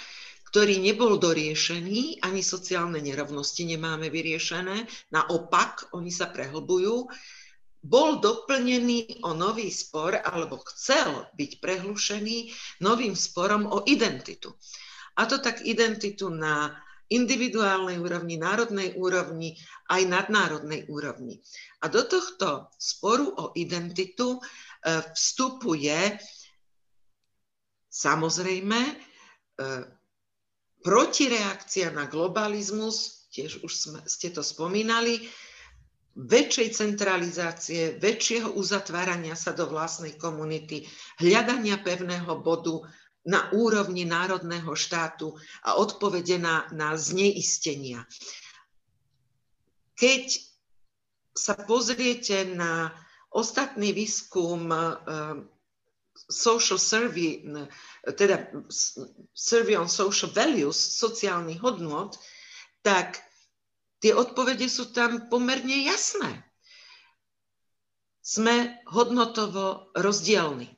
ktorý 0.51 0.83
nebol 0.83 1.15
doriešený, 1.15 2.27
ani 2.27 2.41
sociálne 2.43 2.99
nerovnosti 2.99 3.63
nemáme 3.63 4.11
vyriešené, 4.11 4.83
naopak, 5.15 5.95
oni 5.95 6.11
sa 6.11 6.27
prehlbujú, 6.27 7.07
bol 7.81 8.21
doplnený 8.21 9.25
o 9.25 9.33
nový 9.33 9.73
spor, 9.73 10.21
alebo 10.21 10.61
chcel 10.69 11.25
byť 11.33 11.51
prehlušený 11.57 12.37
novým 12.85 13.17
sporom 13.17 13.65
o 13.65 13.81
identitu. 13.89 14.53
A 15.17 15.25
to 15.25 15.41
tak 15.41 15.65
identitu 15.65 16.29
na 16.29 16.77
individuálnej 17.11 17.99
úrovni, 17.99 18.39
národnej 18.39 18.95
úrovni, 18.95 19.59
aj 19.91 20.01
nadnárodnej 20.07 20.87
úrovni. 20.87 21.43
A 21.83 21.91
do 21.91 22.07
tohto 22.07 22.71
sporu 22.79 23.27
o 23.35 23.45
identitu 23.59 24.39
e, 24.39 24.41
vstupuje 25.11 26.15
samozrejme 27.91 28.79
e, 28.79 28.93
protireakcia 30.79 31.91
na 31.91 32.07
globalizmus, 32.07 33.27
tiež 33.35 33.59
už 33.67 33.73
sme, 33.75 33.99
ste 34.07 34.31
to 34.31 34.39
spomínali, 34.39 35.27
väčšej 36.15 36.67
centralizácie, 36.75 37.95
väčšieho 37.95 38.55
uzatvárania 38.59 39.35
sa 39.39 39.55
do 39.55 39.67
vlastnej 39.71 40.19
komunity, 40.19 40.83
hľadania 41.23 41.79
pevného 41.79 42.43
bodu 42.43 42.83
na 43.23 43.47
úrovni 43.53 44.03
národného 44.03 44.73
štátu 44.73 45.37
a 45.63 45.77
odpovede 45.77 46.41
na, 46.41 46.67
na 46.73 46.97
zneistenia. 46.97 48.03
Keď 49.95 50.25
sa 51.31 51.53
pozriete 51.55 52.43
na 52.43 52.91
ostatný 53.31 53.93
výskum 53.93 54.67
uh, 54.67 55.37
social 56.27 56.81
survey, 56.81 57.45
teda 58.03 58.51
survey 59.31 59.79
on 59.79 59.87
social 59.87 60.33
values, 60.33 60.75
sociálnych 60.75 61.61
hodnot, 61.61 62.19
tak 62.81 63.21
Tie 64.01 64.17
odpovede 64.17 64.65
sú 64.65 64.89
tam 64.89 65.29
pomerne 65.29 65.85
jasné. 65.85 66.41
Sme 68.25 68.81
hodnotovo 68.89 69.93
rozdielni. 69.93 70.73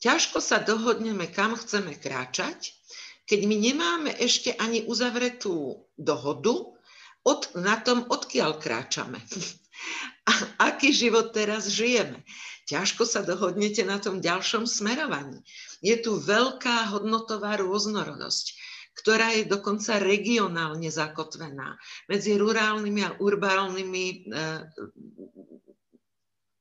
Ťažko 0.00 0.40
sa 0.40 0.60
dohodneme, 0.60 1.28
kam 1.32 1.56
chceme 1.56 1.96
kráčať, 1.96 2.76
keď 3.24 3.40
my 3.48 3.56
nemáme 3.56 4.10
ešte 4.16 4.52
ani 4.56 4.84
uzavretú 4.84 5.84
dohodu 5.96 6.76
od, 7.24 7.40
na 7.56 7.80
tom, 7.80 8.04
odkiaľ 8.08 8.60
kráčame. 8.60 9.20
A 10.30 10.32
aký 10.72 10.88
život 10.88 11.36
teraz 11.36 11.68
žijeme. 11.68 12.24
Ťažko 12.64 13.04
sa 13.04 13.20
dohodnete 13.20 13.84
na 13.84 14.00
tom 14.00 14.24
ďalšom 14.24 14.64
smerovaní. 14.64 15.44
Je 15.84 16.00
tu 16.00 16.16
veľká 16.16 16.96
hodnotová 16.96 17.60
rôznorodosť 17.60 18.56
ktorá 18.94 19.34
je 19.34 19.50
dokonca 19.50 19.98
regionálne 19.98 20.86
zakotvená 20.86 21.74
medzi 22.06 22.38
rurálnymi 22.38 23.00
a 23.02 23.14
urbálnymi 23.18 24.04
e, 24.06 24.16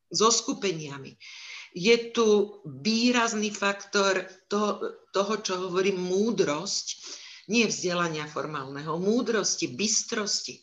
zoskupeniami. 0.10 1.14
Je 1.74 2.14
tu 2.14 2.62
výrazný 2.66 3.50
faktor 3.50 4.30
toho, 4.46 4.82
toho 5.10 5.34
čo 5.42 5.54
hovorím, 5.70 5.98
múdrosť, 5.98 6.86
nie 7.50 7.66
vzdelania 7.66 8.30
formálneho, 8.30 9.02
múdrosti, 9.02 9.74
bystrosti, 9.74 10.62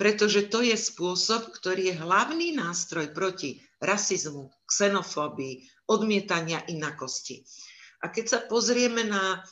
pretože 0.00 0.48
to 0.48 0.64
je 0.64 0.76
spôsob, 0.76 1.52
ktorý 1.52 1.92
je 1.92 2.00
hlavný 2.00 2.56
nástroj 2.56 3.12
proti 3.12 3.60
rasizmu, 3.80 4.48
xenofóbii, 4.64 5.88
odmietania 5.92 6.64
inakosti. 6.68 7.44
A 8.04 8.12
keď 8.12 8.24
sa 8.28 8.38
pozrieme 8.44 9.04
na 9.04 9.44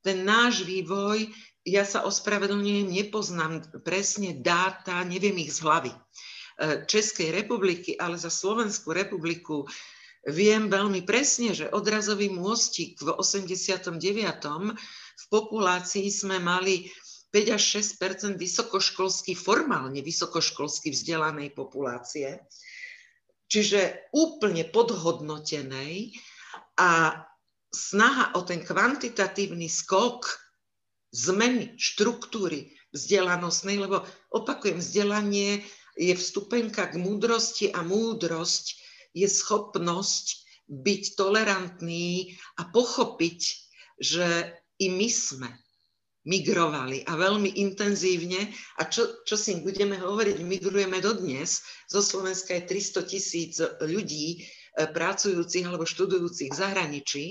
ten 0.00 0.24
náš 0.24 0.64
vývoj, 0.64 1.28
ja 1.64 1.84
sa 1.84 2.08
ospravedlňujem, 2.08 2.88
nepoznám 2.88 3.84
presne 3.84 4.32
dáta, 4.40 5.04
neviem 5.04 5.36
ich 5.44 5.52
z 5.52 5.60
hlavy. 5.60 5.92
E, 5.92 5.98
Českej 6.88 7.32
republiky, 7.36 7.96
ale 8.00 8.16
za 8.16 8.32
Slovenskú 8.32 8.96
republiku 8.96 9.68
viem 10.24 10.72
veľmi 10.72 11.04
presne, 11.04 11.52
že 11.52 11.68
odrazový 11.68 12.32
môstik 12.32 12.96
v 13.00 13.12
89. 13.12 14.00
v 14.00 15.24
populácii 15.28 16.08
sme 16.08 16.40
mali 16.40 16.88
5 17.30 17.56
až 17.56 17.62
6% 17.78 18.34
vysokoškolsky, 18.40 19.38
formálne 19.38 20.02
vysokoškolsky 20.02 20.90
vzdelanej 20.90 21.54
populácie, 21.54 22.42
čiže 23.46 24.10
úplne 24.10 24.66
podhodnotenej 24.66 26.18
a 26.74 27.22
snaha 27.70 28.34
o 28.34 28.42
ten 28.42 28.62
kvantitatívny 28.66 29.70
skok 29.70 30.26
zmeny 31.10 31.74
štruktúry 31.78 32.70
vzdelanostnej, 32.90 33.78
lebo 33.78 34.02
opakujem, 34.34 34.82
vzdelanie 34.82 35.62
je 35.98 36.14
vstupenka 36.14 36.90
k 36.90 36.98
múdrosti 36.98 37.70
a 37.70 37.82
múdrosť 37.82 38.78
je 39.14 39.26
schopnosť 39.26 40.46
byť 40.70 41.02
tolerantný 41.18 42.38
a 42.62 42.66
pochopiť, 42.70 43.40
že 43.98 44.54
i 44.78 44.86
my 44.86 45.08
sme 45.10 45.50
migrovali 46.24 47.02
a 47.08 47.16
veľmi 47.16 47.58
intenzívne. 47.58 48.52
A 48.78 48.86
čo, 48.86 49.24
čo 49.26 49.34
si 49.34 49.58
budeme 49.64 49.98
hovoriť, 49.98 50.38
migrujeme 50.46 51.02
dodnes. 51.02 51.64
Zo 51.90 52.04
Slovenska 52.04 52.54
je 52.54 52.68
300 52.70 53.10
tisíc 53.10 53.58
ľudí 53.82 54.46
pracujúcich 54.76 55.66
alebo 55.66 55.88
študujúcich 55.88 56.50
v 56.52 56.60
zahraničí. 56.60 57.24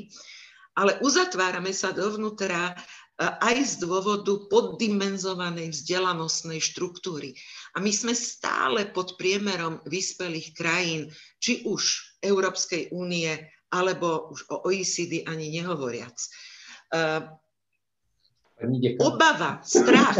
Ale 0.79 0.99
uzatvárame 1.03 1.75
sa 1.75 1.91
dovnútra 1.91 2.77
aj 3.19 3.57
z 3.67 3.73
dôvodu 3.83 4.47
poddimenzovanej 4.47 5.75
vzdelanostnej 5.75 6.63
štruktúry. 6.63 7.35
A 7.75 7.83
my 7.83 7.91
sme 7.91 8.15
stále 8.15 8.87
pod 8.87 9.19
priemerom 9.19 9.83
vyspelých 9.83 10.55
krajín, 10.55 11.11
či 11.43 11.67
už 11.67 12.15
Európskej 12.23 12.95
únie, 12.95 13.35
alebo 13.75 14.31
už 14.31 14.47
o 14.49 14.63
OECD 14.71 15.27
ani 15.27 15.51
nehovoriac. 15.51 16.15
Obava, 19.03 19.59
strach, 19.67 20.19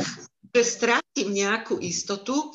že 0.52 0.62
strátim 0.68 1.32
nejakú 1.32 1.80
istotu 1.80 2.52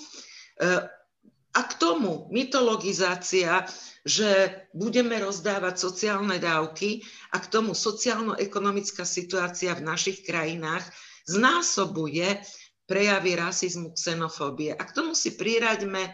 a 1.55 1.61
k 1.63 1.73
tomu 1.79 2.27
mytologizácia 2.35 3.65
že 4.05 4.53
budeme 4.77 5.17
rozdávať 5.17 5.81
sociálne 5.81 6.37
dávky 6.37 7.01
a 7.33 7.41
k 7.41 7.49
tomu 7.49 7.73
sociálno-ekonomická 7.73 9.09
situácia 9.09 9.73
v 9.73 9.89
našich 9.89 10.21
krajinách 10.29 10.85
znásobuje 11.25 12.45
prejavy 12.85 13.33
rasizmu, 13.33 13.97
xenofóbie. 13.97 14.77
A 14.77 14.83
k 14.85 14.93
tomu 14.93 15.17
si 15.17 15.33
priraďme 15.33 16.05
e, 16.05 16.13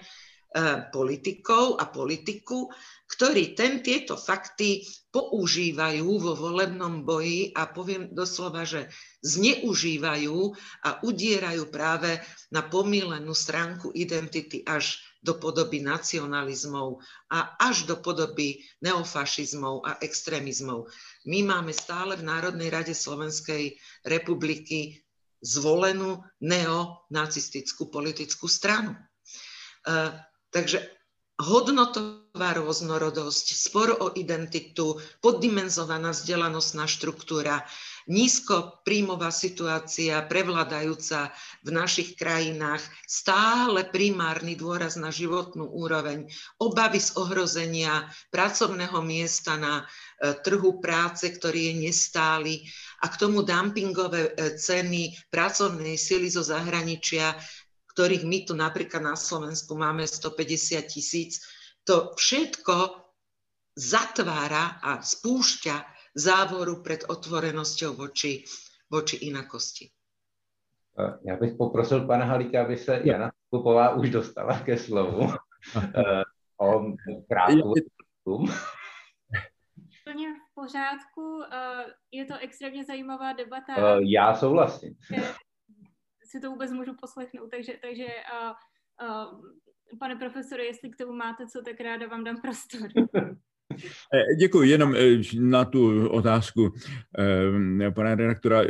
politikov 0.94 1.82
a 1.82 1.90
politiku, 1.90 2.70
ktorí 3.10 3.58
ten, 3.58 3.82
tieto 3.82 4.14
fakty 4.14 4.86
používajú 5.10 6.06
vo 6.06 6.38
volebnom 6.38 7.02
boji 7.02 7.50
a 7.58 7.66
poviem 7.74 8.14
doslova, 8.14 8.62
že 8.62 8.86
zneužívajú 9.26 10.38
a 10.86 11.02
udierajú 11.02 11.66
práve 11.74 12.22
na 12.54 12.62
pomílenú 12.62 13.34
stránku 13.34 13.90
identity 13.98 14.62
až 14.62 15.09
do 15.20 15.36
podoby 15.36 15.84
nacionalizmov 15.84 17.00
a 17.28 17.56
až 17.60 17.84
do 17.84 17.96
podoby 18.00 18.64
neofašizmov 18.80 19.84
a 19.84 20.00
extrémizmov. 20.00 20.88
My 21.28 21.44
máme 21.44 21.76
stále 21.76 22.16
v 22.16 22.24
Národnej 22.24 22.72
rade 22.72 22.96
Slovenskej 22.96 23.76
republiky 24.04 25.04
zvolenú 25.40 26.20
neonacistickú 26.40 27.88
politickú 27.88 28.48
stranu. 28.48 28.96
Uh, 29.88 30.12
takže 30.52 30.84
hodnotová 31.40 32.52
rôznorodosť, 32.54 33.46
spor 33.56 33.96
o 33.96 34.12
identitu, 34.12 35.00
poddimenzovaná 35.24 36.12
vzdelanostná 36.12 36.84
štruktúra, 36.84 37.64
nízkopríjmová 38.10 39.30
situácia 39.30 40.18
prevladajúca 40.26 41.30
v 41.62 41.68
našich 41.70 42.18
krajinách, 42.18 42.82
stále 43.06 43.86
primárny 43.86 44.58
dôraz 44.58 44.98
na 44.98 45.14
životnú 45.14 45.68
úroveň, 45.68 46.26
obavy 46.58 46.98
z 46.98 47.14
ohrozenia 47.16 48.08
pracovného 48.34 48.98
miesta 49.04 49.54
na 49.54 49.84
e, 49.84 50.34
trhu 50.42 50.82
práce, 50.82 51.28
ktorý 51.30 51.70
je 51.70 51.74
nestály 51.86 52.54
a 53.00 53.08
k 53.08 53.14
tomu 53.16 53.46
dumpingové 53.46 54.34
e, 54.34 54.58
ceny 54.58 55.14
pracovnej 55.30 55.94
sily 55.94 56.28
zo 56.28 56.42
zahraničia, 56.42 57.36
ktorých 57.90 58.22
my 58.24 58.38
tu 58.46 58.54
napríklad 58.54 59.02
na 59.02 59.16
Slovensku 59.18 59.74
máme 59.74 60.06
150 60.06 60.86
tisíc, 60.86 61.42
to 61.82 62.14
všetko 62.14 63.02
zatvára 63.74 64.78
a 64.82 65.00
spúšťa 65.02 65.76
závoru 66.14 66.82
pred 66.82 67.06
otvorenosťou 67.08 67.96
voči, 67.96 68.44
voči 68.90 69.16
inakosti. 69.30 69.90
Já 71.24 71.36
bych 71.36 71.54
poprosil 71.56 72.06
pana 72.06 72.24
Halíka, 72.24 72.62
aby 72.62 72.76
se 72.76 73.00
Jana 73.04 73.32
Skupová 73.46 73.94
už 73.94 74.10
dostala 74.10 74.60
ke 74.60 74.78
slovu. 74.78 75.32
o 76.60 76.96
krátkou 77.28 77.74
Plně 80.04 80.28
v 80.28 80.54
pořádku. 80.54 81.42
Je 82.12 82.24
to 82.24 82.34
extrémně 82.40 82.84
zajímavá 82.84 83.32
debata. 83.32 83.98
Já 84.00 84.34
souhlasím 84.34 84.94
si 86.30 86.40
to 86.40 86.50
vůbec 86.50 86.72
můžu 86.72 86.94
poslechnout. 86.94 87.50
Takže, 87.50 87.72
takže 87.82 88.06
uh, 88.06 88.52
uh, 89.08 89.98
pane 89.98 90.16
profesore, 90.16 90.64
jestli 90.64 90.90
k 90.90 90.96
tomu 90.96 91.12
máte 91.12 91.46
co, 91.46 91.62
tak 91.62 91.80
ráda 91.80 92.06
vám 92.06 92.24
dám 92.24 92.40
prostor. 92.40 92.88
Eh, 94.14 94.34
Děkuji. 94.36 94.70
Jenom 94.70 94.94
eh, 94.94 95.20
na 95.38 95.64
tu 95.64 96.08
otázku 96.08 96.74
eh, 97.18 97.90
pana 97.90 98.14
redaktora, 98.14 98.62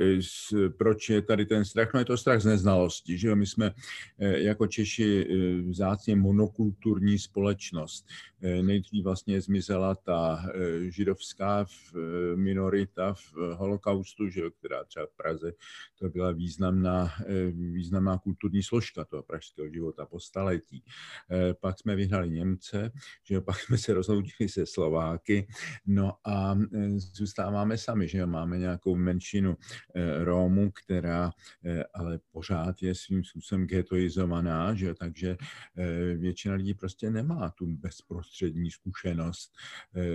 proč 0.79 1.09
je 1.09 1.23
tady 1.23 1.47
ten 1.47 1.65
strach? 1.65 1.95
No 1.95 2.01
je 2.01 2.05
to 2.05 2.17
strach 2.17 2.41
z 2.41 2.45
neznalosti. 2.45 3.19
Že 3.19 3.35
My 3.35 3.47
jsme 3.47 3.71
jako 4.19 4.67
Češi 4.67 5.27
vzácně 5.69 6.17
monokulturní 6.17 7.19
společnost. 7.19 8.07
Nejdřív 8.63 9.05
vlastně 9.05 9.41
zmizela 9.41 9.95
ta 9.95 10.45
židovská 10.89 11.67
minorita 12.35 13.15
v 13.15 13.55
holokaustu, 13.55 14.29
že, 14.29 14.43
která 14.59 14.85
třeba 14.85 15.07
v 15.07 15.17
Praze 15.17 15.53
to 15.99 16.09
byla 16.09 16.33
významná, 16.33 17.11
významná 17.53 18.19
kulturní 18.19 18.63
složka 18.63 19.05
toho 19.05 19.23
pražského 19.23 19.69
života 19.69 20.07
po 20.07 20.21
staletí. 20.21 20.85
Pak 21.61 21.79
jsme 21.79 21.97
vyhnali 21.97 22.31
Němce, 22.31 22.93
že 23.25 23.41
pak 23.41 23.61
jsme 23.61 23.79
se 23.79 23.95
rozloudili 23.95 24.49
se 24.49 24.67
Slováky 24.67 24.90
Slováky. 24.91 25.47
No 25.87 26.13
a 26.25 26.59
e, 26.75 26.91
zůstáváme 26.99 27.79
sami, 27.79 28.09
že 28.09 28.27
máme 28.27 28.59
nějakou 28.59 28.97
menšinu 28.97 29.57
e, 29.95 30.25
Rómů, 30.25 30.71
která 30.71 31.31
e, 31.65 31.85
ale 31.85 32.19
pořád 32.33 32.83
je 32.83 32.95
svým 32.95 33.25
způsobem 33.25 33.67
getoizovaná, 33.67 34.75
že 34.75 34.95
takže 34.95 35.37
většina 36.17 36.55
lidí 36.55 36.75
prostě 36.75 37.11
nemá 37.11 37.51
tu 37.51 37.67
bezprostřední 37.67 38.71
zkušenost 38.71 39.53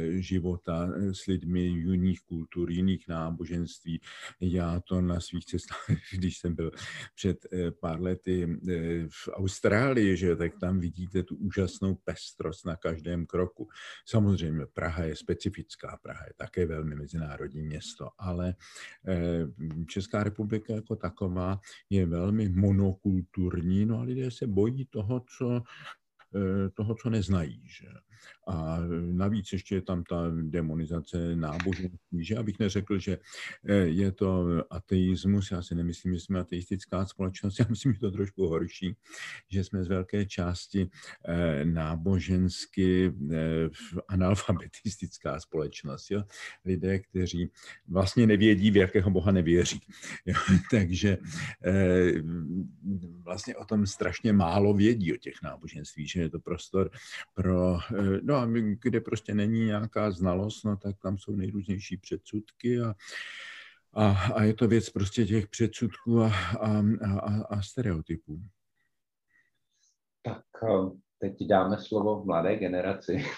života 0.10 0.90
s 1.12 1.26
lidmi 1.26 1.62
jiných 1.62 2.22
kultur, 2.22 2.72
jiných 2.72 3.08
náboženství. 3.08 4.02
Já 4.42 4.80
to 4.80 5.02
na 5.02 5.20
svých 5.20 5.46
cestách, 5.46 5.86
když 6.14 6.38
jsem 6.38 6.56
byl 6.56 6.72
před 7.16 7.38
pár 7.80 8.02
lety 8.02 8.48
v 9.10 9.30
Austrálii, 9.34 10.18
že 10.18 10.36
tak 10.36 10.60
tam 10.60 10.80
vidíte 10.80 11.24
tu 11.24 11.36
úžasnou 11.36 11.96
pestrost 11.96 12.66
na 12.66 12.76
každém 12.76 13.26
kroku. 13.26 13.70
Samozřejmě 14.06 14.65
Praha 14.74 15.04
je 15.04 15.16
specifická, 15.16 15.98
Praha 16.02 16.26
je 16.28 16.34
také 16.38 16.66
velmi 16.66 16.96
mezinárodní 16.96 17.62
město, 17.62 18.10
ale 18.18 18.56
eh, 19.08 19.46
Česká 19.88 20.24
republika 20.24 20.74
jako 20.74 20.96
taková 20.96 21.60
je 21.90 22.06
velmi 22.06 22.50
monokulturní, 22.50 23.86
no 23.86 24.00
a 24.00 24.04
lidé 24.04 24.32
se 24.32 24.48
bojí 24.48 24.86
toho, 24.86 25.24
co, 25.38 25.64
eh, 26.36 26.70
toho, 26.70 26.96
co 26.96 27.10
neznají. 27.10 27.62
Že? 27.68 27.88
A 28.48 28.80
navíc 29.12 29.54
ještě 29.54 29.76
je 29.76 29.82
tam 29.82 30.04
ta 30.04 30.32
demonizace 30.42 31.36
náboženství, 31.36 32.26
že 32.26 32.38
abych 32.38 32.60
neřekl, 32.60 33.00
že 33.00 33.18
eh, 33.66 33.76
je 33.76 34.12
to 34.12 34.46
ateismus, 34.70 35.52
já 35.52 35.62
si 35.62 35.76
nemyslím, 35.76 36.14
že 36.14 36.20
jsme 36.20 36.40
ateistická 36.40 37.06
společnost, 37.06 37.60
já 37.60 37.66
myslím, 37.70 37.94
že 37.94 38.00
to 38.00 38.12
trošku 38.12 38.48
horší, 38.48 38.96
že 39.50 39.64
jsme 39.64 39.84
z 39.84 39.88
velké 39.88 40.26
části 40.26 40.90
eh, 41.28 41.66
nábožensky 41.66 43.14
analfabetistická 44.08 45.40
společnost. 45.40 46.12
Jo? 46.12 46.24
Lidé, 46.66 47.00
kteří 47.00 47.50
vlastně 47.88 48.28
nevědí, 48.28 48.72
v 48.72 48.78
jakého 48.78 49.12
Boha 49.12 49.32
nevěří. 49.32 49.80
Jo? 50.26 50.36
Takže 50.72 51.18
vlastně 53.24 53.56
o 53.56 53.66
tom 53.66 53.88
strašně 53.88 54.34
málo 54.34 54.74
vědí 54.74 55.14
o 55.14 55.18
těch 55.18 55.34
náboženství, 55.44 56.08
že 56.08 56.22
je 56.22 56.30
to 56.30 56.40
prostor 56.40 56.92
pro, 57.34 57.78
eh, 57.78 58.15
no 58.24 58.36
a 58.36 58.48
kde 58.82 59.02
prostě 59.02 59.36
není 59.36 59.66
nějaká 59.66 60.12
znalost, 60.12 60.64
no 60.64 60.78
tak 60.78 60.96
tam 61.02 61.18
jsou 61.18 61.36
nejrůznější 61.36 61.98
předsudky 61.98 62.82
a, 62.82 62.94
a, 63.94 64.12
a 64.34 64.44
je 64.44 64.54
to 64.54 64.68
věc 64.68 64.90
prostě 64.90 65.26
těch 65.26 65.48
předsudků 65.48 66.22
a, 66.22 66.32
a, 66.60 66.84
a, 67.20 67.44
a 67.50 67.62
stereotypů. 67.62 68.40
Tak 70.24 70.44
eh, 70.64 70.90
teď 71.20 71.48
dáme 71.48 71.78
slovo 71.80 72.26
mladé 72.26 72.56
generaci. 72.56 73.26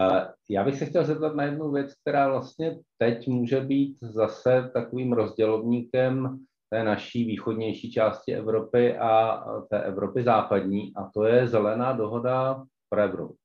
Eh, 0.00 0.32
já 0.50 0.64
bych 0.64 0.78
se 0.78 0.86
chtěl 0.86 1.04
zeptat 1.04 1.34
na 1.34 1.44
jednu 1.44 1.72
věc, 1.72 1.94
která 1.94 2.28
vlastně 2.28 2.78
teď 2.98 3.28
může 3.28 3.60
být 3.60 3.98
zase 4.00 4.70
takovým 4.74 5.12
rozdělovníkem 5.12 6.38
té 6.70 6.84
naší 6.84 7.24
východnější 7.24 7.92
části 7.92 8.34
Evropy 8.34 8.98
a 8.98 9.44
té 9.70 9.82
Evropy 9.82 10.22
západní, 10.22 10.92
a 10.96 11.10
to 11.14 11.24
je 11.24 11.48
zelená 11.48 11.92
dohoda 11.92 12.64
pro 12.88 13.00
Evropu. 13.00 13.36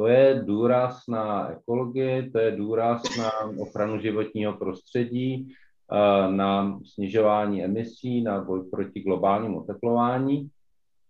To 0.00 0.06
je 0.06 0.42
důraz 0.44 1.06
na 1.08 1.50
ekologii, 1.52 2.30
to 2.30 2.38
je 2.38 2.50
důraz 2.56 3.02
na 3.18 3.30
ochranu 3.60 3.98
životního 3.98 4.52
prostředí, 4.52 5.52
eh, 5.92 6.32
na 6.32 6.80
snižování 6.84 7.64
emisí, 7.64 8.22
na 8.22 8.44
boj 8.44 8.70
proti 8.70 9.00
globálnímu 9.00 9.60
oteplování. 9.60 10.48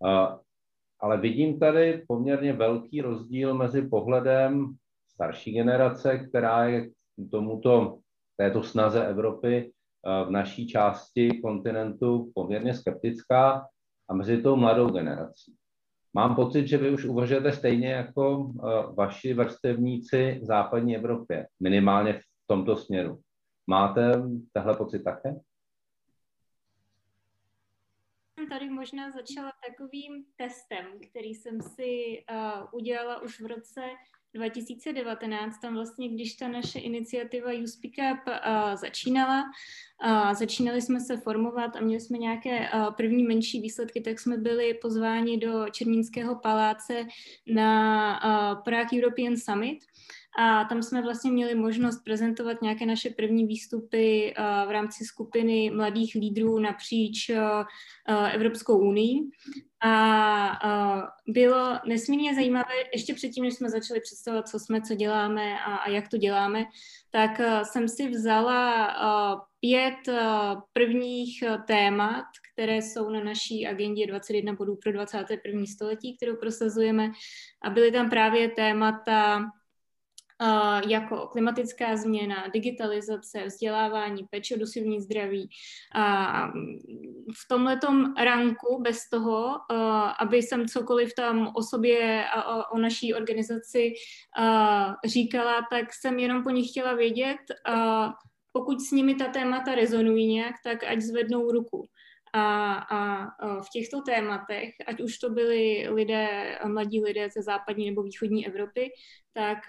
Eh, 0.07 0.36
ale 1.01 1.20
vidím 1.20 1.59
tady 1.59 2.05
poměrně 2.09 2.53
velký 2.53 3.01
rozdíl 3.01 3.55
mezi 3.55 3.82
pohledem 3.82 4.74
starší 5.12 5.53
generace, 5.53 6.18
která 6.18 6.64
je 6.64 6.91
tomuto, 7.30 7.99
této 8.36 8.62
snaze 8.62 9.07
Evropy 9.07 9.72
v 10.26 10.30
naší 10.30 10.66
části 10.66 11.41
kontinentu 11.41 12.32
poměrně 12.34 12.74
skeptická 12.74 13.66
a 14.09 14.14
mezi 14.14 14.43
tou 14.43 14.57
mladou 14.57 14.91
generací. 14.91 15.59
Mám 16.14 16.34
pocit, 16.34 16.66
že 16.68 16.78
vy 16.78 16.90
už 16.90 17.04
uvažujete 17.04 17.52
stejně 17.52 17.92
jako 17.92 18.52
vaši 18.96 19.34
vrstevníci 19.34 20.38
v 20.42 20.44
západní 20.44 20.96
Evropě, 20.96 21.46
minimálně 21.61 22.12
v 22.12 22.22
tomto 22.46 22.76
směru. 22.76 23.20
Máte 23.66 24.12
tehle 24.52 24.76
pocit 24.76 25.02
také? 25.04 25.34
Tady 28.48 28.70
možná 28.70 29.11
začala 29.11 29.52
takovým 29.68 30.24
testem, 30.36 30.86
který 31.11 31.34
jsem 31.34 31.61
si 31.61 32.24
uh, 32.30 32.68
udělala 32.72 33.22
už 33.22 33.40
v 33.40 33.46
roce 33.46 33.80
2019, 34.34 35.58
tam 35.58 35.74
vlastně, 35.74 36.08
když 36.08 36.34
ta 36.34 36.48
naše 36.48 36.78
iniciativa 36.78 37.52
You 37.52 37.66
Speak 37.66 38.12
Up 38.12 38.18
uh, 38.26 38.76
začínala, 38.76 39.44
uh, 40.06 40.34
začínali 40.34 40.82
jsme 40.82 41.00
se 41.00 41.16
formovat 41.16 41.76
a 41.76 41.80
měli 41.80 42.00
jsme 42.00 42.18
nějaké 42.18 42.58
uh, 42.58 42.94
první 42.94 43.22
menší 43.22 43.60
výsledky, 43.60 44.00
tak 44.00 44.20
jsme 44.20 44.36
byli 44.36 44.74
pozváni 44.74 45.38
do 45.38 45.66
Černínského 45.72 46.36
paláce 46.36 47.06
na 47.54 48.60
Prague 48.64 49.02
European 49.02 49.36
Summit. 49.36 49.78
A 50.38 50.64
tam 50.64 50.82
jsme 50.82 51.02
vlastně 51.02 51.30
měli 51.30 51.54
možnost 51.54 52.04
prezentovat 52.04 52.62
nějaké 52.62 52.86
naše 52.86 53.10
první 53.10 53.46
výstupy 53.46 54.34
v 54.66 54.70
rámci 54.70 55.04
skupiny 55.04 55.70
mladých 55.70 56.14
lídrů 56.14 56.58
napříč 56.58 57.30
Evropskou 58.32 58.78
unii. 58.78 59.30
A 59.82 60.58
bylo 61.28 61.78
nesmírně 61.86 62.34
zajímavé, 62.34 62.74
ještě 62.92 63.14
předtím, 63.14 63.44
než 63.44 63.54
jsme 63.54 63.70
začali 63.70 64.00
představovat, 64.00 64.48
co 64.48 64.58
jsme, 64.58 64.80
co 64.82 64.94
děláme 64.94 65.60
a, 65.60 65.76
a 65.76 65.90
jak 65.90 66.08
to 66.08 66.16
děláme, 66.16 66.64
tak 67.10 67.30
jsem 67.62 67.88
si 67.88 68.08
vzala 68.08 68.86
pět 69.60 70.14
prvních 70.72 71.44
témat, 71.66 72.24
které 72.52 72.76
jsou 72.76 73.10
na 73.10 73.24
naší 73.24 73.66
agendě 73.66 74.06
21 74.06 74.54
bodů 74.54 74.76
pro 74.82 74.92
21. 74.92 75.62
století, 75.74 76.16
kterou 76.16 76.36
prosazujeme. 76.36 77.10
A 77.62 77.70
byly 77.70 77.92
tam 77.92 78.10
právě 78.10 78.48
témata 78.48 79.42
jako 80.88 81.26
klimatická 81.26 81.97
změna, 81.97 82.49
digitalizace, 82.53 83.45
vzdělávání, 83.45 84.26
péče 84.30 84.55
o 84.55 84.59
dosivní 84.59 85.01
zdraví. 85.01 85.49
A 85.95 86.47
v 87.36 87.49
tomhletom 87.49 88.14
ranku, 88.18 88.82
bez 88.82 89.09
toho, 89.09 89.59
aby 90.20 90.36
jsem 90.36 90.68
cokoliv 90.68 91.14
tam 91.14 91.53
o 91.55 91.62
sobě 91.62 92.24
a 92.28 92.70
o 92.70 92.78
naší 92.78 93.14
organizaci 93.14 93.93
říkala, 95.05 95.66
tak 95.70 95.93
jsem 95.93 96.18
jenom 96.18 96.43
po 96.43 96.51
nich 96.51 96.70
chtěla 96.70 96.95
vědět, 96.95 97.38
pokud 98.53 98.80
s 98.80 98.91
nimi 98.91 99.14
ta 99.14 99.28
témata 99.28 99.74
rezonují 99.74 100.26
nějak, 100.26 100.55
tak 100.64 100.84
ať 100.84 101.01
zvednou 101.01 101.51
ruku. 101.51 101.86
A, 102.32 102.74
a 102.74 103.30
v 103.62 103.68
těchto 103.72 104.00
tématech, 104.00 104.74
ať 104.86 105.00
už 105.00 105.18
to 105.18 105.30
byli 105.30 105.88
lidé, 105.88 106.58
mladí 106.66 107.02
lidé 107.02 107.28
ze 107.30 107.42
západní 107.42 107.90
nebo 107.90 108.02
východní 108.02 108.46
Evropy, 108.46 108.90
tak 109.32 109.68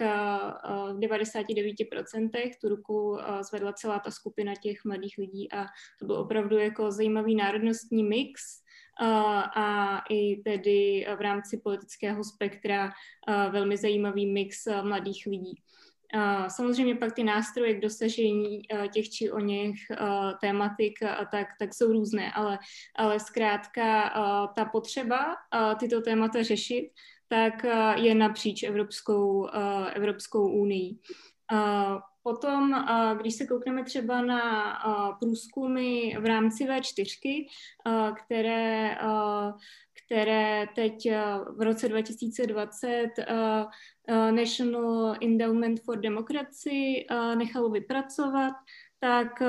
v 0.94 1.00
99% 1.00 2.52
tu 2.62 2.70
ruku 2.70 3.18
zvedla 3.50 3.74
celá 3.74 4.00
ta 4.00 4.12
skupina 4.12 4.54
těch 4.56 4.86
mladých 4.86 5.18
lidí 5.18 5.52
a 5.52 5.66
to 6.00 6.06
byl 6.06 6.16
opravdu 6.16 6.58
jako 6.58 6.92
zajímavý 6.92 7.36
národnostní 7.36 8.04
mix 8.04 8.42
a 9.56 10.02
i 10.10 10.36
tedy 10.36 11.08
v 11.18 11.22
rámci 11.22 11.58
politického 11.58 12.24
spektra 12.24 12.92
velmi 13.52 13.78
zajímavý 13.78 14.26
mix 14.26 14.68
mladých 14.82 15.26
lidí. 15.26 15.62
Samozřejmě 16.48 16.96
pak 16.96 17.14
ty 17.14 17.24
nástroje 17.24 17.74
k 17.74 17.82
dosažení 17.82 18.62
těch 18.94 19.10
či 19.10 19.32
o 19.32 19.40
něch 19.40 19.76
tématik 20.42 21.00
tak, 21.32 21.48
tak 21.60 21.74
jsou 21.74 21.92
různé, 21.92 22.32
ale, 22.32 22.60
ale 22.96 23.20
zkrátka 23.20 24.10
ta 24.56 24.66
potřeba 24.66 25.36
tyto 25.80 26.02
témata 26.02 26.44
řešit, 26.44 26.92
tak 27.28 27.66
je 27.96 28.16
napříč 28.16 28.64
Evropskou, 28.64 29.48
Evropskou 29.94 30.52
unii. 30.52 31.00
Potom, 32.24 32.86
když 33.22 33.36
se 33.36 33.46
koukneme 33.46 33.84
třeba 33.84 34.22
na 34.22 34.42
průzkumy 35.20 36.18
v 36.20 36.26
rámci 36.26 36.66
V4, 36.66 37.46
které, 38.26 38.98
které 40.06 40.68
teď 40.76 41.12
v 41.58 41.62
roce 41.62 41.90
2020 41.90 43.10
National 44.32 45.16
Endowment 45.22 45.80
for 45.84 46.00
Democracy 46.00 47.06
nechalo 47.36 47.70
vypracovat, 47.70 48.54
tak 49.00 49.40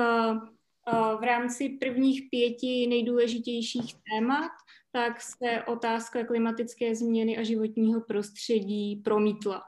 v 1.19 1.23
rámci 1.23 1.69
prvních 1.69 2.21
pěti 2.31 2.87
nejdůležitějších 2.87 3.93
témat 4.11 4.51
tak 4.95 5.21
se 5.21 5.63
otázka 5.67 6.25
klimatické 6.25 6.95
změny 6.95 7.37
a 7.37 7.43
životního 7.43 8.01
prostředí 8.01 8.95
promítla. 8.95 9.61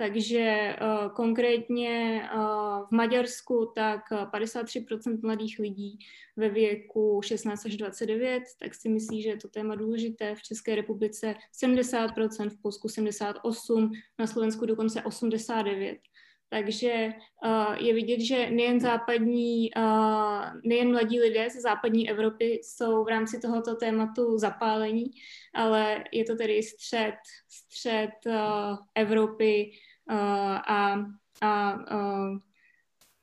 Takže 0.00 0.76
uh, 0.80 1.12
konkrétně 1.12 2.22
uh, 2.34 2.40
v 2.86 2.90
Maďarsku 2.90 3.72
tak 3.74 4.00
53% 4.10 5.22
mladých 5.22 5.58
lidí 5.58 5.98
ve 6.36 6.48
věku 6.48 7.20
16 7.24 7.66
až 7.66 7.76
29 7.76 8.42
tak 8.60 8.74
si 8.74 8.88
myslí, 8.88 9.22
že 9.22 9.28
je 9.28 9.36
to 9.36 9.48
téma 9.48 9.74
důležité. 9.74 10.34
V 10.34 10.42
České 10.42 10.74
republice 10.74 11.34
70%, 11.64 12.50
v 12.50 12.62
Polsku 12.62 12.88
78%, 12.88 13.90
na 14.18 14.26
Slovensku 14.26 14.66
dokonce 14.66 15.00
89%. 15.00 15.98
Takže 16.50 17.12
uh, 17.44 17.74
je 17.86 17.94
vidět, 17.94 18.20
že 18.20 18.50
nejen 18.50 18.80
západní, 18.80 19.70
uh, 19.76 20.44
nejen 20.64 20.90
mladí 20.90 21.20
lidé 21.20 21.50
ze 21.50 21.60
západní 21.60 22.10
Evropy 22.10 22.60
jsou 22.62 23.04
v 23.04 23.08
rámci 23.08 23.40
tohoto 23.40 23.74
tématu 23.74 24.38
zapálení, 24.38 25.10
ale 25.54 26.04
je 26.12 26.24
to 26.24 26.36
tedy 26.36 26.62
střed, 26.62 27.14
střed 27.48 28.10
uh, 28.26 28.76
Evropy 28.94 29.70
a, 30.08 31.04
a 31.40 31.74
uh, 31.74 32.38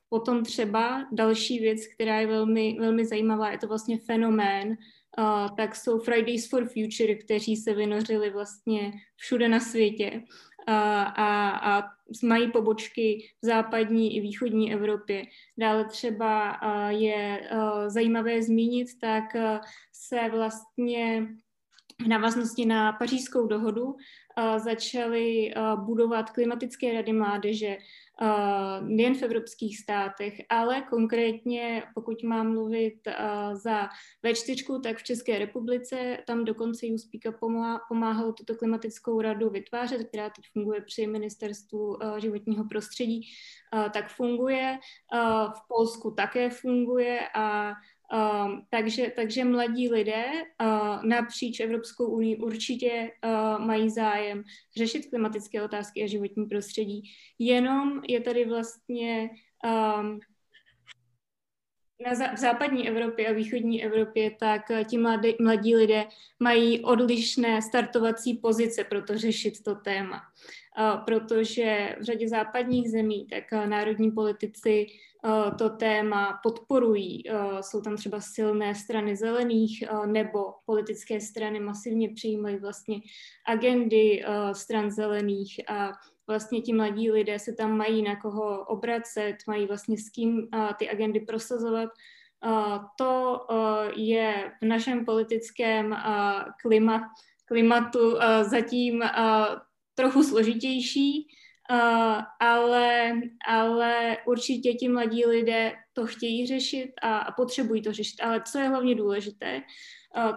potom 0.09 0.43
třeba 0.43 1.07
další 1.11 1.59
věc, 1.59 1.87
která 1.87 2.19
je 2.19 2.27
velmi, 2.27 2.77
velmi 2.79 3.05
zajímavá, 3.05 3.51
je 3.51 3.57
to 3.57 3.67
vlastně 3.67 3.97
fenomén, 3.97 4.67
uh, 5.17 5.55
tak 5.57 5.75
jsou 5.75 5.99
Fridays 5.99 6.49
for 6.49 6.67
Future, 6.67 7.15
kteří 7.15 7.55
se 7.55 7.73
vynořili 7.73 8.29
vlastně 8.29 8.91
všude 9.15 9.49
na 9.49 9.59
světě 9.59 10.11
uh, 10.13 10.73
a, 11.15 11.49
a 11.49 11.83
mají 12.23 12.51
pobočky 12.51 13.29
v 13.41 13.45
západní 13.45 14.17
i 14.17 14.21
východní 14.21 14.73
Evropě. 14.73 15.23
Dále 15.57 15.85
třeba 15.85 16.61
uh, 16.61 16.89
je 16.89 17.49
uh, 17.51 17.87
zajímavé 17.87 18.41
zmínit, 18.41 18.87
tak 19.01 19.23
uh, 19.35 19.59
se 19.91 20.29
vlastně 20.31 21.27
v 22.03 22.65
na 22.65 22.91
pařížskou 22.93 23.47
dohodu 23.47 23.95
začali 24.57 25.53
budovat 25.75 26.29
klimatické 26.29 26.93
rady 26.93 27.13
mládeže, 27.13 27.77
nejen 28.81 29.15
v 29.15 29.23
evropských 29.23 29.77
státech, 29.77 30.33
ale 30.49 30.81
konkrétně, 30.81 31.83
pokud 31.95 32.23
mám 32.23 32.51
mluvit 32.51 32.95
za 33.53 33.89
V4, 34.25 34.81
tak 34.81 34.97
v 34.97 35.03
České 35.03 35.39
republice, 35.39 36.17
tam 36.27 36.45
dokonce 36.45 36.85
USPIKA 36.85 37.31
pomáhal 37.89 38.33
tuto 38.33 38.55
klimatickou 38.55 39.21
radu 39.21 39.49
vytvářet, 39.49 40.07
která 40.07 40.29
teď 40.29 40.45
funguje 40.53 40.81
při 40.81 41.07
ministerstvu 41.07 41.97
životního 42.17 42.63
prostředí, 42.63 43.21
tak 43.93 44.09
funguje. 44.09 44.79
V 45.55 45.67
Polsku 45.67 46.11
také 46.11 46.49
funguje 46.49 47.19
a 47.35 47.73
Uh, 48.13 48.59
takže, 48.69 49.11
takže 49.15 49.43
mladí 49.43 49.89
lidé 49.89 50.25
uh, 50.61 51.05
napříč 51.05 51.59
Evropskou 51.59 52.05
unii 52.05 52.37
určitě 52.37 53.11
uh, 53.25 53.65
mají 53.65 53.89
zájem 53.89 54.43
řešit 54.77 55.09
klimatické 55.09 55.63
otázky 55.63 56.03
a 56.03 56.07
životní 56.07 56.45
prostředí. 56.45 57.03
Jenom 57.39 58.01
je 58.07 58.21
tady 58.21 58.45
vlastně 58.45 59.29
um, 59.99 60.19
na 62.05 62.15
zá, 62.15 62.33
v 62.33 62.37
západní 62.37 62.89
Evropě 62.89 63.27
a 63.27 63.33
východní 63.33 63.83
Evropě, 63.83 64.31
tak 64.39 64.61
ti 64.89 64.97
mladí, 64.97 65.35
mladí 65.41 65.75
lidé 65.75 66.05
mají 66.39 66.83
odlišné 66.83 67.61
startovací 67.61 68.33
pozice 68.33 68.83
pro 68.83 69.01
to 69.01 69.17
řešit 69.17 69.63
to 69.63 69.75
téma. 69.75 70.21
Uh, 70.79 71.05
protože 71.05 71.95
v 71.99 72.03
řadě 72.03 72.29
západních 72.29 72.91
zemí 72.91 73.27
tak 73.27 73.43
uh, 73.51 73.67
národní 73.67 74.11
politici 74.11 74.87
Eh, 75.25 75.51
to 75.57 75.69
téma 75.69 76.39
podporují. 76.43 77.23
Eh, 77.29 77.33
jsou 77.61 77.81
tam 77.81 77.97
třeba 77.97 78.21
silné 78.21 78.75
strany 78.75 79.15
zelených 79.15 79.81
eh, 79.81 80.07
nebo 80.07 80.39
politické 80.65 81.21
strany 81.21 81.59
masivně 81.59 82.09
přijímají 82.09 82.57
vlastně 82.57 82.97
agendy 83.47 84.23
stran 84.53 84.91
zelených 84.91 85.69
a 85.69 85.91
vlastně 86.27 86.61
ti 86.61 86.73
mladí 86.73 87.11
lidé 87.11 87.39
se 87.39 87.53
tam 87.53 87.77
mají 87.77 88.01
na 88.01 88.15
koho 88.15 88.65
obracet, 88.65 89.35
mají 89.47 89.65
vlastně 89.65 89.97
s 89.97 90.09
kým 90.09 90.47
ty 90.77 90.89
agendy 90.89 91.19
prosazovat. 91.19 91.89
To 92.97 93.39
je 93.95 94.51
v 94.61 94.65
našem 94.65 95.05
politickém 95.05 95.95
klimatu 97.47 98.17
zatím 98.41 99.03
trochu 99.95 100.23
složitější, 100.23 101.27
ale, 102.39 103.13
ale 103.47 104.17
určitě 104.25 104.73
ti 104.73 104.87
mladí 104.89 105.25
lidé 105.25 105.73
to 105.93 106.05
chtějí 106.05 106.47
řešit 106.47 106.91
a, 107.01 107.17
a 107.17 107.31
potřebují 107.31 107.81
to 107.81 107.93
řešit. 107.93 108.21
Ale 108.21 108.41
co 108.51 108.59
je 108.59 108.69
hlavně 108.69 108.95
důležité, 108.95 109.61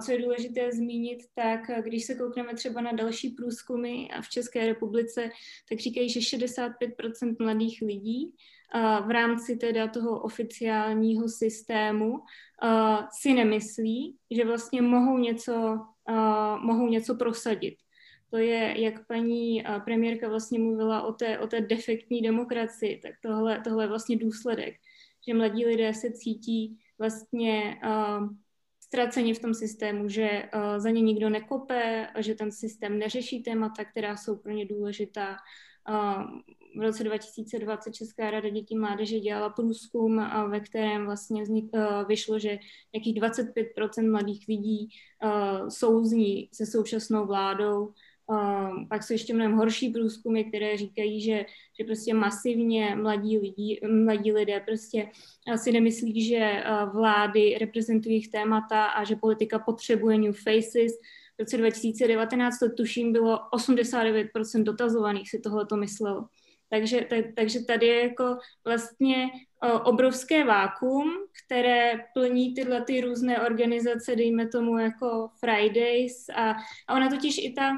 co 0.01 0.13
je 0.13 0.23
důležité 0.23 0.73
zmínit, 0.73 1.19
tak 1.35 1.61
když 1.85 2.05
se 2.05 2.15
koukneme 2.15 2.55
třeba 2.55 2.81
na 2.81 2.93
další 2.93 3.31
průzkumy 3.31 4.09
v 4.21 4.29
České 4.29 4.67
republice, 4.67 5.31
tak 5.69 5.79
říkají, 5.79 6.11
že 6.11 6.21
65% 6.21 7.37
mladých 7.41 7.83
lidí 7.83 8.33
v 9.07 9.11
rámci 9.11 9.57
teda 9.57 9.89
toho 9.89 10.21
oficiálního 10.21 11.29
systému 11.29 12.19
si 13.21 13.33
nemyslí, 13.33 14.17
že 14.31 14.45
vlastně 14.45 14.83
mohou 14.83 15.19
něco, 15.19 15.79
mohou 16.61 16.89
něco 16.89 17.15
prosadit. 17.15 17.77
To 18.31 18.37
je, 18.37 18.81
jak 18.81 19.07
paní 19.07 19.65
premiérka 19.85 20.29
vlastně 20.29 20.59
mluvila 20.59 21.03
o 21.03 21.13
té, 21.13 21.39
o 21.39 21.47
té 21.47 21.61
defektní 21.61 22.23
demokracii, 22.23 23.01
tak 23.03 23.13
tohle, 23.23 23.61
tohle 23.65 23.85
je 23.85 23.89
vlastně 23.89 24.17
důsledek, 24.17 24.75
že 25.29 25.35
mladí 25.35 25.67
lidé 25.67 25.95
se 25.95 26.13
cítí 26.13 26.79
vlastně 26.99 27.81
ztraceni 28.89 29.35
v 29.35 29.39
tom 29.39 29.55
systému, 29.55 30.09
že 30.09 30.43
uh, 30.55 30.79
za 30.79 30.91
ně 30.91 31.01
nikdo 31.01 31.31
nekope, 31.31 32.07
a 32.15 32.21
že 32.21 32.35
ten 32.35 32.53
systém 32.53 32.99
neřeší 32.99 33.43
témata, 33.43 33.85
která 33.85 34.17
jsou 34.17 34.37
pro 34.37 34.53
ně 34.53 34.67
důležitá. 34.67 35.37
Uh, 35.89 36.25
v 36.77 36.81
roce 36.81 37.05
2020 37.05 37.93
Česká 37.93 38.31
rada 38.31 38.49
dětí 38.49 38.77
mládeže 38.79 39.21
dělala 39.21 39.51
průzkum, 39.51 40.29
ve 40.49 40.61
kterém 40.61 41.05
vlastně 41.05 41.43
vznik, 41.43 41.71
vyšlo, 42.09 42.39
že 42.39 42.59
nějakých 42.93 43.23
25% 43.23 44.11
mladých 44.11 44.45
lidí 44.49 44.89
souzní 45.69 46.49
se 46.53 46.67
současnou 46.67 47.27
vládou 47.27 47.93
Pak 48.89 49.03
jsou 49.03 49.13
ještě 49.13 49.35
mnohem 49.35 49.53
horší 49.53 49.89
průzkumy, 49.91 50.45
které 50.45 50.77
říkají, 50.77 51.21
že, 51.21 51.47
že 51.79 51.85
prostě 51.85 52.15
masivně 52.15 52.97
mladí, 52.97 53.39
lidi, 53.39 53.81
mladí 54.05 54.33
lidé 54.33 54.61
prostě 54.61 55.09
si 55.57 55.73
nemyslí, 55.73 56.29
že 56.29 56.63
vlády 56.93 57.59
reprezentují 57.61 58.15
jejich 58.15 58.29
témata 58.29 58.87
a 58.87 59.05
že 59.05 59.17
politika 59.17 59.59
potřebuje 59.59 60.19
new 60.19 60.33
faces. 60.33 60.93
V 61.37 61.41
roce 61.41 61.57
2019 61.57 62.59
to 62.59 62.71
tuším 62.71 63.13
bylo 63.13 63.39
89% 63.57 64.63
dotazovaných 64.63 65.31
si 65.31 65.41
tohle 65.41 65.67
to 65.67 65.77
myslelo. 65.77 66.29
Takže, 66.71 67.07
tak, 67.11 67.25
takže 67.37 67.65
tady 67.65 67.87
je 67.87 68.03
jako 68.03 68.39
vlastně 68.65 69.27
obrovské 69.85 70.45
vákum, 70.45 71.13
které 71.45 71.93
plní 72.15 72.55
tyhle 72.55 72.83
ty 72.85 73.01
různé 73.01 73.41
organizace, 73.41 74.17
dejme 74.17 74.49
tomu 74.49 74.79
jako 74.79 75.29
Fridays 75.41 76.29
a, 76.35 76.55
a 76.89 76.95
ona 76.95 77.11
totiž 77.11 77.39
i 77.39 77.53
ta 77.53 77.73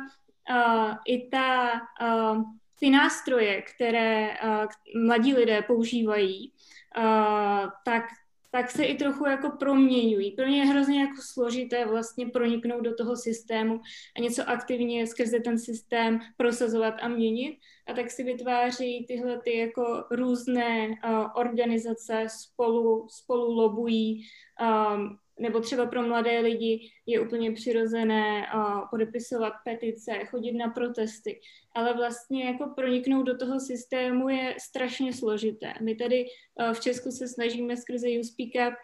uh, 0.51 0.95
i 1.07 1.29
ta, 1.29 1.73
uh, 2.03 2.43
ty 2.79 2.91
nástroje, 2.91 3.63
které 3.63 4.31
uh, 4.31 5.03
mladí 5.05 5.35
lidé 5.35 5.63
používají, 5.63 6.53
uh, 6.97 7.71
tak 7.85 8.05
tak 8.53 8.71
se 8.71 8.85
i 8.85 8.95
trochu 8.95 9.27
jako 9.27 9.51
proměňují. 9.51 10.31
Pro 10.31 10.47
ně 10.47 10.59
je 10.59 10.67
hrozně 10.67 11.01
jako 11.01 11.23
složité 11.23 11.87
vlastně 11.87 12.27
proniknout 12.27 12.81
do 12.81 12.95
toho 12.95 13.17
systému 13.17 13.81
a 14.17 14.21
něco 14.21 14.49
aktivně 14.49 15.07
skrze 15.07 15.41
ten 15.41 15.59
systém 15.59 16.21
prosazovat 16.37 16.95
a 17.03 17.09
měnit. 17.09 17.59
A 17.87 17.93
tak 17.93 18.11
si 18.11 18.25
vytváří 18.25 19.05
tyhle 19.09 19.41
ty 19.45 19.59
jako 19.59 20.05
různé 20.11 20.89
uh, 20.89 21.27
organizace, 21.35 22.27
spolu, 22.29 23.07
spolu 23.11 23.53
lobují 23.53 24.23
um, 24.61 25.19
nebo 25.41 25.61
třeba 25.61 25.87
pro 25.87 26.03
mladé 26.03 26.41
lidi 26.41 26.91
je 27.07 27.21
úplně 27.21 27.53
přirozené 27.53 28.47
podepisovat 28.91 29.53
petice, 29.65 30.13
chodit 30.25 30.53
na 30.53 30.69
protesty, 30.69 31.41
ale 31.75 31.95
vlastně 31.95 32.45
jako 32.45 32.73
proniknout 32.77 33.23
do 33.23 33.37
toho 33.37 33.61
systému 33.61 34.29
je 34.29 34.57
strašně 34.61 35.13
složité. 35.13 35.73
My 35.81 35.95
tady 35.95 36.27
v 36.73 36.81
Česku 36.81 37.11
se 37.11 37.29
snažíme 37.29 37.77
skrze 37.77 38.11
You 38.11 38.23
Speak 38.23 38.69
Up 38.69 38.75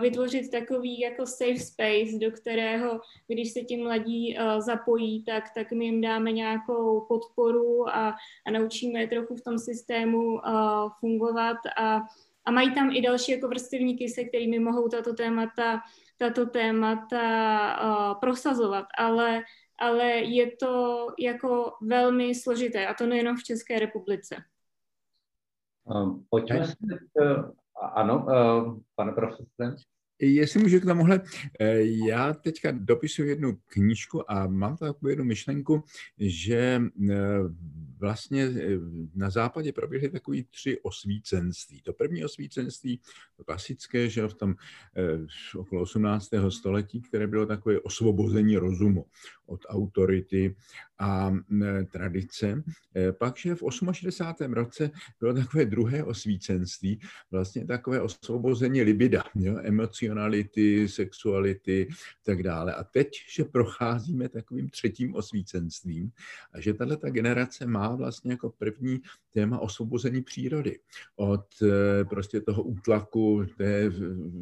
vytvořit 0.00 0.50
takový 0.50 1.00
jako 1.00 1.26
safe 1.26 1.58
space, 1.58 2.18
do 2.20 2.30
kterého, 2.30 3.00
když 3.26 3.52
se 3.52 3.60
ti 3.60 3.76
mladí 3.76 4.36
zapojí, 4.58 5.24
tak, 5.24 5.44
tak 5.54 5.72
my 5.72 5.84
jim 5.84 6.00
dáme 6.00 6.32
nějakou 6.32 7.00
podporu 7.00 7.88
a, 7.88 8.14
a 8.46 8.50
naučíme 8.50 9.00
je 9.00 9.08
trochu 9.08 9.36
v 9.36 9.44
tom 9.44 9.58
systému 9.58 10.40
fungovat 11.00 11.56
a 11.78 12.00
a 12.48 12.50
mají 12.50 12.74
tam 12.74 12.90
i 12.90 13.02
další 13.02 13.32
jako 13.32 13.48
vrstevníky, 13.48 14.08
se 14.08 14.24
kterými 14.24 14.58
mohou 14.58 14.88
tato 14.88 15.14
témata, 15.14 15.80
tato 16.18 16.46
témata 16.46 17.22
uh, 17.82 18.20
prosazovat, 18.20 18.84
ale, 18.98 19.42
ale 19.78 20.04
je 20.08 20.56
to 20.56 21.06
jako 21.18 21.72
velmi 21.82 22.34
složité 22.34 22.86
a 22.86 22.94
to 22.94 23.06
nejenom 23.06 23.36
v 23.36 23.44
České 23.44 23.78
republice. 23.78 24.36
Um, 25.84 26.26
pojďme 26.30 26.66
se, 26.66 26.74
uh, 27.20 27.50
ano, 27.94 28.26
uh, 28.26 28.78
pane 28.94 29.12
profesore. 29.12 29.76
Jestli 30.20 30.60
můžu 30.60 30.80
k 30.80 30.84
tomuhle, 30.84 31.20
eh, 31.60 31.80
já 32.08 32.32
teďka 32.32 32.70
dopisuji 32.70 33.28
jednu 33.28 33.58
knížku 33.66 34.30
a 34.30 34.46
mám 34.46 34.76
takovou 34.76 35.08
jednu 35.08 35.24
myšlenku, 35.24 35.84
že 36.18 36.82
eh, 37.10 37.14
vlastně 37.98 38.42
eh, 38.44 38.78
na 39.14 39.30
západě 39.30 39.72
proběhly 39.72 40.08
takový 40.08 40.44
tři 40.44 40.78
osvícenství. 40.82 41.82
To 41.82 41.92
první 41.92 42.24
osvícenství, 42.24 43.00
to 43.36 43.44
klasické, 43.44 44.08
že 44.08 44.28
v 44.28 44.34
tom 44.34 44.54
okolo 45.56 45.82
18. 45.82 46.28
století, 46.48 47.00
které 47.00 47.26
bylo 47.26 47.46
takové 47.46 47.80
osvobození 47.80 48.56
rozumu 48.56 49.06
od 49.46 49.60
autority 49.68 50.56
a 50.98 51.32
tradice. 51.92 52.62
Pak, 53.18 53.36
že 53.36 53.54
v 53.54 53.62
68. 53.92 54.52
roce 54.52 54.90
bylo 55.20 55.34
takové 55.34 55.64
druhé 55.64 56.04
osvícenství, 56.04 57.00
vlastně 57.30 57.66
takové 57.66 58.00
osvobození 58.00 58.82
libida, 58.82 59.24
jo, 59.34 59.58
emocionality, 60.08 60.88
sexuality 60.88 61.88
tak 62.22 62.42
dále. 62.42 62.74
A 62.74 62.84
teď, 62.84 63.08
že 63.34 63.44
procházíme 63.44 64.28
takovým 64.28 64.70
třetím 64.70 65.14
osvícenstvím 65.14 66.10
a 66.52 66.60
že 66.60 66.74
tahle 66.74 66.96
ta 66.96 67.10
generace 67.10 67.66
má 67.66 67.96
vlastně 67.96 68.32
jako 68.32 68.50
první 68.50 69.00
téma 69.30 69.58
osvobození 69.58 70.22
přírody 70.22 70.78
od 71.16 71.46
eh, 71.62 72.04
prostě 72.04 72.40
toho 72.40 72.62
útlaku 72.62 73.46
té 73.56 73.90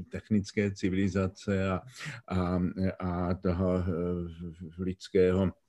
technické 0.08 0.70
civilizace 0.70 1.68
a, 1.70 1.80
a, 2.28 2.60
a 2.98 3.34
toho 3.34 3.78
eh, 3.78 4.82
lidského 4.82 5.46
Eh, 5.46 5.65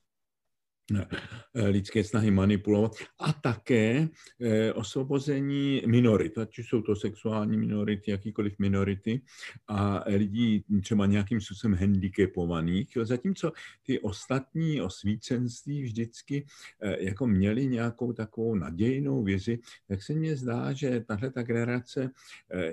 lidské 1.53 2.03
snahy 2.03 2.31
manipulovat 2.31 2.91
a 3.19 3.33
také 3.33 4.07
eh, 4.41 4.73
osvobození 4.73 5.81
minorit, 5.85 6.37
ať 6.37 6.59
už 6.59 6.69
jsou 6.69 6.81
to 6.81 6.95
sexuální 6.95 7.57
minority, 7.57 8.11
jakýkoliv 8.11 8.59
minority 8.59 9.21
a 9.67 10.03
lidí 10.07 10.63
třeba 10.81 11.05
nějakým 11.05 11.41
způsobem 11.41 11.77
handicapovaných, 11.77 12.97
zatímco 13.03 13.51
ty 13.83 13.99
ostatní 13.99 14.81
osvícenství 14.81 15.83
vždycky 15.83 16.45
eh, 16.81 17.03
jako 17.03 17.27
měli 17.27 17.67
nějakou 17.67 18.13
takovou 18.13 18.55
nadějnou 18.55 19.23
vizi, 19.23 19.59
tak 19.87 20.03
se 20.03 20.13
mně 20.13 20.35
zdá, 20.35 20.73
že 20.73 21.03
tahle 21.07 21.31
ta 21.31 21.43
generace 21.43 22.09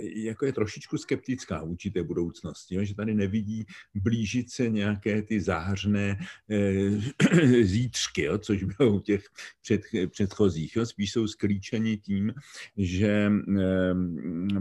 jako 0.00 0.46
je 0.46 0.52
trošičku 0.52 0.98
skeptická 0.98 1.64
vůči 1.64 1.90
té 1.90 2.02
budoucnosti, 2.02 2.86
že 2.86 2.94
tady 2.94 3.14
nevidí 3.14 3.66
blížit 3.94 4.50
se 4.50 4.70
nějaké 4.70 5.22
ty 5.22 5.40
zářné 5.40 6.18
zítřky, 8.04 8.28
což 8.38 8.64
bylo 8.64 8.90
u 8.90 9.00
těch 9.00 9.24
před, 9.62 9.80
předchozích. 10.10 10.76
Jo? 10.76 10.86
Spíš 10.86 11.12
jsou 11.12 11.26
sklíčeni 11.26 11.96
tím, 11.96 12.34
že 12.76 13.32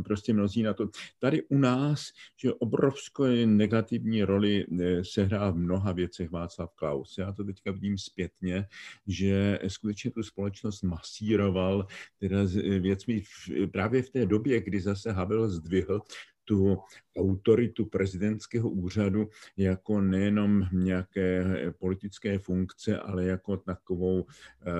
prostě 0.03 0.33
mnozí 0.33 0.63
na 0.63 0.73
to. 0.73 0.89
Tady 1.19 1.43
u 1.43 1.57
nás, 1.57 2.11
že 2.37 2.53
obrovskou 2.53 3.23
negativní 3.45 4.23
roli 4.23 4.65
eh, 4.81 5.03
sehrál 5.03 5.53
v 5.53 5.57
mnoha 5.57 5.91
věcech 5.91 6.31
Václav 6.31 6.73
Klaus. 6.75 7.17
Já 7.17 7.31
to 7.31 7.43
teďka 7.43 7.71
vidím 7.71 7.97
zpětně, 7.97 8.65
že 9.07 9.59
skutečně 9.67 10.11
tu 10.11 10.23
společnost 10.23 10.83
masíroval 10.83 11.87
teda 12.19 12.37
věcmi 12.79 13.23
právě 13.71 14.03
v 14.03 14.09
té 14.09 14.25
době, 14.25 14.61
kdy 14.61 14.81
zase 14.81 15.11
Havel 15.11 15.49
zdvihl 15.49 16.01
tu 16.45 16.77
autoritu 17.17 17.85
prezidentského 17.85 18.69
úřadu 18.69 19.29
jako 19.57 20.01
nejenom 20.01 20.67
nějaké 20.71 21.45
politické 21.79 22.39
funkce, 22.39 22.97
ale 22.97 23.25
jako 23.25 23.57
takovou 23.57 24.25
eh, 24.61 24.71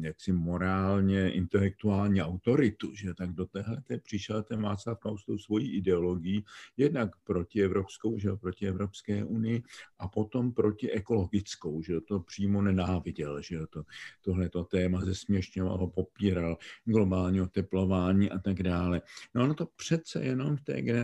jaksi 0.00 0.32
morálně, 0.32 1.30
intelektuální 1.30 2.22
autoritu. 2.22 2.94
Že? 2.94 3.14
Tak 3.14 3.30
do 3.30 3.46
téhle 3.46 3.82
přišel 4.02 4.42
ten 4.42 4.62
Václav 4.62 4.98
Klaus 4.98 5.24
tou 5.24 5.38
svojí 5.38 5.76
ideologií, 5.76 6.44
jednak 6.76 7.10
proti 7.24 7.62
evropskou, 7.62 8.18
že? 8.18 8.30
proti 8.36 8.68
Evropské 8.68 9.24
unii 9.24 9.62
a 9.98 10.08
potom 10.08 10.52
proti 10.52 10.90
ekologickou, 10.90 11.82
že 11.82 12.00
to 12.00 12.20
přímo 12.20 12.62
nenáviděl, 12.62 13.42
že 13.42 13.58
to, 13.70 13.82
tohleto 14.22 14.64
téma 14.64 15.04
zesměšňoval, 15.04 15.86
popíral, 15.86 16.56
globální 16.84 17.40
oteplování 17.40 18.30
a 18.30 18.38
tak 18.38 18.62
dále. 18.62 19.02
No 19.34 19.44
ono 19.44 19.54
to 19.54 19.66
přece 19.76 20.24
jenom 20.24 20.56
v 20.56 20.60
té 20.60 20.82
generaci 20.82 21.03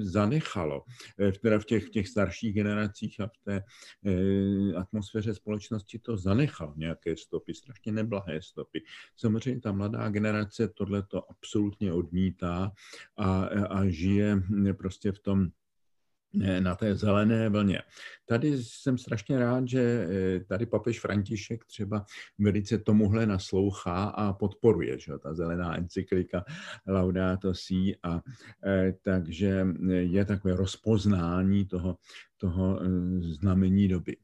zanechalo, 0.00 0.84
eh, 1.20 1.32
teda 1.32 1.58
v 1.58 1.64
těch, 1.64 1.84
v 1.84 1.90
těch 1.90 2.08
starších 2.08 2.54
generacích 2.54 3.20
a 3.20 3.26
v 3.26 3.38
té 3.44 3.62
eh, 4.06 4.74
atmosféře 4.76 5.34
společnosti 5.34 5.98
to 5.98 6.16
zanechalo 6.16 6.74
nějaké 6.76 7.16
stopy, 7.16 7.54
strašně 7.54 7.92
neblahé 7.92 8.42
stopy. 8.42 8.82
Samozřejmě 9.16 9.60
ta 9.60 9.72
mladá 9.72 10.08
generace 10.08 10.68
tohle 10.68 11.02
to 11.02 11.30
absolutně 11.30 11.92
odmítá 11.92 12.72
a, 13.16 13.44
a 13.44 13.88
žije 13.88 14.42
prostě 14.78 15.12
v 15.12 15.18
tom 15.18 15.48
na 16.60 16.74
té 16.74 16.94
zelené 16.94 17.48
vlně. 17.48 17.82
Tady 18.26 18.62
jsem 18.62 18.98
strašně 18.98 19.38
rád, 19.38 19.68
že 19.68 20.08
eh, 20.10 20.44
tady 20.44 20.66
papež 20.66 21.00
František 21.00 21.64
třeba 21.64 22.04
velice 22.38 22.78
tomuhle 22.78 23.26
naslouchá 23.26 24.04
a 24.04 24.32
podporuje, 24.32 24.98
že 24.98 25.12
ta 25.18 25.34
zelená 25.34 25.76
encyklika 25.76 26.44
Laudato 26.86 27.54
Si 27.54 27.96
a 28.02 28.20
eh, 28.66 28.94
takže 29.04 29.66
je 29.88 30.24
takové 30.24 30.56
rozpoznání 30.56 31.66
toho, 31.66 31.96
toho 32.36 32.80
eh, 32.82 32.88
znamení 33.20 33.88
doby. 33.88 34.16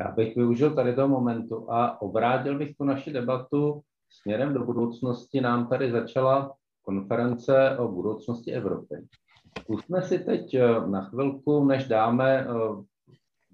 Já 0.00 0.10
bych 0.10 0.36
využil 0.36 0.74
tady 0.74 0.94
toho 0.94 1.08
momentu 1.08 1.72
a 1.72 2.02
obrátil 2.02 2.58
bych 2.58 2.76
tu 2.76 2.84
naši 2.84 3.12
debatu 3.12 3.80
směrem 4.08 4.54
do 4.54 4.64
budoucnosti. 4.64 5.40
Nám 5.40 5.68
tady 5.68 5.90
začala 5.90 6.54
konference 6.82 7.76
o 7.78 7.88
budoucnosti 7.88 8.52
Evropy. 8.52 8.94
Zkusme 9.60 10.02
si 10.02 10.18
teď 10.18 10.54
eh, 10.54 10.86
na 10.86 11.04
chvilku, 11.04 11.64
než 11.64 11.88
dáme 11.88 12.40
eh, 12.40 12.46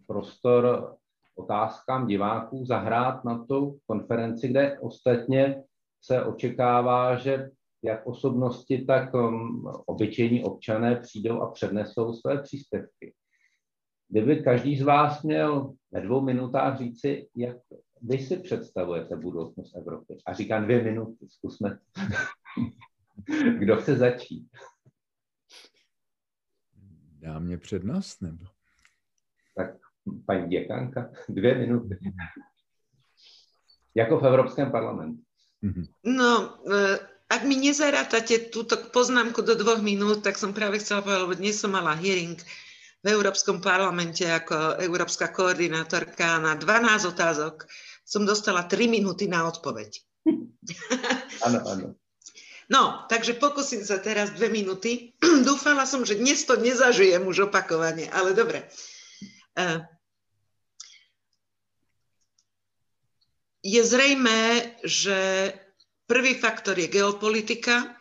prostor 0.07 0.97
otázkám 1.37 2.07
diváků, 2.07 2.65
zahrát 2.65 3.25
na 3.25 3.45
tu 3.45 3.79
konferenci, 3.87 4.49
kde 4.49 4.79
ostatně 4.81 5.63
se 6.05 6.25
očekává, 6.25 7.17
že 7.17 7.51
jak 7.85 8.07
osobnosti, 8.07 8.85
tak 8.85 9.15
um, 9.15 9.73
obyčejní 9.87 10.45
občané 10.45 10.97
přijdou 10.97 11.41
a 11.41 11.51
přednesou 11.51 12.13
své 12.13 12.43
příspěvky. 12.43 13.15
Kdyby 14.09 14.37
každý 14.37 14.77
z 14.77 14.83
vás 14.83 15.23
měl 15.23 15.75
ve 15.93 16.01
dvou 16.01 16.21
minutách 16.21 16.79
říci, 16.79 17.29
jak 17.37 17.57
vy 18.03 18.19
si 18.19 18.37
představujete 18.37 19.17
budoucnost 19.17 19.77
Evropy. 19.77 20.19
A 20.27 20.33
říkám 20.33 20.65
dvě 20.65 20.83
minuty, 20.83 21.27
zkusme. 21.29 21.79
Kdo 23.59 23.77
chce 23.77 23.97
začít? 23.97 24.49
Dá 27.23 27.39
mě 27.39 27.59
přednost, 27.59 28.23
nebo? 28.23 28.45
Tak 29.57 29.67
paní 30.27 30.49
děkanka, 30.49 31.11
dvě 31.29 31.55
minuty. 31.59 31.99
Jako 33.95 34.19
v 34.21 34.27
Evropském 34.27 34.71
parlamentu. 34.71 35.23
Mhm. 35.63 35.85
No, 36.05 36.59
e, 36.73 36.99
ak 37.31 37.43
mi 37.49 37.57
nezarátate 37.57 38.39
túto 38.51 38.77
poznámku 38.77 39.41
do 39.43 39.55
dvoch 39.55 39.79
minút, 39.81 40.27
tak 40.27 40.35
som 40.37 40.53
práve 40.53 40.83
chcela 40.83 41.01
povedať, 41.01 41.23
lebo 41.23 41.39
dnes 41.39 41.57
som 41.61 41.71
mala 41.71 41.95
hearing 41.95 42.37
v 43.03 43.07
Európskom 43.07 43.63
parlamente 43.63 44.27
ako 44.27 44.83
európska 44.83 45.31
koordinátorka 45.31 46.43
na 46.43 46.59
12 46.59 47.09
otázok. 47.15 47.65
Som 48.03 48.27
dostala 48.27 48.67
3 48.67 48.91
minúty 48.91 49.31
na 49.31 49.47
odpoveď. 49.47 50.03
Áno, 51.47 51.59
áno. 51.63 51.87
No, 52.73 53.05
takže 53.05 53.37
pokúsim 53.37 53.85
sa 53.85 54.01
teraz 54.01 54.33
dve 54.33 54.49
minúty. 54.49 55.13
Dúfala 55.49 55.85
som, 55.85 56.09
že 56.09 56.17
dnes 56.17 56.41
to 56.49 56.57
nezažijem 56.57 57.21
už 57.29 57.53
opakovane, 57.53 58.09
ale 58.09 58.33
dobre. 58.33 58.65
E, 59.53 59.85
je 63.61 63.83
zrejme, 63.85 64.73
že 64.89 65.53
prvý 66.09 66.33
faktor 66.33 66.81
je 66.81 66.89
geopolitika. 66.89 67.93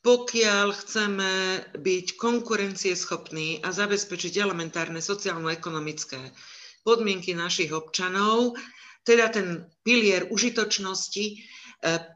Pokiaľ 0.00 0.66
chceme 0.80 1.32
byť 1.76 2.06
konkurencieschopní 2.16 3.60
a 3.60 3.68
zabezpečiť 3.68 4.40
elementárne 4.40 4.98
sociálno-ekonomické 5.04 6.16
podmienky 6.82 7.36
našich 7.36 7.68
občanov, 7.68 8.56
teda 9.04 9.28
ten 9.28 9.68
pilier 9.84 10.24
užitočnosti, 10.32 11.44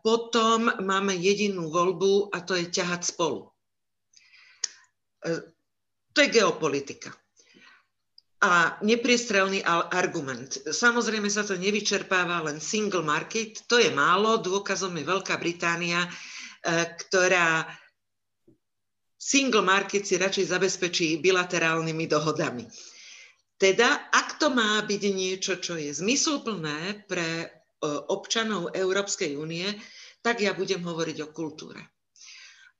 potom 0.04 0.68
máme 0.84 1.16
jedinú 1.16 1.72
voľbu 1.72 2.36
a 2.36 2.44
to 2.44 2.52
je 2.52 2.68
ťahať 2.68 3.00
spolu. 3.00 3.48
E, 5.24 5.40
to 6.12 6.18
je 6.20 6.28
geopolitika. 6.28 7.08
A 8.44 8.76
nepriestrelný 8.84 9.64
argument. 9.88 10.68
Samozrejme 10.68 11.32
sa 11.32 11.48
to 11.48 11.56
nevyčerpáva 11.56 12.44
len 12.44 12.60
single 12.60 13.00
market, 13.00 13.64
to 13.64 13.80
je 13.80 13.88
málo, 13.88 14.36
dôkazom 14.36 14.92
je 15.00 15.04
Veľká 15.08 15.40
Británia, 15.40 16.04
e, 16.04 16.10
ktorá 17.00 17.64
single 19.16 19.64
market 19.64 20.04
si 20.04 20.20
radšej 20.20 20.52
zabezpečí 20.52 21.24
bilaterálnymi 21.24 22.04
dohodami. 22.04 22.68
Teda, 23.56 24.12
ak 24.12 24.36
to 24.36 24.52
má 24.52 24.84
byť 24.84 25.02
niečo, 25.08 25.56
čo 25.56 25.80
je 25.80 25.88
zmysluplné 25.88 27.08
pre 27.08 27.48
občanov 28.08 28.72
Európskej 28.72 29.36
únie, 29.36 29.68
tak 30.24 30.40
ja 30.40 30.56
budem 30.56 30.80
hovoriť 30.80 31.16
o 31.24 31.28
kultúre. 31.28 31.80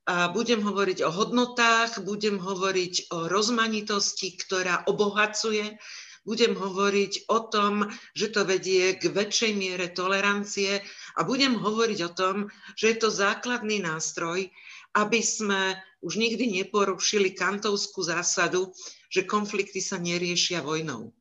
A 0.04 0.28
budem 0.28 0.60
hovoriť 0.60 1.00
o 1.04 1.10
hodnotách, 1.12 2.04
budem 2.04 2.36
hovoriť 2.36 3.08
o 3.12 3.28
rozmanitosti, 3.28 4.36
ktorá 4.36 4.84
obohacuje, 4.84 5.80
budem 6.28 6.56
hovoriť 6.56 7.28
o 7.28 7.38
tom, 7.48 7.88
že 8.16 8.32
to 8.32 8.44
vedie 8.44 8.96
k 8.96 9.12
väčšej 9.12 9.52
miere 9.56 9.92
tolerancie 9.92 10.80
a 11.16 11.20
budem 11.24 11.56
hovoriť 11.56 12.00
o 12.04 12.10
tom, 12.12 12.36
že 12.76 12.92
je 12.92 12.96
to 13.00 13.08
základný 13.12 13.80
nástroj, 13.80 14.48
aby 14.96 15.20
sme 15.20 15.76
už 16.04 16.20
nikdy 16.20 16.64
neporušili 16.64 17.32
kantovskú 17.32 18.04
zásadu, 18.04 18.72
že 19.08 19.24
konflikty 19.24 19.80
sa 19.80 19.96
neriešia 19.96 20.60
vojnou 20.60 21.12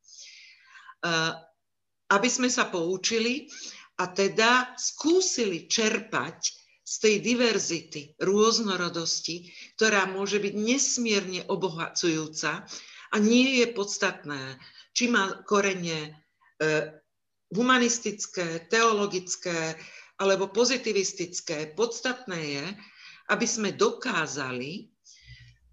aby 2.14 2.30
sme 2.30 2.48
sa 2.48 2.70
poučili 2.70 3.50
a 3.98 4.10
teda 4.10 4.78
skúsili 4.78 5.66
čerpať 5.66 6.40
z 6.84 6.94
tej 7.00 7.16
diverzity, 7.24 8.02
rôznorodosti, 8.22 9.50
ktorá 9.80 10.06
môže 10.06 10.38
byť 10.38 10.54
nesmierne 10.54 11.42
obohacujúca 11.48 12.68
a 13.14 13.16
nie 13.18 13.64
je 13.64 13.68
podstatné, 13.72 14.60
či 14.94 15.10
má 15.10 15.42
korene 15.48 16.00
e, 16.06 16.12
humanistické, 17.56 18.68
teologické 18.68 19.80
alebo 20.20 20.52
pozitivistické. 20.52 21.72
Podstatné 21.74 22.40
je, 22.42 22.66
aby 23.32 23.48
sme 23.48 23.72
dokázali 23.74 24.92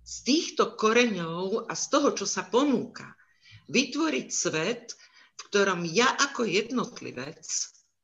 z 0.00 0.16
týchto 0.24 0.78
koreňov 0.78 1.66
a 1.66 1.74
z 1.74 1.84
toho, 1.90 2.14
čo 2.14 2.26
sa 2.26 2.46
ponúka, 2.46 3.18
vytvoriť 3.70 4.28
svet, 4.30 4.94
v 5.40 5.42
ktorom 5.48 5.88
ja 5.88 6.12
ako 6.20 6.44
jednotlivec 6.44 7.40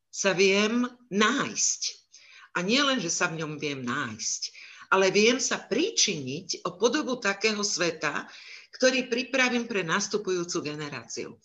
sa 0.09 0.33
viem 0.33 0.89
nájsť. 1.13 1.81
A 2.57 2.65
nie 2.65 2.81
len, 2.81 2.97
že 2.97 3.13
sa 3.13 3.29
v 3.29 3.45
ňom 3.45 3.61
viem 3.61 3.85
nájsť, 3.85 4.43
ale 4.89 5.13
viem 5.13 5.37
sa 5.37 5.61
príčiniť 5.61 6.65
o 6.65 6.81
podobu 6.81 7.21
takého 7.21 7.61
sveta, 7.61 8.25
ktorý 8.73 9.13
pripravím 9.13 9.69
pre 9.69 9.85
nastupujúcu 9.85 10.65
generáciu. 10.65 11.37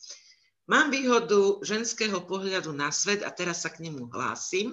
Mám 0.72 0.96
výhodu 0.96 1.60
ženského 1.68 2.24
pohľadu 2.24 2.72
na 2.72 2.96
svet 2.96 3.28
a 3.28 3.32
teraz 3.36 3.68
sa 3.68 3.76
k 3.76 3.84
nemu 3.84 4.08
hlásim, 4.08 4.72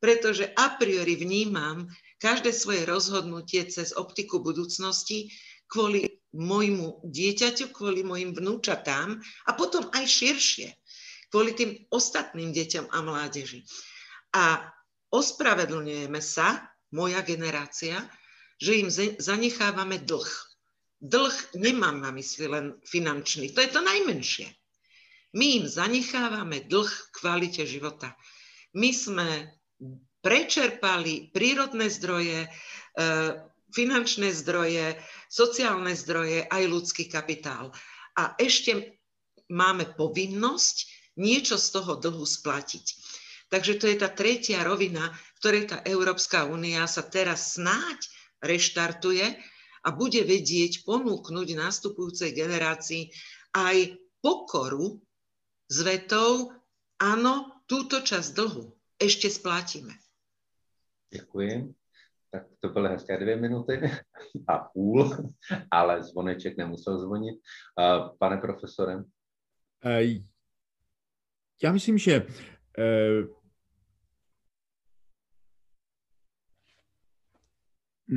pretože 0.00 0.48
a 0.56 0.80
priori 0.80 1.12
vnímam 1.20 1.84
každé 2.16 2.56
svoje 2.56 2.88
rozhodnutie 2.88 3.68
cez 3.68 3.92
optiku 3.92 4.40
budúcnosti 4.40 5.28
kvôli 5.68 6.09
môjmu 6.34 7.02
dieťaťu, 7.02 7.74
kvôli 7.74 8.06
mojim 8.06 8.30
vnúčatám 8.30 9.18
a 9.46 9.50
potom 9.58 9.90
aj 9.90 10.04
širšie, 10.06 10.68
kvôli 11.30 11.54
tým 11.54 11.70
ostatným 11.90 12.54
deťom 12.54 12.90
a 12.90 12.98
mládeži. 13.02 13.66
A 14.34 14.62
ospravedlňujeme 15.10 16.22
sa, 16.22 16.70
moja 16.90 17.22
generácia, 17.22 17.98
že 18.58 18.82
im 18.82 18.90
zanechávame 19.18 20.02
dlh. 20.02 20.30
Dlh 21.00 21.36
nemám 21.56 22.02
na 22.02 22.10
mysli 22.12 22.50
len 22.50 22.76
finančný, 22.84 23.54
to 23.54 23.62
je 23.64 23.70
to 23.72 23.80
najmenšie. 23.80 24.50
My 25.32 25.62
im 25.62 25.66
zanechávame 25.70 26.66
dlh 26.66 26.90
kvalite 27.14 27.62
života. 27.64 28.18
My 28.74 28.90
sme 28.90 29.54
prečerpali 30.20 31.32
prírodné 31.32 31.88
zdroje, 31.88 32.44
e, 32.44 32.48
finančné 33.74 34.34
zdroje, 34.34 34.98
sociálne 35.30 35.94
zdroje, 35.94 36.46
aj 36.46 36.62
ľudský 36.66 37.06
kapitál. 37.06 37.70
A 38.18 38.34
ešte 38.36 39.00
máme 39.50 39.94
povinnosť 39.94 40.76
niečo 41.18 41.58
z 41.58 41.66
toho 41.74 41.98
dlhu 41.98 42.26
splatiť. 42.26 42.86
Takže 43.50 43.82
to 43.82 43.90
je 43.90 43.96
tá 43.98 44.06
tretia 44.06 44.62
rovina, 44.62 45.10
v 45.10 45.38
ktorej 45.42 45.64
tá 45.66 45.78
Európska 45.82 46.46
únia 46.46 46.86
sa 46.86 47.02
teraz 47.02 47.58
snáď 47.58 47.98
reštartuje 48.38 49.26
a 49.82 49.88
bude 49.90 50.22
vedieť 50.22 50.86
ponúknuť 50.86 51.48
nastupujúcej 51.58 52.30
generácii 52.30 53.10
aj 53.50 53.98
pokoru 54.22 55.02
s 55.66 55.78
vetou, 55.82 56.54
áno, 57.02 57.64
túto 57.66 57.98
časť 57.98 58.30
dlhu 58.38 58.70
ešte 59.00 59.32
splátime. 59.32 59.96
Děkuji. 61.10 61.79
Tak 62.32 62.46
to 62.60 62.68
byly 62.68 62.88
hezké 62.88 63.18
dvě 63.18 63.36
minuty 63.36 63.80
a 64.48 64.58
půl, 64.58 65.10
ale 65.70 66.02
zvoneček 66.02 66.56
nemusel 66.56 66.98
zvonit. 66.98 67.40
Pane 68.18 68.36
profesore? 68.36 69.04
Já 71.62 71.72
myslím, 71.72 71.98
že 71.98 72.26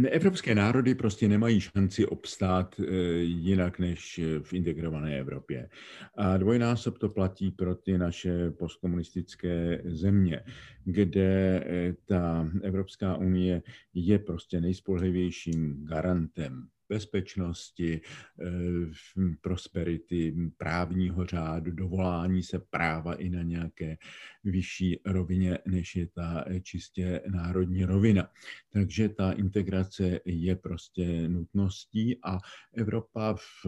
Evropské 0.10 0.56
národy 0.56 0.96
prostě 0.96 1.28
nemají 1.28 1.60
šanci 1.60 2.06
obstát 2.06 2.76
eh, 2.80 2.94
jinak 3.22 3.80
než 3.80 4.22
v 4.44 4.54
integrované 4.54 5.20
Evropě. 5.20 5.70
A 6.18 6.38
dvojnásob 6.38 6.98
to 6.98 7.10
platí 7.10 7.52
pro 7.52 7.76
ty 7.76 7.98
naše 7.98 8.52
postkomunistické 8.52 9.82
země, 9.86 10.42
kde 10.86 11.64
eh, 11.66 11.96
ta 12.06 12.50
Evropská 12.62 13.18
unie 13.18 13.62
je 13.94 14.20
prostě 14.20 14.62
nejspolehlivějším 14.62 15.86
garantem 15.86 16.68
bezpečnosti, 16.90 18.02
eh, 18.42 19.32
prosperity, 19.42 20.36
právního 20.58 21.26
řádu, 21.26 21.72
dovolání 21.72 22.44
se 22.44 22.60
práva 22.60 23.14
i 23.14 23.30
na 23.30 23.42
nějaké 23.42 23.98
vyšší 24.44 25.00
rovině, 25.06 25.58
než 25.66 25.96
je 25.96 26.08
ta 26.08 26.46
čistě 26.62 27.22
národní 27.28 27.86
rovina. 27.86 28.30
Takže 28.70 29.10
ta 29.10 29.32
integrace 29.32 30.20
je 30.26 30.56
prostě 30.56 31.30
nutností 31.30 32.20
a 32.24 32.40
Evropa 32.74 33.36
v 33.36 33.66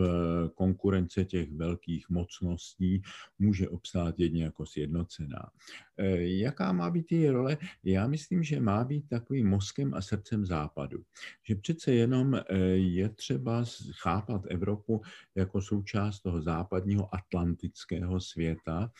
konkurence 0.56 1.26
těch 1.26 1.52
velkých 1.52 2.10
mocností 2.10 3.02
může 3.40 3.70
obstát 3.70 4.20
jedně 4.20 4.44
jako 4.44 4.66
sjednocená. 4.66 5.50
Eh, 5.98 6.22
jaká 6.22 6.72
má 6.72 6.90
být 6.90 7.12
její 7.12 7.30
role? 7.30 7.58
Já 7.84 8.08
myslím, 8.08 8.44
že 8.44 8.60
má 8.60 8.84
být 8.84 9.10
takovým 9.10 9.48
mozkem 9.48 9.94
a 9.94 10.02
srdcem 10.02 10.46
západu. 10.46 11.04
Že 11.44 11.56
přece 11.56 11.94
jenom 11.94 12.36
eh, 12.36 12.58
je 12.76 13.10
třeba 13.10 13.66
chápat 14.02 14.42
Evropu 14.50 15.02
jako 15.36 15.62
součást 15.62 16.20
toho 16.20 16.42
západního 16.42 17.16
atlantického 17.16 18.20
světa. 18.20 18.92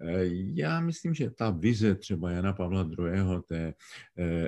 Eh, 0.00 0.24
já 0.54 0.80
myslím, 0.80 1.14
že 1.14 1.30
ta 1.30 1.50
vize 1.50 1.94
třeba 1.94 2.30
Jana 2.30 2.52
Pavla 2.52 2.82
II. 2.98 3.42
té 3.48 3.74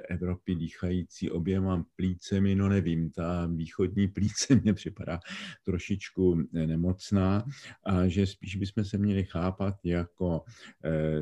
Evropy 0.08 0.54
dýchající 0.54 1.30
oběma 1.30 1.84
plícemi, 1.96 2.54
no 2.54 2.68
nevím, 2.68 3.10
ta 3.10 3.46
východní 3.46 4.08
plíce 4.08 4.54
mě 4.54 4.74
připadá 4.74 5.20
trošičku 5.64 6.48
nemocná 6.52 7.44
a 7.84 8.08
že 8.08 8.26
spíš 8.26 8.56
bychom 8.56 8.84
se 8.84 8.98
měli 8.98 9.24
chápat 9.24 9.74
jako 9.84 10.44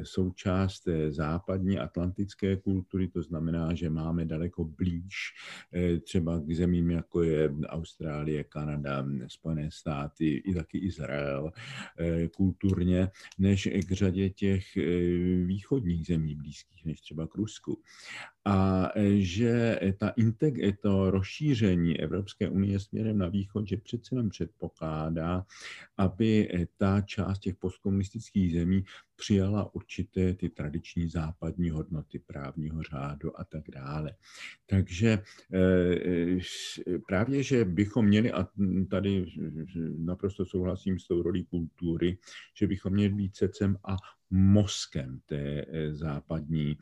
součást 0.02 0.71
z 0.72 0.80
té 0.80 1.12
západní 1.12 1.78
atlantické 1.78 2.56
kultury, 2.56 3.08
to 3.08 3.22
znamená, 3.22 3.74
že 3.74 3.90
máme 3.90 4.24
daleko 4.24 4.64
blíž 4.64 5.34
eh, 5.72 5.98
třeba 5.98 6.40
k 6.40 6.54
zemím, 6.54 6.90
jako 6.90 7.22
je 7.22 7.50
Austrálie, 7.66 8.44
Kanada, 8.44 9.06
Spojené 9.28 9.70
státy, 9.70 10.34
i 10.36 10.54
taky 10.54 10.78
Izrael 10.78 11.52
eh, 11.98 12.28
kulturně, 12.28 13.10
než 13.38 13.68
k 13.86 13.92
řadě 13.92 14.30
těch 14.30 14.76
eh, 14.76 14.82
východních 15.44 16.06
zemí 16.06 16.34
blízkých, 16.34 16.84
než 16.84 17.00
třeba 17.00 17.26
k 17.26 17.34
Rusku 17.34 17.82
a 18.44 18.88
že 19.18 19.80
ta 19.98 20.08
integ- 20.08 20.76
to 20.80 21.10
rozšíření 21.10 22.00
Evropské 22.00 22.48
unie 22.48 22.80
směrem 22.80 23.18
na 23.18 23.28
východ, 23.28 23.68
že 23.68 23.76
přece 23.76 24.14
jenom 24.14 24.28
předpokládá, 24.28 25.46
aby 25.96 26.48
ta 26.76 27.00
část 27.00 27.38
těch 27.38 27.56
postkomunistických 27.56 28.52
zemí 28.52 28.84
přijala 29.16 29.74
určité 29.74 30.34
ty 30.34 30.48
tradiční 30.48 31.08
západní 31.08 31.70
hodnoty 31.70 32.18
právního 32.18 32.82
řádu 32.82 33.40
a 33.40 33.44
tak 33.44 33.64
dále. 33.70 34.14
Takže 34.66 35.18
právě, 37.08 37.42
že 37.42 37.64
bychom 37.64 38.06
měli, 38.06 38.32
a 38.32 38.48
tady 38.90 39.26
naprosto 39.98 40.44
souhlasím 40.44 40.98
s 40.98 41.06
tou 41.06 41.22
rolí 41.22 41.44
kultury, 41.44 42.18
že 42.54 42.66
bychom 42.66 42.92
měli 42.92 43.14
být 43.14 43.34
cecem 43.36 43.76
a 43.84 43.96
mozkem 44.30 45.20
té 45.26 45.66
západní 45.90 46.76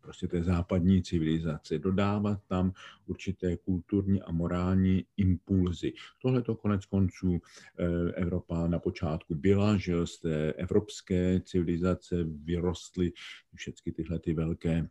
prostě 0.00 0.28
té 0.28 0.42
západní 0.42 1.02
civilizace, 1.02 1.78
dodávat 1.78 2.40
tam 2.46 2.72
určité 3.06 3.56
kulturní 3.56 4.22
a 4.22 4.32
morální 4.32 5.04
impulzy. 5.16 5.92
Tohle 6.22 6.42
to 6.42 6.54
konec 6.54 6.86
konců 6.86 7.40
eh, 7.78 8.12
Evropa 8.12 8.66
na 8.66 8.78
počátku 8.78 9.34
byla, 9.34 9.76
že 9.76 10.06
z 10.06 10.18
té 10.18 10.52
evropské 10.52 11.40
civilizace 11.40 12.24
vyrostly 12.24 13.12
všechny 13.54 13.92
tyhle 13.92 14.18
ty 14.18 14.34
velké 14.34 14.88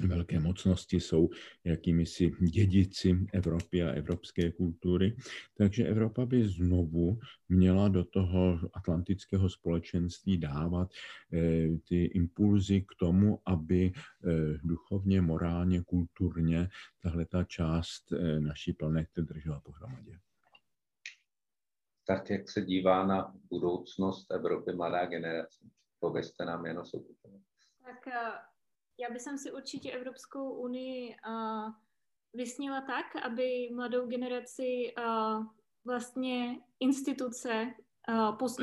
velké 0.00 0.40
mocnosti 0.40 1.00
jsou 1.00 1.30
jakými 1.64 2.06
si 2.06 2.30
dědici 2.40 3.26
Evropy 3.32 3.82
a 3.82 3.92
evropské 3.92 4.52
kultury. 4.52 5.16
Takže 5.54 5.86
Evropa 5.86 6.26
by 6.26 6.48
znovu 6.48 7.18
měla 7.48 7.88
do 7.88 8.04
toho 8.04 8.58
atlantického 8.72 9.48
společenství 9.48 10.38
dávat 10.38 10.90
eh, 11.32 11.68
ty 11.88 12.04
impulzy 12.04 12.80
k 12.80 12.94
tomu, 12.98 13.38
aby 13.46 13.92
eh, 13.94 14.58
duchovně, 14.62 15.20
morálně, 15.20 15.82
kulturně 15.82 16.68
tahle 17.02 17.24
ta 17.24 17.44
část 17.44 18.12
eh, 18.12 18.40
naší 18.40 18.72
planety 18.72 19.22
držela 19.22 19.60
pohromadě. 19.60 20.18
Tak 22.06 22.30
jak 22.30 22.50
se 22.50 22.62
dívá 22.62 23.06
na 23.06 23.34
budoucnost 23.50 24.30
Evropy 24.30 24.72
mladá 24.72 25.06
generace? 25.06 25.64
Povězte 26.00 26.44
nám 26.44 26.66
jen 26.66 26.78
o 26.78 26.84
Tak 27.84 28.06
já 29.02 29.10
bych 29.10 29.22
si 29.36 29.52
určitě 29.52 29.90
Evropskou 29.90 30.50
unii 30.50 31.16
uh, 31.28 31.70
vysnila 32.34 32.80
tak, 32.80 33.24
aby 33.24 33.70
mladou 33.74 34.06
generaci 34.06 34.94
uh, 34.98 35.44
vlastně 35.84 36.60
instituce 36.80 37.74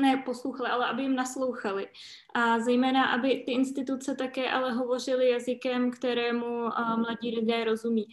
ne 0.00 0.22
poslouchali, 0.26 0.70
ale 0.70 0.86
aby 0.86 1.02
jim 1.02 1.14
naslouchali. 1.14 1.88
A 2.34 2.60
zejména, 2.60 3.04
aby 3.04 3.28
ty 3.46 3.52
instituce 3.52 4.14
také 4.14 4.50
ale 4.50 4.72
hovořily 4.72 5.30
jazykem, 5.30 5.90
kterému 5.90 6.68
mladí 6.96 7.34
lidé 7.34 7.64
rozumí. 7.64 8.06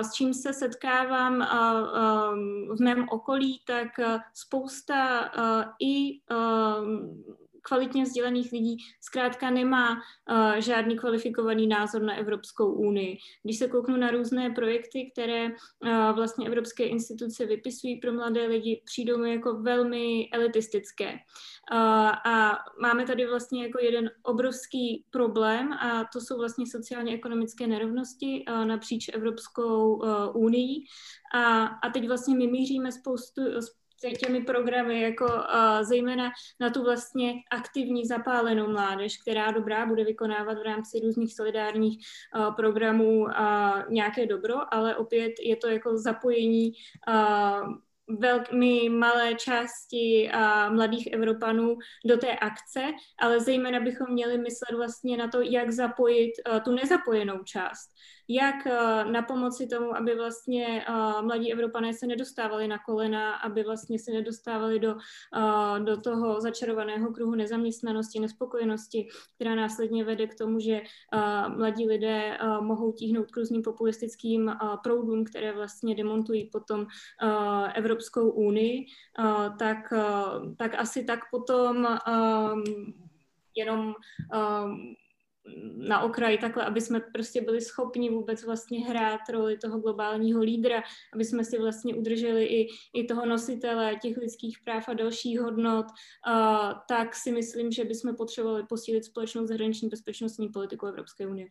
S 0.00 0.12
čím 0.12 0.34
se 0.34 0.52
setkávám 0.52 1.40
v 2.76 2.80
mém 2.80 3.06
okolí, 3.08 3.60
tak 3.66 3.88
spousta 4.34 5.30
i 5.80 6.20
kvalitně 7.68 8.04
vzdělaných 8.04 8.52
lidí 8.52 8.76
zkrátka 9.00 9.50
nemá 9.50 9.92
uh, 9.92 10.54
žádný 10.58 10.96
kvalifikovaný 10.96 11.66
názor 11.66 12.02
na 12.02 12.14
Evropskou 12.14 12.72
unii. 12.72 13.18
Když 13.42 13.58
se 13.58 13.68
kouknu 13.68 13.96
na 13.96 14.10
různé 14.10 14.50
projekty, 14.50 15.10
které 15.12 15.46
uh, 15.46 15.52
vlastně 16.14 16.46
evropské 16.46 16.84
instituce 16.84 17.46
vypisují 17.46 17.96
pro 17.96 18.12
mladé 18.12 18.46
lidi, 18.46 18.82
přijdou 18.84 19.18
mi 19.18 19.30
jako 19.30 19.54
velmi 19.54 20.28
elitistické. 20.32 21.12
Uh, 21.12 21.78
a 22.26 22.58
máme 22.82 23.06
tady 23.06 23.26
vlastně 23.26 23.62
jako 23.62 23.78
jeden 23.82 24.10
obrovský 24.22 25.04
problém 25.10 25.72
a 25.72 26.04
to 26.12 26.20
jsou 26.20 26.38
vlastně 26.38 26.66
sociálně-ekonomické 26.66 27.66
nerovnosti 27.66 28.44
uh, 28.48 28.64
napříč 28.64 29.08
Evropskou 29.14 29.94
uh, 29.94 30.44
unii. 30.44 30.84
A, 31.34 31.64
a 31.64 31.90
teď 31.90 32.08
vlastně 32.08 32.36
my 32.36 32.46
míříme 32.46 32.92
spoustu, 32.92 33.42
těmi 34.20 34.44
programy, 34.44 35.00
jako 35.00 35.24
uh, 35.24 35.82
zejména 35.82 36.30
na 36.60 36.70
tu 36.70 36.82
vlastně 36.82 37.32
aktivní 37.50 38.06
zapálenou 38.06 38.68
mládež, 38.68 39.18
která 39.18 39.50
dobrá 39.50 39.86
bude 39.86 40.04
vykonávat 40.04 40.58
v 40.58 40.66
rámci 40.66 41.00
různých 41.00 41.34
solidárních 41.34 41.98
uh, 42.36 42.54
programů 42.54 43.20
uh, 43.20 43.30
nějaké 43.88 44.26
dobro, 44.26 44.74
ale 44.74 44.96
opět 44.96 45.32
je 45.42 45.56
to 45.56 45.68
jako 45.68 45.98
zapojení 45.98 46.72
uh, 47.08 47.74
velmi 48.20 48.88
malé 48.88 49.34
části 49.34 50.30
a 50.32 50.70
mladých 50.70 51.12
Evropanů 51.12 51.76
do 52.04 52.16
té 52.16 52.38
akce, 52.38 52.92
ale 53.18 53.40
zejména 53.40 53.80
bychom 53.80 54.12
měli 54.12 54.38
myslet 54.38 54.76
vlastně 54.76 55.16
na 55.16 55.28
to, 55.28 55.40
jak 55.40 55.70
zapojit 55.70 56.32
uh, 56.50 56.60
tu 56.60 56.72
nezapojenou 56.72 57.42
část 57.44 57.90
jak 58.28 58.66
eh, 58.66 59.04
na 59.04 59.22
pomoci 59.22 59.66
tomu, 59.66 59.96
aby 59.96 60.14
vlastně 60.14 60.84
eh, 60.88 61.22
mladí 61.22 61.52
Evropané 61.52 61.94
se 61.94 62.06
nedostávali 62.06 62.68
na 62.68 62.78
kolena, 62.78 63.34
aby 63.34 63.62
vlastně 63.62 63.98
se 63.98 64.10
nedostávali 64.10 64.78
do, 64.78 64.96
eh, 65.36 65.80
do 65.80 66.00
toho 66.00 66.40
začarovaného 66.40 67.12
kruhu 67.12 67.34
nezaměstnanosti, 67.34 68.20
nespokojenosti, 68.20 69.08
která 69.34 69.54
následně 69.54 70.04
vede 70.04 70.26
k 70.26 70.34
tomu, 70.34 70.60
že 70.60 70.80
mladí 71.56 71.88
lidé 71.88 72.38
mohou 72.60 72.92
tíhnout 72.92 73.30
k 73.30 73.36
různým 73.36 73.62
populistickým 73.62 74.52
proudům, 74.82 75.24
které 75.24 75.52
vlastně 75.52 75.94
demontují 75.94 76.50
potom 76.52 76.86
Evropskou 77.74 78.30
unii, 78.30 78.86
tak, 79.58 79.92
tak 80.56 80.74
asi 80.74 81.04
tak 81.04 81.20
potom 81.30 81.98
jenom 83.56 83.94
na 85.76 86.00
okraji 86.00 86.38
takhle, 86.38 86.64
aby 86.64 86.80
jsme 86.80 87.00
prostě 87.00 87.40
byli 87.40 87.60
schopni 87.60 88.10
vůbec 88.10 88.44
vlastně 88.44 88.86
hrát 88.86 89.20
roli 89.30 89.58
toho 89.58 89.78
globálního 89.78 90.40
lídra, 90.40 90.82
aby 91.14 91.24
jsme 91.24 91.44
si 91.44 91.58
vlastně 91.58 91.94
udrželi 91.94 92.44
i, 92.44 92.68
i 92.94 93.04
toho 93.04 93.26
nositele 93.26 93.96
těch 94.02 94.16
lidských 94.16 94.58
práv 94.64 94.88
a 94.88 94.94
dalších 94.94 95.40
hodnot, 95.40 95.86
uh, 95.86 96.72
tak 96.88 97.14
si 97.14 97.32
myslím, 97.32 97.72
že 97.72 97.84
bychom 97.84 98.16
potřebovali 98.16 98.64
posílit 98.68 99.04
společnou 99.04 99.46
zahraniční 99.46 99.88
bezpečnostní 99.88 100.48
politiku 100.48 100.86
Evropské 100.86 101.26
unie. 101.26 101.46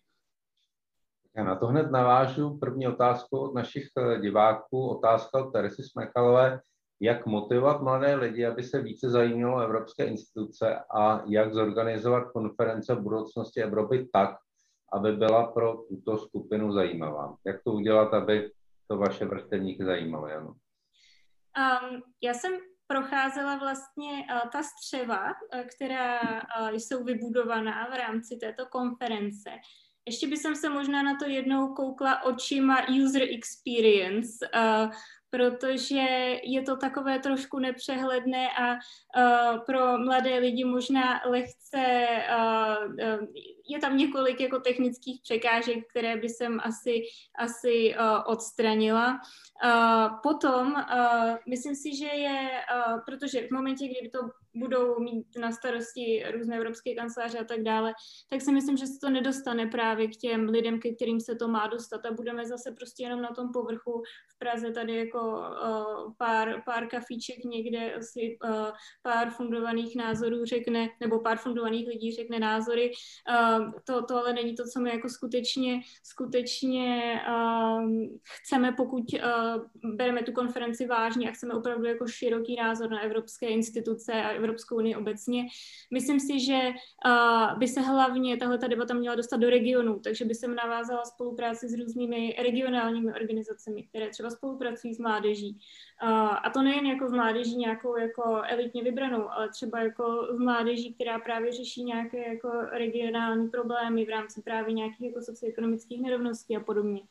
Já 1.37 1.43
na 1.43 1.55
to 1.55 1.67
hned 1.67 1.91
navážu. 1.91 2.57
První 2.57 2.87
otázku 2.87 3.37
od 3.37 3.53
našich 3.53 3.87
eh, 3.97 4.19
diváků, 4.19 4.87
otázka 4.87 5.45
od 5.45 5.51
Teresy 5.51 5.83
Smechalové 5.83 6.59
jak 6.99 7.25
motivovat 7.25 7.81
mladé 7.81 8.15
lidi, 8.15 8.45
aby 8.45 8.63
se 8.63 8.81
více 8.81 9.09
zajímalo 9.09 9.61
evropské 9.61 10.05
instituce 10.05 10.79
a 10.95 11.21
jak 11.25 11.53
zorganizovat 11.53 12.31
konference 12.31 12.95
v 12.95 13.01
budoucnosti 13.01 13.61
Evropy 13.63 14.09
tak, 14.13 14.35
aby 14.93 15.11
byla 15.11 15.47
pro 15.51 15.77
tuto 15.77 16.17
skupinu 16.17 16.71
zajímavá. 16.71 17.35
Jak 17.45 17.63
to 17.63 17.71
udělat, 17.71 18.13
aby 18.13 18.51
to 18.87 18.97
vaše 18.97 19.25
vrstevníky 19.25 19.85
zajímalo? 19.85 20.27
Um, 20.27 22.01
já 22.23 22.33
jsem 22.33 22.51
procházela 22.87 23.57
vlastně 23.57 24.11
uh, 24.11 24.49
ta 24.51 24.63
střeva, 24.63 25.25
uh, 25.25 25.61
která 25.75 26.21
uh, 26.21 26.69
jsou 26.69 27.03
vybudovaná 27.03 27.87
v 27.89 27.97
rámci 27.97 28.37
této 28.37 28.65
konference. 28.65 29.49
Ještě 30.07 30.27
bych 30.27 30.39
se 30.39 30.69
možná 30.69 31.03
na 31.03 31.15
to 31.15 31.25
jednou 31.25 31.73
koukla 31.73 32.23
očima 32.23 32.77
user 33.03 33.21
experience, 33.21 34.47
protože 35.35 36.39
je 36.43 36.61
to 36.61 36.77
takové 36.77 37.19
trošku 37.19 37.59
nepřehledné 37.59 38.49
a 38.49 38.73
uh, 38.73 39.59
pro 39.65 39.97
mladé 39.97 40.37
lidi 40.37 40.63
možná 40.63 41.21
lehce, 41.25 42.07
uh, 42.37 42.93
uh, 42.93 43.27
je 43.69 43.79
tam 43.79 43.97
několik 43.97 44.39
jako 44.39 44.59
technických 44.59 45.21
překážek, 45.21 45.89
které 45.89 46.17
by 46.17 46.29
jsem 46.29 46.59
asi, 46.63 47.01
asi 47.39 47.95
uh, 47.95 48.23
odstranila. 48.25 49.19
Uh, 49.65 50.19
potom, 50.23 50.73
uh, 50.73 51.35
myslím 51.49 51.75
si, 51.75 51.95
že 51.95 52.07
je, 52.07 52.49
uh, 52.49 52.99
protože 53.05 53.47
v 53.47 53.51
momentě, 53.51 53.85
kdy 53.87 54.09
to 54.09 54.19
budou 54.55 54.99
mít 54.99 55.27
na 55.39 55.51
starosti 55.51 56.23
různé 56.33 56.57
evropské 56.57 56.95
kanceláře 56.95 57.39
a 57.39 57.43
tak 57.43 57.63
dále, 57.63 57.93
tak 58.29 58.41
si 58.41 58.51
myslím, 58.51 58.77
že 58.77 58.87
se 58.87 58.99
to 59.03 59.09
nedostane 59.09 59.67
právě 59.67 60.07
k 60.07 60.17
těm 60.17 60.49
lidem, 60.49 60.79
ke 60.79 60.95
kterým 60.95 61.19
se 61.19 61.35
to 61.35 61.47
má 61.47 61.67
dostat 61.67 62.05
a 62.05 62.11
budeme 62.11 62.45
zase 62.45 62.71
prostě 62.71 63.03
jenom 63.03 63.21
na 63.21 63.29
tom 63.29 63.51
povrchu 63.53 64.03
v 64.35 64.39
Praze 64.39 64.71
tady 64.71 64.95
jako 64.95 65.19
uh, 65.19 66.13
pár, 66.17 66.63
pár 66.65 66.87
kafíček 66.87 67.43
někde 67.43 67.93
asi 67.93 68.37
uh, 68.43 68.69
pár 69.01 69.29
fundovaných 69.29 69.95
názorů 69.95 70.45
řekne, 70.45 70.89
nebo 70.99 71.19
pár 71.19 71.37
fundovaných 71.37 71.87
lidí 71.87 72.11
řekne 72.11 72.39
názory. 72.39 72.91
Uh, 73.29 73.71
to, 73.83 74.05
to 74.05 74.17
ale 74.17 74.33
není 74.33 74.55
to, 74.55 74.63
co 74.73 74.79
my 74.79 74.89
jako 74.89 75.09
skutečně, 75.09 75.79
skutečně 76.03 77.21
uh, 77.29 77.91
chceme, 78.23 78.71
pokud 78.71 79.03
uh, 79.13 79.95
bereme 79.95 80.23
tu 80.23 80.31
konferenci 80.31 80.85
vážně 80.85 81.29
a 81.29 81.31
chceme 81.31 81.53
opravdu 81.53 81.85
jako 81.85 82.07
široký 82.07 82.55
názor 82.55 82.89
na 82.89 83.01
evropské 83.01 83.47
instituce 83.47 84.13
a 84.13 84.31
Evropskou 84.45 84.75
unii 84.75 84.95
obecně. 84.95 85.47
Myslím 85.93 86.19
si, 86.19 86.39
že 86.39 86.59
uh, 87.05 87.59
by 87.59 87.67
se 87.67 87.81
hlavně 87.81 88.37
tahle 88.37 88.57
ta 88.57 88.67
debata 88.67 88.93
měla 88.93 89.15
dostat 89.15 89.37
do 89.37 89.49
regionu, 89.49 89.99
takže 89.99 90.25
by 90.25 90.35
se 90.35 90.47
navázala 90.47 91.05
spolupráci 91.05 91.69
s 91.69 91.79
různými 91.79 92.35
regionálními 92.43 93.13
organizacemi, 93.13 93.83
které 93.83 94.09
třeba 94.09 94.29
spolupracují 94.29 94.93
s 94.93 94.99
mládeží. 94.99 95.57
Uh, 96.03 96.09
a 96.43 96.49
to 96.53 96.61
nejen 96.61 96.85
jako 96.85 97.09
s 97.09 97.11
mládeží 97.11 97.55
nějakou 97.57 97.97
jako 97.97 98.41
elitně 98.45 98.83
vybranou, 98.83 99.29
ale 99.29 99.49
třeba 99.49 99.79
jako 99.79 100.27
s 100.31 100.39
mládeží, 100.39 100.93
která 100.93 101.19
právě 101.19 101.51
řeší 101.51 101.83
nějaké 101.83 102.33
jako 102.33 102.49
regionální 102.71 103.49
problémy 103.49 104.05
v 104.05 104.09
rámci 104.09 104.41
právě 104.41 104.73
nějakých 104.73 105.07
jako 105.07 105.21
socioekonomických 105.21 106.01
nerovností 106.01 106.57
a 106.57 106.59
podobně. 106.59 107.01
Uh, 107.01 107.07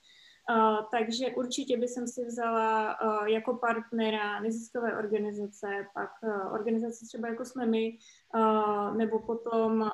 takže 0.90 1.26
určitě 1.36 1.76
bych 1.76 1.90
si 1.90 2.24
vzala 2.24 2.96
uh, 3.02 3.26
jako 3.26 3.56
partnera 3.56 4.40
neziskové 4.40 4.98
organizace, 4.98 5.66
pak 5.94 6.10
uh, 6.22 6.52
organizace 6.52 7.04
třeba 7.06 7.28
jako 7.28 7.44
jsme 7.44 7.66
my, 7.66 7.98
nebo 8.96 9.18
potom 9.18 9.90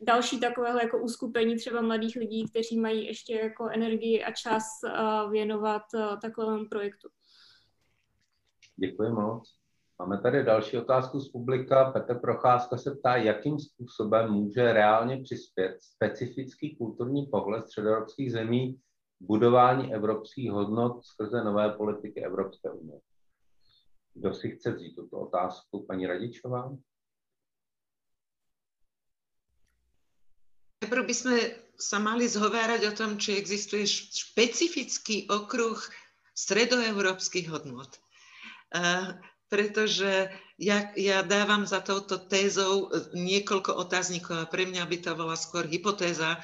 další 0.00 0.40
takovéhle 0.40 0.82
jako 0.82 0.98
uskupení 0.98 1.56
třeba 1.56 1.80
mladých 1.80 2.16
lidí, 2.16 2.48
kteří 2.50 2.80
mají 2.80 3.06
ještě 3.06 3.34
jako 3.34 3.68
energii 3.68 4.24
a 4.24 4.32
čas 4.32 4.64
věnovat 5.30 5.82
takovému 6.22 6.64
projektu. 6.68 7.08
Děkuji 8.76 9.10
moc. 9.12 9.63
Máme 9.98 10.18
tady 10.20 10.44
další 10.44 10.78
otázku 10.78 11.20
z 11.20 11.28
publika. 11.28 11.90
Petr 11.90 12.18
Procházka 12.18 12.76
se 12.76 12.94
ptá, 12.94 13.16
jakým 13.16 13.58
způsobem 13.58 14.30
může 14.30 14.72
reálně 14.72 15.22
přispět 15.22 15.76
specifický 15.80 16.76
kulturní 16.76 17.26
pohled 17.26 17.66
středoevropských 17.66 18.32
zemí 18.32 18.80
budování 19.20 19.94
evropských 19.94 20.50
hodnot 20.50 21.04
skrze 21.04 21.44
nové 21.44 21.70
politiky 21.70 22.24
Evropské 22.24 22.70
unie. 22.70 23.00
Kdo 24.14 24.34
si 24.34 24.50
chce 24.50 24.72
vzít 24.72 24.94
tuto 24.94 25.20
otázku? 25.20 25.86
Paní 25.86 26.06
Radičová? 26.06 26.76
Najprv 30.84 31.06
by 31.08 31.14
sme 31.16 31.36
sa 31.80 31.96
mali 31.96 32.28
zhovárať 32.28 32.84
o 32.86 32.92
tom, 32.92 33.16
či 33.16 33.40
existuje 33.40 33.88
špecifický 33.88 35.32
okruh 35.32 35.80
stredoevropských 36.36 37.48
hodnot. 37.48 37.96
Pretože 39.48 40.32
ja, 40.56 40.90
ja 40.94 41.22
dávam 41.26 41.66
za 41.66 41.82
touto 41.82 42.16
tézou 42.16 42.90
niekoľko 43.12 43.74
otáznikov 43.74 44.36
a 44.42 44.50
pre 44.50 44.64
mňa 44.66 44.86
by 44.86 44.98
to 45.02 45.12
bola 45.18 45.34
skôr 45.34 45.66
hypotéza, 45.66 46.38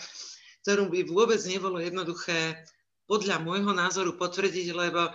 ktorú 0.62 0.90
by 0.90 1.06
vôbec 1.08 1.40
nebolo 1.46 1.80
jednoduché 1.80 2.58
podľa 3.06 3.42
môjho 3.42 3.74
názoru 3.74 4.14
potvrdiť, 4.14 4.68
lebo 4.70 5.10
uh, 5.10 5.14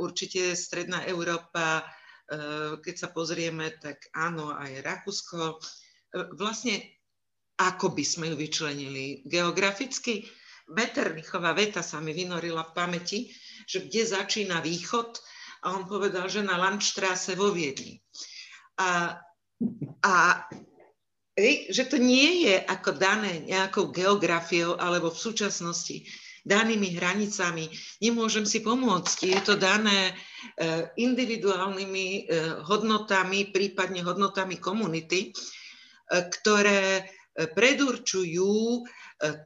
určite 0.00 0.56
Stredná 0.56 1.04
Európa, 1.04 1.84
uh, 1.84 2.80
keď 2.80 2.94
sa 2.96 3.08
pozrieme, 3.12 3.76
tak 3.76 4.08
áno, 4.16 4.54
aj 4.56 4.80
Rakúsko, 4.80 5.60
uh, 5.60 6.28
vlastne 6.38 6.80
ako 7.60 7.92
by 7.92 8.04
sme 8.04 8.32
ju 8.32 8.36
vyčlenili 8.40 9.22
geograficky. 9.28 10.26
Metternichová 10.72 11.52
veta 11.52 11.84
sa 11.84 12.00
mi 12.00 12.16
vynorila 12.16 12.72
v 12.72 12.74
pamäti, 12.74 13.18
že 13.68 13.84
kde 13.84 14.02
začína 14.08 14.64
východ, 14.64 15.20
a 15.64 15.72
on 15.72 15.88
povedal, 15.88 16.28
že 16.28 16.44
na 16.44 16.60
Landstrasse 16.60 17.32
vo 17.32 17.48
Viedni. 17.48 17.96
A, 18.76 19.16
a 20.04 20.14
že 21.72 21.84
to 21.88 21.96
nie 21.96 22.46
je 22.46 22.56
ako 22.60 23.00
dané 23.00 23.42
nejakou 23.42 23.88
geografiou 23.88 24.76
alebo 24.76 25.08
v 25.10 25.18
súčasnosti 25.24 26.04
danými 26.44 27.00
hranicami. 27.00 27.72
Nemôžem 28.04 28.44
si 28.44 28.60
pomôcť. 28.60 29.18
Je 29.32 29.40
to 29.40 29.56
dané 29.56 30.12
e, 30.12 30.14
individuálnymi 31.00 32.06
e, 32.06 32.22
hodnotami, 32.68 33.48
prípadne 33.48 34.04
hodnotami 34.04 34.60
komunity, 34.60 35.32
e, 35.32 35.40
ktoré 36.12 37.08
predurčujú 37.34 38.86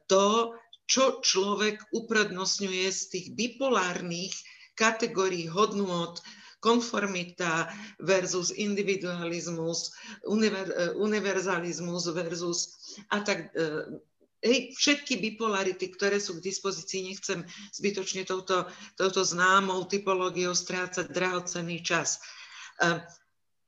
to, 0.05 0.53
čo 0.85 1.25
človek 1.25 1.89
uprednostňuje 1.89 2.85
z 2.85 3.01
tých 3.09 3.27
bipolárnych 3.33 4.29
kategórií 4.79 5.51
hodnôt, 5.51 6.15
konformita 6.63 7.67
versus 7.99 8.51
individualizmus, 8.55 9.91
univer, 10.27 10.95
univerzalizmus 10.95 12.07
versus 12.15 12.79
a 13.11 13.23
tak 13.23 13.51
hej, 14.43 14.75
všetky 14.75 15.19
bipolarity, 15.19 15.91
ktoré 15.91 16.19
sú 16.19 16.39
k 16.39 16.45
dispozícii, 16.45 17.11
nechcem 17.11 17.43
zbytočne 17.75 18.23
touto, 18.23 18.67
touto 18.95 19.21
známou 19.23 19.83
typológiou 19.87 20.55
strácať 20.55 21.11
drahocenný 21.11 21.83
čas. 21.83 22.23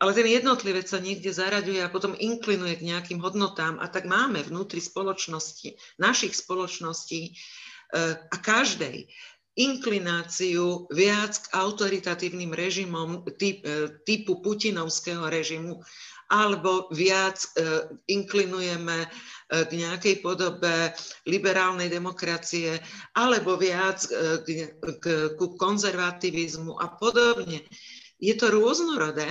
Ale 0.02 0.18
ten 0.18 0.26
jednotlivec 0.26 0.90
sa 0.90 0.98
niekde 0.98 1.30
zaraďuje 1.30 1.86
a 1.86 1.94
potom 1.94 2.18
inklinuje 2.18 2.82
k 2.82 2.88
nejakým 2.90 3.20
hodnotám 3.22 3.78
a 3.78 3.86
tak 3.86 4.10
máme 4.10 4.42
vnútri 4.42 4.82
spoločnosti, 4.82 5.78
našich 6.02 6.34
spoločností 6.34 7.22
e, 7.30 7.32
a 8.18 8.36
každej 8.42 9.06
inklináciu 9.60 10.88
viac 10.96 11.36
k 11.44 11.46
autoritatívnym 11.60 12.56
režimom 12.56 13.28
e, 13.28 13.52
typu 14.08 14.40
putinovského 14.40 15.28
režimu 15.28 15.84
alebo 16.32 16.88
viac 16.96 17.36
e, 17.36 17.48
inklinujeme 18.08 19.04
e, 19.04 19.08
k 19.68 19.72
nejakej 19.76 20.24
podobe 20.24 20.96
liberálnej 21.28 21.92
demokracie, 21.92 22.80
alebo 23.20 23.60
viac 23.60 24.08
k, 24.48 24.48
k, 24.80 25.06
ku 25.36 25.60
konzervativizmu 25.60 26.80
a 26.80 26.96
podobne. 26.96 27.68
Je 28.16 28.32
to 28.40 28.48
rôznorodé 28.48 29.28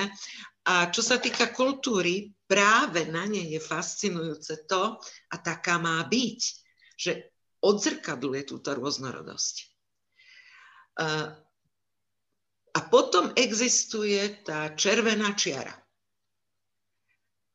a 0.68 0.92
čo 0.92 1.00
sa 1.00 1.16
týka 1.16 1.48
kultúry, 1.56 2.36
práve 2.44 3.08
na 3.08 3.24
nej 3.24 3.56
je 3.56 3.60
fascinujúce 3.62 4.68
to, 4.68 5.00
a 5.32 5.36
taká 5.40 5.80
má 5.80 6.04
byť, 6.04 6.40
že 7.00 7.32
odzrkadluje 7.64 8.44
túto 8.44 8.76
rôznorodosť. 8.76 9.69
A 12.70 12.80
potom 12.92 13.32
existuje 13.34 14.20
tá 14.46 14.76
červená 14.78 15.34
čiara. 15.34 15.74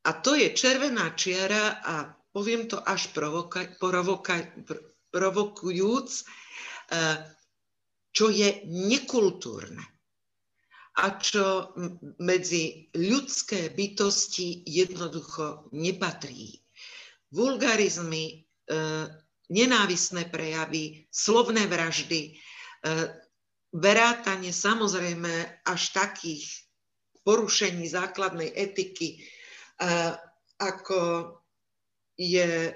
A 0.06 0.12
to 0.22 0.38
je 0.38 0.54
červená 0.54 1.18
čiara 1.18 1.82
a 1.82 2.14
poviem 2.36 2.68
to 2.68 2.78
až 2.84 3.10
provoka, 3.16 3.66
provoka, 3.80 4.38
provokujúc, 5.10 6.10
eh, 6.91 7.18
čo 8.12 8.28
je 8.30 8.68
nekultúrne 8.68 9.82
a 10.96 11.06
čo 11.20 11.76
medzi 12.24 12.88
ľudské 12.96 13.72
bytosti 13.72 14.64
jednoducho 14.64 15.72
nepatrí. 15.72 16.60
Vulgarizmy, 17.32 18.43
eh, 18.68 19.08
nenávisné 19.50 20.28
prejavy, 20.28 21.08
slovné 21.12 21.68
vraždy, 21.68 22.36
eh, 22.36 23.24
verátanie 23.76 24.55
samozrejme 24.55 25.63
až 25.67 25.82
takých 25.91 26.47
porušení 27.28 27.89
základnej 27.89 28.53
etiky, 28.55 29.19
ako 30.61 30.99
je 32.15 32.71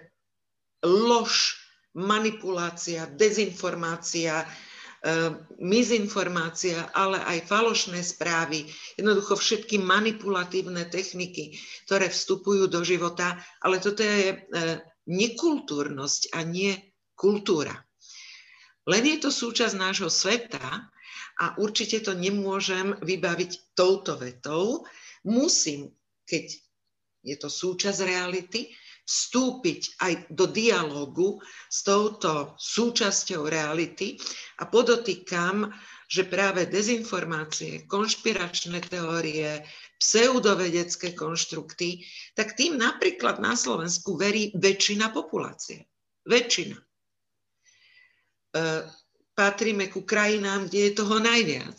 lož, 0.83 1.55
manipulácia, 1.95 3.07
dezinformácia, 3.09 4.45
mizinformácia, 5.63 6.91
ale 6.91 7.23
aj 7.23 7.47
falošné 7.47 8.03
správy, 8.03 8.67
jednoducho 8.99 9.39
všetky 9.39 9.79
manipulatívne 9.79 10.91
techniky, 10.91 11.55
ktoré 11.87 12.11
vstupujú 12.11 12.67
do 12.67 12.83
života, 12.83 13.39
ale 13.63 13.79
toto 13.79 14.03
je 14.03 14.35
e, 14.35 14.37
nekultúrnosť 15.07 16.35
a 16.35 16.43
nie 16.43 16.75
kultúra. 17.15 17.71
Len 18.89 19.03
je 19.05 19.17
to 19.21 19.29
súčasť 19.29 19.77
nášho 19.77 20.09
sveta 20.09 20.89
a 21.39 21.45
určite 21.61 22.01
to 22.01 22.17
nemôžem 22.17 22.97
vybaviť 23.05 23.77
touto 23.77 24.17
vetou. 24.17 24.89
Musím, 25.29 25.93
keď 26.25 26.57
je 27.21 27.35
to 27.37 27.53
súčasť 27.53 27.99
reality, 28.01 28.73
vstúpiť 29.05 30.01
aj 30.05 30.13
do 30.33 30.45
dialogu 30.49 31.41
s 31.69 31.81
touto 31.81 32.57
súčasťou 32.57 33.45
reality 33.45 34.17
a 34.61 34.69
podotýkam, 34.69 35.69
že 36.09 36.25
práve 36.25 36.65
dezinformácie, 36.65 37.85
konšpiračné 37.85 38.81
teórie, 38.85 39.65
pseudovedecké 40.01 41.13
konštrukty, 41.13 42.05
tak 42.33 42.57
tým 42.57 42.81
napríklad 42.81 43.37
na 43.37 43.53
Slovensku 43.53 44.17
verí 44.17 44.49
väčšina 44.57 45.13
populácie. 45.13 45.85
Väčšina. 46.25 46.88
E, 48.55 48.83
patríme 49.37 49.87
ku 49.87 50.03
krajinám, 50.03 50.67
kde 50.67 50.79
je 50.79 50.91
toho 50.97 51.15
najviac. 51.21 51.77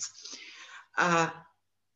A 0.97 1.35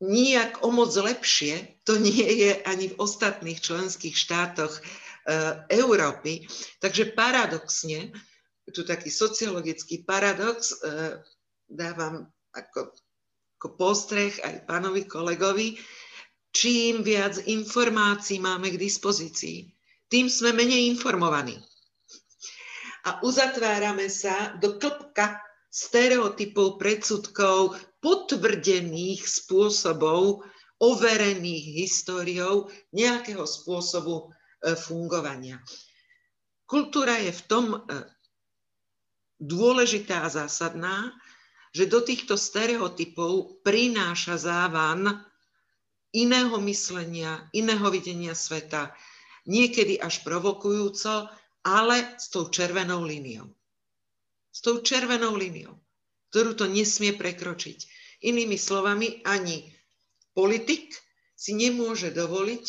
nijak 0.05 0.61
o 0.61 0.68
moc 0.75 0.93
lepšie 0.93 1.81
to 1.85 1.97
nie 2.07 2.29
je 2.45 2.53
ani 2.64 2.93
v 2.93 2.99
ostatných 2.99 3.61
členských 3.61 4.16
štátoch 4.16 4.72
e, 4.77 4.83
Európy. 5.70 6.45
Takže 6.83 7.14
paradoxne, 7.14 8.12
tu 8.72 8.83
taký 8.83 9.12
sociologický 9.12 10.03
paradox, 10.03 10.75
e, 10.83 11.20
dávam 11.68 12.29
ako, 12.55 12.93
ako 13.61 13.68
postreh 13.79 14.35
aj 14.43 14.68
pánovi 14.68 15.07
kolegovi, 15.09 15.79
čím 16.55 17.03
viac 17.03 17.41
informácií 17.51 18.39
máme 18.39 18.70
k 18.70 18.79
dispozícii, 18.79 19.75
tým 20.07 20.31
sme 20.31 20.55
menej 20.55 20.87
informovaní. 20.95 21.59
A 23.05 23.21
uzatvárame 23.21 24.09
sa 24.09 24.57
do 24.57 24.81
klpka 24.81 25.41
stereotypov, 25.69 26.81
predsudkov, 26.81 27.77
potvrdených 28.01 29.25
spôsobov, 29.25 30.45
overených 30.81 31.65
históriou 31.85 32.71
nejakého 32.95 33.43
spôsobu 33.43 34.29
e, 34.29 34.77
fungovania. 34.77 35.61
Kultúra 36.65 37.21
je 37.21 37.33
v 37.33 37.43
tom 37.45 37.67
e, 37.75 37.79
dôležitá 39.41 40.25
a 40.25 40.33
zásadná, 40.33 41.13
že 41.75 41.91
do 41.91 42.01
týchto 42.01 42.39
stereotypov 42.39 43.61
prináša 43.67 44.39
závan 44.39 45.27
iného 46.15 46.55
myslenia, 46.63 47.51
iného 47.51 47.83
videnia 47.91 48.39
sveta, 48.39 48.95
niekedy 49.51 49.99
až 49.99 50.23
provokujúco, 50.23 51.27
ale 51.65 52.21
s 52.21 52.29
tou 52.29 52.53
červenou 52.53 53.03
líniou. 53.03 53.49
S 54.53 54.61
tou 54.61 54.85
červenou 54.85 55.35
líniou 55.35 55.85
ktorú 56.35 56.59
to 56.59 56.67
nesmie 56.67 57.15
prekročiť. 57.15 57.87
Inými 58.27 58.59
slovami, 58.59 59.23
ani 59.23 59.71
politik 60.35 60.91
si 61.39 61.55
nemôže 61.55 62.11
dovoliť 62.11 62.65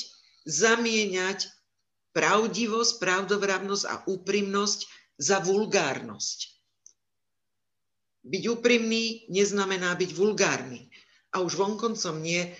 zamieňať 0.45 1.49
pravdivosť, 2.13 3.01
pravdovravnosť 3.01 3.83
a 3.89 3.95
úprimnosť 4.05 4.79
za 5.17 5.41
vulgárnosť. 5.41 6.53
Byť 8.21 8.43
úprimný 8.53 9.25
neznamená 9.33 9.97
byť 9.97 10.13
vulgárny. 10.13 10.85
A 11.33 11.41
už 11.41 11.57
vonkoncom 11.57 12.21
nie 12.21 12.45
e, 12.45 12.51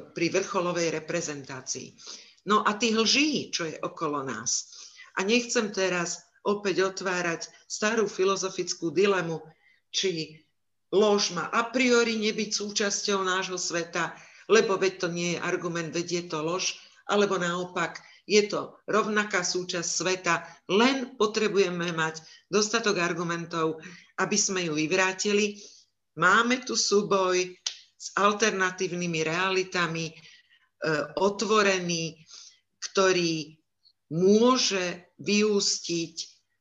pri 0.00 0.26
vrcholovej 0.32 0.96
reprezentácii. 0.96 1.92
No 2.48 2.64
a 2.64 2.72
tých 2.80 2.96
lží, 2.96 3.52
čo 3.52 3.68
je 3.68 3.76
okolo 3.84 4.24
nás. 4.24 4.77
A 5.18 5.26
nechcem 5.26 5.74
teraz 5.74 6.22
opäť 6.46 6.94
otvárať 6.94 7.50
starú 7.66 8.06
filozofickú 8.06 8.94
dilemu, 8.94 9.42
či 9.90 10.40
lož 10.94 11.34
má 11.34 11.50
a 11.50 11.68
priori 11.68 12.16
nebyť 12.16 12.50
súčasťou 12.54 13.26
nášho 13.26 13.60
sveta, 13.60 14.14
lebo 14.48 14.80
veď 14.80 15.04
to 15.04 15.08
nie 15.10 15.36
je 15.36 15.42
argument, 15.44 15.92
veď 15.92 16.06
je 16.08 16.24
to 16.32 16.38
lož, 16.40 16.78
alebo 17.04 17.36
naopak, 17.36 18.00
je 18.28 18.44
to 18.44 18.76
rovnaká 18.84 19.40
súčasť 19.40 19.88
sveta, 19.88 20.44
len 20.68 21.16
potrebujeme 21.16 21.96
mať 21.96 22.20
dostatok 22.52 23.00
argumentov, 23.00 23.80
aby 24.20 24.36
sme 24.36 24.68
ju 24.68 24.76
vyvrátili. 24.76 25.56
Máme 26.20 26.60
tu 26.60 26.76
súboj 26.76 27.56
s 27.96 28.12
alternatívnymi 28.20 29.20
realitami, 29.24 30.12
e, 30.12 30.14
otvorený, 31.16 32.20
ktorý 32.84 33.56
môže 34.12 35.07
vyústiť 35.18 36.14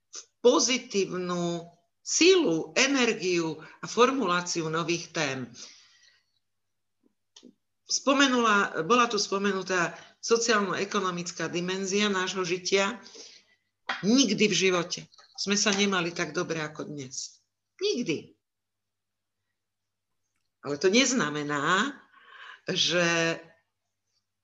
v 0.09 0.19
pozitívnu 0.41 1.65
sílu, 2.01 2.71
energiu 2.77 3.59
a 3.81 3.85
formuláciu 3.85 4.71
nových 4.71 5.11
tém. 5.11 5.49
Spomenula, 7.87 8.83
bola 8.83 9.07
tu 9.07 9.15
spomenutá 9.15 9.95
sociálno-ekonomická 10.19 11.47
dimenzia 11.47 12.11
nášho 12.11 12.43
žitia. 12.43 12.99
Nikdy 14.03 14.43
v 14.51 14.55
živote 14.55 15.07
sme 15.39 15.55
sa 15.55 15.71
nemali 15.71 16.11
tak 16.11 16.33
dobre 16.35 16.59
ako 16.59 16.89
dnes. 16.89 17.39
Nikdy. 17.79 18.33
Ale 20.65 20.75
to 20.81 20.91
neznamená, 20.91 21.95
že 22.67 23.39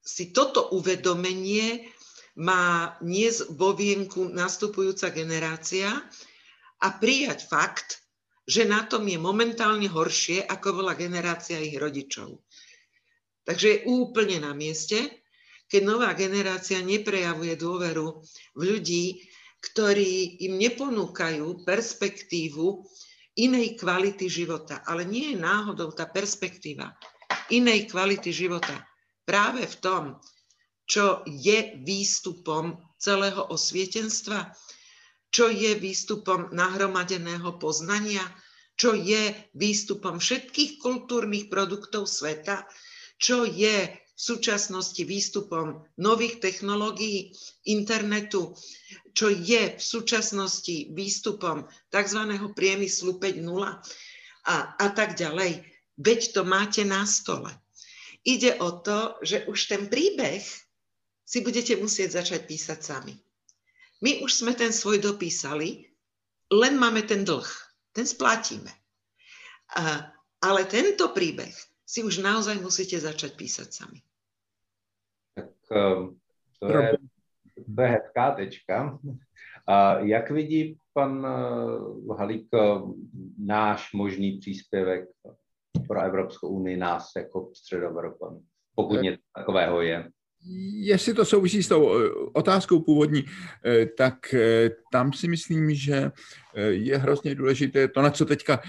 si 0.03 0.32
toto 0.32 0.72
uvedomenie 0.72 1.91
má 2.39 2.97
dnes 3.03 3.45
vo 3.53 3.77
vienku 3.77 4.25
nastupujúca 4.29 5.13
generácia 5.13 5.89
a 6.81 6.88
prijať 6.97 7.45
fakt, 7.45 8.01
že 8.43 8.67
na 8.67 8.84
tom 8.84 9.07
je 9.07 9.15
momentálne 9.21 9.88
horšie, 9.88 10.43
ako 10.43 10.84
bola 10.84 10.97
generácia 10.97 11.61
ich 11.61 11.77
rodičov. 11.77 12.43
Takže 13.43 13.67
je 13.69 13.79
úplne 13.88 14.43
na 14.43 14.51
mieste, 14.51 15.23
keď 15.69 15.81
nová 15.84 16.11
generácia 16.13 16.79
neprejavuje 16.84 17.55
dôveru 17.55 18.23
v 18.55 18.61
ľudí, 18.61 19.05
ktorí 19.63 20.43
im 20.43 20.59
neponúkajú 20.59 21.63
perspektívu 21.63 22.84
inej 23.39 23.79
kvality 23.79 24.27
života. 24.27 24.84
Ale 24.84 25.07
nie 25.07 25.34
je 25.34 25.38
náhodou 25.39 25.95
tá 25.95 26.05
perspektíva 26.05 26.91
inej 27.51 27.91
kvality 27.91 28.31
života 28.31 28.75
práve 29.23 29.63
v 29.63 29.75
tom, 29.79 30.03
čo 30.93 31.25
je 31.25 31.73
výstupom 31.81 32.77
celého 33.01 33.49
osvietenstva, 33.49 34.53
čo 35.33 35.49
je 35.49 35.73
výstupom 35.73 36.53
nahromadeného 36.53 37.57
poznania, 37.57 38.21
čo 38.77 38.93
je 38.93 39.33
výstupom 39.57 40.21
všetkých 40.21 40.77
kultúrnych 40.77 41.49
produktov 41.49 42.05
sveta, 42.05 42.69
čo 43.17 43.41
je 43.41 43.89
v 43.89 44.19
súčasnosti 44.21 45.01
výstupom 45.01 45.81
nových 45.97 46.37
technológií, 46.37 47.33
internetu, 47.65 48.53
čo 49.17 49.33
je 49.33 49.73
v 49.73 49.81
súčasnosti 49.81 50.93
výstupom 50.93 51.65
tzv. 51.89 52.21
priemyslu 52.53 53.17
5.0 53.17 53.41
a, 54.45 54.55
a 54.77 54.87
tak 54.93 55.17
ďalej. 55.17 55.65
Veď 55.97 56.37
to 56.37 56.41
máte 56.45 56.85
na 56.85 57.09
stole. 57.09 57.49
Ide 58.21 58.61
o 58.61 58.77
to, 58.77 59.17
že 59.25 59.49
už 59.49 59.73
ten 59.73 59.89
príbeh 59.89 60.45
si 61.34 61.41
budete 61.41 61.73
musieť 61.81 62.21
začať 62.21 62.45
písať 62.45 62.79
sami. 62.86 63.17
My 64.05 64.21
už 64.21 64.45
sme 64.45 64.53
ten 64.53 64.69
svoj 64.69 65.01
dopísali, 65.01 65.89
len 66.53 66.77
máme 66.77 67.01
ten 67.09 67.25
dlh. 67.25 67.49
Ten 67.89 68.05
splatíme. 68.05 68.69
Ale 70.45 70.61
tento 70.69 71.09
príbeh 71.09 71.49
si 71.81 72.05
už 72.05 72.21
naozaj 72.21 72.61
musíte 72.61 73.01
začať 73.01 73.34
písať 73.34 73.69
sami. 73.73 73.99
Tak 75.34 75.49
ehm, 75.73 76.21
to 76.61 76.69
je, 76.69 76.89
to 77.65 77.79
je 77.81 77.89
hezká 77.89 78.25
tečka. 78.38 78.77
A 79.65 80.05
jak 80.05 80.29
vidí 80.29 80.77
pan 80.93 81.25
eh, 81.25 82.13
Halík 82.13 82.53
eh, 82.53 82.61
náš 83.41 83.93
možný 83.93 84.38
příspěvek 84.38 85.09
pro 85.88 86.01
Evropskou 86.01 86.47
unii, 86.47 86.77
nás 86.77 87.11
jako 87.17 87.51
středoevropan, 87.53 88.39
pokud 88.75 89.01
něco 89.01 89.23
takového 89.34 89.81
je? 89.81 90.11
Jestli 90.75 91.13
to 91.13 91.25
souvisí 91.25 91.63
s 91.63 91.67
tou 91.67 91.99
eh, 91.99 92.09
otázkou 92.33 92.79
původní, 92.79 93.23
tak 93.97 94.35
tam 94.91 95.13
si 95.13 95.27
myslím, 95.27 95.75
že 95.75 96.11
je 96.69 96.97
hrozně 96.97 97.35
důležité 97.35 97.87
to, 97.87 98.01
na 98.01 98.09
co 98.09 98.25
teďka 98.25 98.59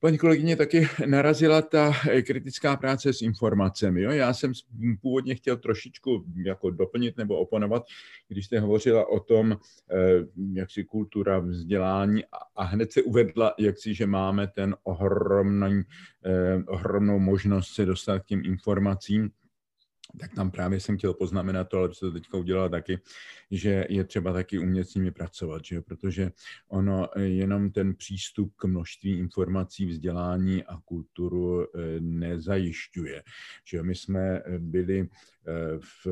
Paní 0.00 0.18
kolegyně 0.18 0.56
taky 0.56 0.88
narazila 1.06 1.62
ta 1.62 1.92
eh, 2.10 2.22
kritická 2.22 2.76
práce 2.76 3.12
s 3.12 3.22
informacemi. 3.22 4.02
Jo? 4.02 4.10
Já 4.10 4.34
jsem 4.34 4.52
původně 5.00 5.34
chtěl 5.34 5.56
trošičku 5.56 6.24
jako 6.44 6.70
doplnit 6.70 7.16
nebo 7.16 7.36
oponovat, 7.36 7.82
když 8.28 8.46
jste 8.46 8.60
hovořila 8.60 9.08
o 9.08 9.20
tom, 9.20 9.52
eh, 9.52 9.96
jak 10.52 10.70
si 10.70 10.84
kultura 10.84 11.38
vzdělání 11.38 12.24
a 12.56 12.64
hned 12.64 12.92
se 12.92 13.02
uvedla, 13.02 13.54
jak 13.58 13.78
si, 13.78 13.94
že 13.94 14.06
máme 14.06 14.46
ten 14.46 14.76
ohromný, 14.82 15.82
eh, 16.24 16.62
ohromnou 16.66 17.18
možnost 17.18 17.68
se 17.74 17.86
dostat 17.86 18.18
k 18.18 18.26
těm 18.26 18.42
informacím 18.44 19.30
tak 20.20 20.34
tam 20.34 20.50
právě 20.50 20.80
jsem 20.80 20.98
chtěl 20.98 21.14
poznamenat 21.14 21.68
to, 21.68 21.78
ale 21.78 21.94
se 21.94 22.00
to 22.00 22.12
teďka 22.12 22.38
udělala 22.38 22.68
taky, 22.68 22.98
že 23.50 23.84
je 23.88 24.04
třeba 24.04 24.32
taky 24.32 24.58
umět 24.58 24.84
s 24.84 24.94
nimi 24.94 25.10
pracovat, 25.10 25.64
že? 25.64 25.80
protože 25.80 26.32
ono 26.68 27.08
jenom 27.16 27.70
ten 27.70 27.94
přístup 27.94 28.54
k 28.56 28.64
množství 28.64 29.18
informací, 29.18 29.86
vzdělání 29.86 30.64
a 30.64 30.76
kulturu 30.84 31.62
eh, 31.62 32.00
nezajišťuje. 32.00 33.22
Že 33.64 33.82
my 33.82 33.94
jsme 33.94 34.42
byli 34.58 35.08
v, 35.78 36.06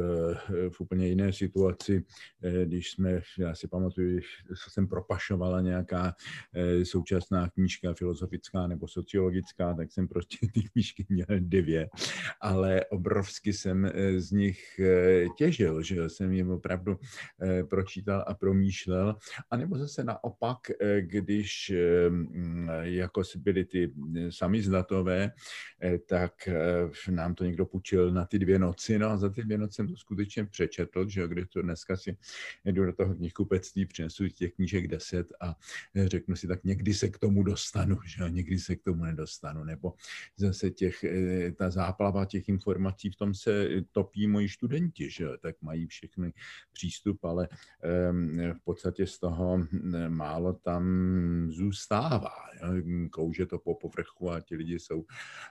v 0.71 0.81
úplně 0.81 1.09
jiné 1.09 1.33
situaci, 1.33 2.05
eh, 2.43 2.65
když 2.65 2.91
jsme, 2.91 3.21
já 3.39 3.55
si 3.55 3.69
pamatuju, 3.69 4.21
jsem 4.69 4.89
propašovala 4.89 5.61
nějaká 5.61 6.15
eh, 6.55 6.85
současná 6.85 7.49
knížka 7.49 7.95
filozofická 7.95 8.67
nebo 8.67 8.89
sociologická, 8.89 9.75
tak 9.75 9.93
jsem 9.93 10.09
prostě 10.09 10.39
ty 10.53 10.63
knížky 10.63 11.07
měl 11.09 11.27
dvě, 11.39 11.89
ale 12.41 12.85
obrovsky 12.85 13.53
jsem 13.53 13.86
eh, 13.95 14.21
z 14.21 14.31
nich 14.31 14.81
těžil, 15.39 15.83
že 15.83 16.09
jsem 16.09 16.33
je 16.33 16.47
opravdu 16.47 16.99
pročítal 17.71 18.25
a 18.27 18.35
promýšlel. 18.35 19.17
A 19.51 19.57
nebo 19.57 19.79
zase 19.79 20.05
naopak, 20.05 20.59
když 21.01 21.73
jako 22.83 23.23
byly 23.37 23.65
ty 23.65 23.93
samizdatové, 24.31 25.31
tak 26.09 26.49
nám 27.11 27.35
to 27.35 27.45
někdo 27.45 27.67
půjčil 27.67 28.13
na 28.13 28.25
ty 28.25 28.39
dvě 28.39 28.59
noci, 28.59 28.99
no 28.99 29.09
a 29.09 29.17
za 29.17 29.31
ty 29.31 29.43
dvě 29.43 29.59
noci 29.59 29.75
jsem 29.75 29.89
to 29.89 29.97
skutečně 29.97 30.45
přečetl, 30.45 31.09
že 31.09 31.29
když 31.29 31.45
to 31.49 31.63
dneska 31.63 31.97
si 31.97 32.17
jdu 32.65 32.85
do 32.85 32.93
toho 32.93 33.15
knihkupectví, 33.15 33.87
přinesu 33.87 34.29
těch 34.29 34.53
knížek 34.55 34.89
deset 34.89 35.27
a 35.41 35.57
řeknu 36.07 36.37
si, 36.37 36.49
tak 36.49 36.65
někdy 36.65 36.95
se 36.95 37.09
k 37.09 37.19
tomu 37.19 37.43
dostanu, 37.43 37.97
že 38.07 38.25
a 38.25 38.29
někdy 38.29 38.59
se 38.59 38.77
k 38.77 38.83
tomu 38.83 39.05
nedostanu, 39.05 39.65
nebo 39.65 39.95
zase 40.37 40.71
těch, 40.71 41.05
eh, 41.05 41.53
ta 41.53 41.71
záplava 41.71 42.25
těch 42.25 42.49
informací, 42.49 43.11
v 43.11 43.17
tom 43.17 43.35
se 43.35 43.76
topí 43.83 44.27
moji 44.27 44.49
studenti, 44.49 45.11
že 45.11 45.27
tak 45.41 45.63
mají 45.63 45.87
všechny 45.87 46.33
přístup, 46.73 47.25
ale 47.25 47.49
v 48.53 48.65
podstatě 48.65 49.07
z 49.07 49.19
toho 49.19 49.67
málo 50.09 50.53
tam 50.53 50.85
zůstává. 51.51 52.33
Klouže 53.11 53.47
to 53.47 53.59
po 53.59 53.75
povrchu 53.75 54.31
a 54.31 54.41
ti 54.41 54.57
lidi 54.57 54.79
jsou 54.79 55.05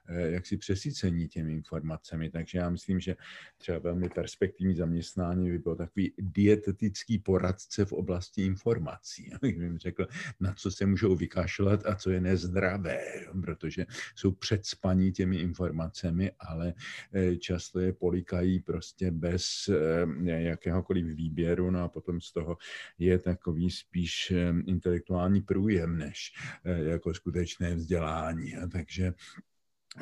eh, 0.07 0.31
jaksi 0.31 0.57
přesycení 0.57 1.27
těmi 1.27 1.53
informacemi, 1.53 2.29
takže 2.29 2.57
já 2.57 2.69
myslím, 2.69 2.99
že 2.99 3.15
třeba 3.57 3.79
velmi 3.79 4.09
perspektivní 4.09 4.75
zaměstnání 4.75 5.51
by 5.51 5.59
byl 5.59 5.75
takový 5.75 6.13
dietetický 6.17 7.19
poradce 7.19 7.85
v 7.85 7.91
oblasti 7.91 8.41
informací. 8.45 9.31
Bych 9.41 9.57
jim 9.57 9.77
řekl, 9.77 10.07
na 10.39 10.53
co 10.53 10.71
se 10.71 10.85
můžou 10.85 11.15
vykašlat 11.15 11.85
a 11.85 11.95
co 11.95 12.09
je 12.11 12.21
nezdravé, 12.21 13.01
protože 13.41 13.85
jsou 14.15 14.31
předspaní 14.31 15.11
těmi 15.11 15.37
informacemi, 15.37 16.31
ale 16.39 16.73
eh, 17.13 17.35
často 17.35 17.79
je 17.79 17.93
polikají 18.15 18.59
prostě 18.59 19.11
bez 19.11 19.45
eh, 19.69 20.41
jakéhokoliv 20.41 21.05
výběru, 21.05 21.71
no 21.71 21.83
a 21.83 21.87
potom 21.87 22.21
z 22.21 22.31
toho 22.31 22.57
je 22.97 23.19
takový 23.19 23.69
spíš 23.69 24.31
eh, 24.31 24.53
intelektuální 24.65 25.41
průjem, 25.41 25.97
než 25.97 26.33
jako 26.63 27.13
skutečné 27.13 27.75
vzdělání. 27.75 28.53
Takže 28.71 29.13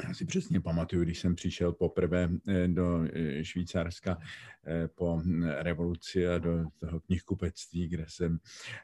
já 0.04 0.14
si 0.14 0.26
přesně 0.26 0.62
pamatuju, 0.62 1.04
když 1.04 1.20
jsem 1.20 1.36
přišel 1.36 1.74
poprvé 1.74 2.30
eh, 2.48 2.68
do 2.68 3.04
eh, 3.14 3.46
Švýcarska 3.46 4.18
eh, 4.68 4.88
po 4.88 5.22
revoluci 5.58 6.28
a 6.28 6.38
do 6.38 6.66
toho 6.80 7.00
knihkupectví, 7.00 7.88
kde 7.88 8.06
jsem 8.08 8.40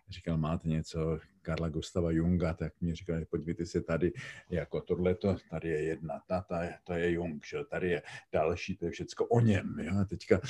říkal, 0.10 0.38
máte 0.38 0.70
něco 0.70 1.20
Karla 1.42 1.70
Gustava 1.70 2.12
Junga, 2.12 2.54
tak 2.54 2.74
mi 2.82 2.96
říkali, 2.96 3.26
podívejte 3.26 3.66
se 3.66 3.82
tady, 3.82 4.14
jako 4.50 4.82
tohleto, 4.82 5.36
tady 5.50 5.70
je 5.70 5.84
jedna, 5.84 6.22
tata, 6.28 6.62
to 6.84 6.94
je 6.94 7.12
Jung, 7.12 7.46
že? 7.46 7.58
tady 7.70 7.90
je 7.90 8.02
další, 8.34 8.76
to 8.78 8.86
je 8.86 8.92
všecko 8.92 9.26
o 9.26 9.40
něm. 9.40 9.76
Jo? 9.80 9.94
A 10.02 10.06
teďka 10.06 10.42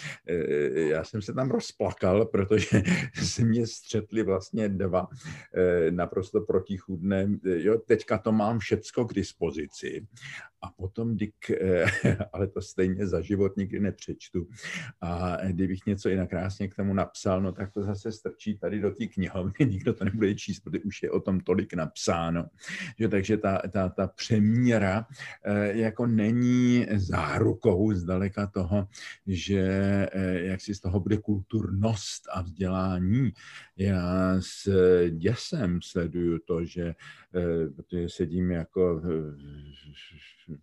já 0.73 1.03
jsem 1.03 1.21
se 1.21 1.33
tam 1.33 1.51
rozplakal, 1.51 2.25
protože 2.25 2.81
se 3.23 3.43
mě 3.43 3.67
střetli 3.67 4.23
vlastně 4.23 4.69
dva 4.69 5.07
naprosto 5.89 6.41
protichudné, 6.41 7.27
jo, 7.43 7.77
teďka 7.77 8.17
to 8.17 8.31
mám 8.31 8.59
všecko 8.59 9.05
k 9.05 9.13
dispozici 9.13 10.07
a 10.61 10.71
potom, 10.71 11.17
eh, 11.49 11.85
ale 12.33 12.47
to 12.47 12.61
stejně 12.61 13.07
za 13.07 13.21
život 13.21 13.57
nikdy 13.57 13.79
nepřečtu. 13.79 14.47
A 15.01 15.37
kdybych 15.47 15.85
něco 15.85 16.09
jinak 16.09 16.29
krásně 16.29 16.67
k 16.67 16.75
tomu 16.75 16.93
napsal, 16.93 17.41
no 17.41 17.51
tak 17.51 17.73
to 17.73 17.83
zase 17.83 18.11
strčí 18.11 18.57
tady 18.57 18.79
do 18.79 18.91
té 18.91 19.05
knihovny, 19.05 19.53
nikdo 19.65 19.93
to 19.93 20.05
nebude 20.05 20.35
číst, 20.35 20.59
protože 20.59 20.78
kdy 20.79 20.87
už 20.87 21.03
je 21.03 21.11
o 21.11 21.19
tom 21.19 21.39
tolik 21.39 21.73
napsáno. 21.73 22.45
Že, 22.99 23.07
takže 23.07 23.37
ta, 23.37 23.61
ta, 23.71 23.89
ta 23.89 24.07
přemíra 24.07 25.05
jako 25.71 26.07
není 26.07 26.85
zárukou 26.95 27.93
zdaleka 27.93 28.47
toho, 28.47 28.87
že 29.27 29.61
jak 30.33 30.61
si 30.61 30.75
z 30.75 30.79
toho 30.79 30.99
bude 30.99 31.17
kulturnost 31.17 32.23
a 32.31 32.41
vzdělání. 32.41 33.31
Já 33.77 34.35
s 34.39 34.69
děsem 35.09 35.79
sleduju 35.81 36.39
to, 36.39 36.65
že 36.65 36.93
protože 37.75 38.09
sedím 38.09 38.51
jako 38.51 39.01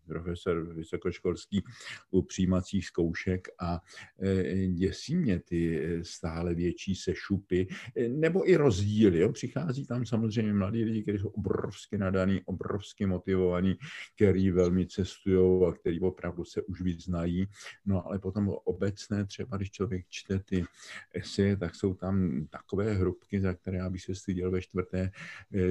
profesor 0.07 0.75
vysokoškolský 0.75 1.65
u 2.11 2.23
přijímacích 2.23 2.87
zkoušek 2.87 3.49
a 3.61 3.81
děsí 4.69 5.17
mě 5.17 5.39
ty 5.39 5.87
stále 6.03 6.55
větší 6.55 6.95
sešupy, 6.95 7.67
nebo 8.09 8.51
i 8.51 8.57
rozdíly. 8.57 9.19
Jo? 9.19 9.33
Přichází 9.33 9.87
tam 9.87 10.06
samozřejmě 10.07 10.53
mladí 10.53 10.85
lidi, 10.85 11.03
kteří 11.03 11.19
jsou 11.19 11.29
obrovsky 11.29 11.99
nadaný, 11.99 12.41
obrovsky 12.45 13.07
motivovaní, 13.07 13.75
kteří 14.17 14.51
velmi 14.51 14.87
cestují 14.87 15.69
a 15.69 15.73
kteří 15.73 16.01
opravdu 16.01 16.45
se 16.45 16.63
už 16.63 16.81
vyznají. 16.81 17.47
No 17.87 18.07
ale 18.07 18.19
potom 18.19 18.49
obecné, 18.65 19.27
třeba 19.27 19.57
když 19.57 19.71
člověk 19.71 20.05
čte 20.09 20.39
ty 20.39 20.65
eseje, 21.15 21.57
tak 21.57 21.75
jsou 21.75 21.95
tam 21.95 22.47
takové 22.51 22.95
hrubky, 22.95 23.41
za 23.41 23.55
které 23.55 23.77
já 23.77 23.91
bych 23.91 24.03
se 24.03 24.15
styděl 24.15 24.51
ve 24.51 24.63
čtvrté 24.63 25.11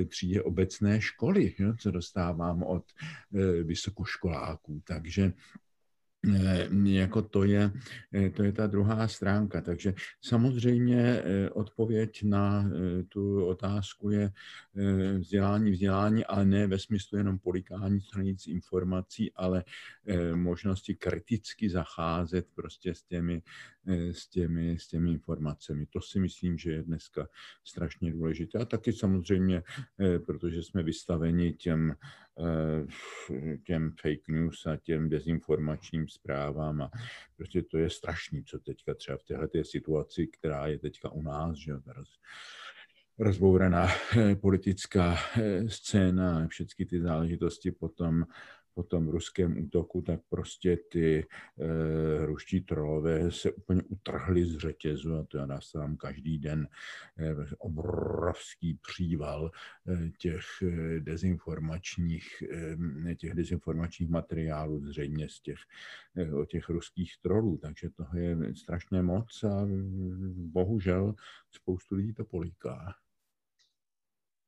třídě 0.07 0.41
obecné 0.41 1.01
školy, 1.01 1.53
jo? 1.59 1.73
co 1.79 1.91
dostávám 1.91 2.63
od 2.63 2.83
vysokoškolských 3.63 4.25
školáků. 4.25 4.81
Takže 4.83 5.23
eh, 5.23 5.64
jako 6.83 7.21
to 7.21 7.43
je, 7.43 7.71
eh, 8.13 8.29
to 8.29 8.43
je 8.43 8.51
ta 8.51 8.67
druhá 8.67 9.07
stránka. 9.07 9.61
Takže 9.61 9.93
samozřejmě 10.21 11.01
eh, 11.01 11.49
odpověď 11.49 12.23
na 12.23 12.69
tu 13.09 13.45
otázku 13.45 14.09
je 14.09 14.31
vzdělání, 15.19 15.71
vzdělání, 15.71 16.25
ale 16.25 16.45
ne 16.45 16.67
ve 16.67 16.79
smyslu 16.79 17.17
jenom 17.17 17.39
polikání 17.39 18.01
stranic 18.01 18.47
informací, 18.47 19.31
ale 19.35 19.63
možnosti 20.35 20.95
kriticky 20.95 21.69
zacházet 21.69 22.47
prostě 22.55 22.95
s 22.95 23.03
těmi, 23.03 23.41
s 23.87 24.29
těmi, 24.29 24.79
s 24.79 24.87
těmi 24.87 25.11
informacemi. 25.11 25.85
To 25.85 26.01
si 26.01 26.19
myslím, 26.19 26.57
že 26.57 26.71
je 26.71 26.83
dneska 26.83 27.27
strašně 27.63 28.11
důležité. 28.11 28.59
A 28.59 28.65
taky 28.65 28.93
samozřejmě, 28.93 29.63
protože 30.25 30.63
jsme 30.63 30.83
vystaveni 30.83 31.53
těm 31.53 31.95
Eh, 32.39 33.57
těm 33.65 33.91
fake 34.01 34.27
news 34.27 34.65
a 34.65 34.75
těm 34.75 35.09
dezinformačním 35.09 36.07
zprávám 36.07 36.81
a 36.81 36.91
prostě 37.37 37.61
to 37.61 37.77
je 37.77 37.89
strašný, 37.89 38.43
co 38.43 38.59
teďka 38.59 38.93
třeba 38.93 39.17
v 39.17 39.23
této 39.23 39.63
situaci, 39.63 40.27
která 40.27 40.67
je 40.67 40.79
teďka 40.79 41.09
u 41.09 41.21
nás, 41.21 41.57
že 41.57 41.73
roz, 41.87 42.19
rozbouraná 43.19 43.87
eh, 44.17 44.35
politická 44.35 45.15
eh, 45.37 45.69
scéna 45.69 46.47
všechny 46.47 46.85
ty 46.85 47.01
záležitosti 47.01 47.71
potom 47.71 48.25
po 48.75 48.83
tom 48.83 49.07
ruském 49.07 49.63
útoku, 49.63 50.01
tak 50.01 50.19
prostě 50.29 50.77
ty 50.91 51.19
e, 51.19 52.25
ruští 52.25 52.61
trolové 52.61 53.31
se 53.31 53.51
úplně 53.51 53.81
utrhli 53.83 54.45
z 54.45 54.57
řetězu 54.57 55.15
a 55.15 55.23
to 55.23 55.37
já 55.37 55.47
tam 55.73 55.97
každý 55.97 56.39
den 56.39 56.67
e, 57.17 57.35
obrovský 57.57 58.79
příval 58.87 59.51
e, 59.87 60.11
těch 60.17 60.45
dezinformačních, 60.99 62.43
e, 63.11 63.15
těch 63.15 63.33
dezinformačních 63.33 64.09
materiálů 64.09 64.85
zřejmě 64.85 65.29
z 65.29 65.41
těch, 65.41 65.59
e, 66.15 66.33
o 66.33 66.45
těch 66.45 66.69
ruských 66.69 67.13
trolů, 67.21 67.57
takže 67.57 67.89
toho 67.89 68.17
je 68.17 68.55
strašně 68.55 69.01
moc 69.01 69.43
a 69.43 69.67
bohužel 70.35 71.15
spoustu 71.51 71.95
lidí 71.95 72.13
to 72.13 72.25
poliká. 72.25 72.95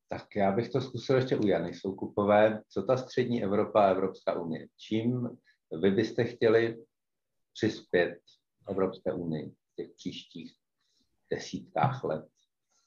Tak 0.09 0.35
já 0.35 0.51
bych 0.51 0.69
to 0.69 0.81
zkusil 0.81 1.15
ještě 1.15 1.37
u 1.37 1.47
Jany 1.47 1.73
Soukupové. 1.73 2.63
Co 2.69 2.83
ta 2.83 2.97
střední 2.97 3.43
Evropa 3.43 3.85
a 3.85 3.91
Evropská 3.91 4.39
unie? 4.39 4.67
Čím 4.77 5.37
vy 5.81 5.91
byste 5.91 6.23
chtěli 6.23 6.85
přispět 7.53 8.19
Evropské 8.69 9.13
unii 9.13 9.49
v 9.49 9.75
těch 9.75 9.89
příštích 9.95 10.53
desítkách 11.31 12.03
let? 12.03 12.27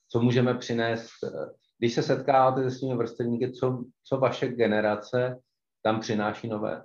Co 0.09 0.21
můžeme 0.21 0.55
přinést? 0.55 1.11
Když 1.79 1.95
se 1.95 2.03
setkáváte 2.03 2.71
se 2.71 2.77
svými 2.77 2.97
vrstevníky, 2.97 3.53
co, 3.53 3.85
co 4.03 4.17
vaše 4.17 4.49
generace 4.49 5.41
tam 5.83 6.01
přináší 6.01 6.49
nové? 6.49 6.85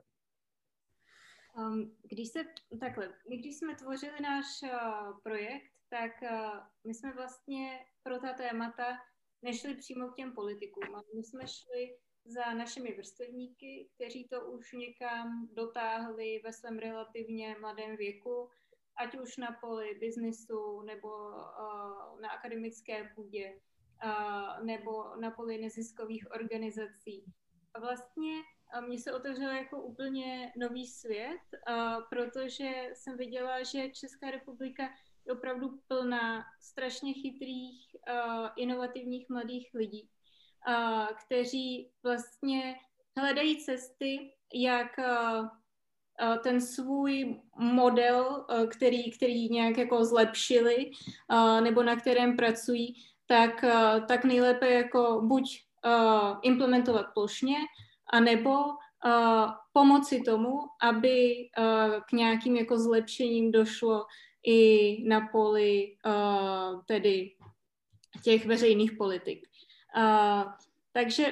Um, 1.58 1.96
když 2.04 2.30
se, 2.30 2.40
takhle, 2.80 3.14
my 3.30 3.38
když 3.38 3.58
jsme 3.58 3.76
tvořili 3.76 4.22
náš 4.22 4.46
uh, 4.64 5.20
projekt, 5.24 5.72
tak 5.90 6.12
uh, 6.22 6.60
my 6.88 6.94
jsme 6.94 7.14
vlastně 7.14 7.80
pro 8.04 8.20
ta 8.20 8.34
témata 8.34 8.98
nešli 9.46 9.76
přímo 9.76 10.08
k 10.08 10.16
těm 10.16 10.34
politikům, 10.34 10.96
ale 10.96 11.04
my 11.16 11.24
jsme 11.24 11.48
šli 11.48 11.98
za 12.26 12.54
našimi 12.54 12.94
vrstevníky, 12.98 13.90
kteří 13.96 14.28
to 14.28 14.52
už 14.52 14.74
někam 14.74 15.50
dotáhli 15.54 16.42
ve 16.44 16.54
svém 16.54 16.80
relativně 16.80 17.56
mladém 17.62 17.96
věku, 17.98 18.50
ať 18.98 19.18
už 19.20 19.38
na 19.38 19.58
poli 19.62 19.96
biznisu 20.00 20.82
nebo 20.82 21.08
uh, 21.08 22.22
na 22.22 22.30
akademické 22.30 23.12
půdě 23.16 23.60
uh, 24.06 24.66
nebo 24.66 25.16
na 25.16 25.32
poli 25.32 25.58
neziskových 25.58 26.32
organizací. 26.32 27.26
A 27.74 27.80
vlastně 27.80 28.34
uh, 28.78 28.88
mně 28.88 29.00
se 29.00 29.14
otevřel 29.14 29.52
jako 29.52 29.84
úplně 29.84 30.54
nový 30.58 30.88
svět, 30.88 31.42
protože 32.10 32.90
jsem 32.94 33.18
viděla, 33.18 33.64
že 33.64 33.90
Česká 33.90 34.32
republika 34.32 34.90
opravdu 35.32 35.80
plná 35.88 36.44
strašně 36.62 37.14
chytrých, 37.14 37.96
uh, 38.10 38.48
inovativních 38.58 39.30
mladých 39.30 39.70
lidí, 39.74 40.10
uh, 40.68 41.08
kteří 41.26 41.92
vlastně 42.04 42.76
hledají 43.18 43.66
cesty, 43.66 44.34
jak 44.54 44.88
uh, 44.98 45.48
ten 46.44 46.62
svůj 46.62 47.42
model, 47.58 48.46
který, 48.70 49.12
který 49.12 49.50
nějak 49.50 49.78
jako 49.78 50.06
zlepšili 50.06 50.92
nebo 51.64 51.84
na 51.84 51.96
kterém 51.96 52.38
pracují, 52.38 52.96
tak, 53.26 53.66
tak 54.08 54.26
nejlépe 54.26 54.70
jako 54.70 55.22
buď 55.26 55.62
implementovat 56.44 57.06
plošně, 57.14 57.56
anebo 58.14 58.56
pomoci 59.74 60.22
tomu, 60.22 60.60
aby 60.82 61.50
k 62.10 62.12
nějakým 62.12 62.56
jako 62.56 62.80
zlepšením 62.80 63.52
došlo 63.52 64.06
i 64.46 65.04
na 65.08 65.28
poli 65.32 65.98
uh, 66.06 66.84
tedy 66.86 67.32
těch 68.24 68.46
veřejných 68.46 68.92
politik. 68.92 69.48
Uh, 69.98 70.52
takže 70.92 71.26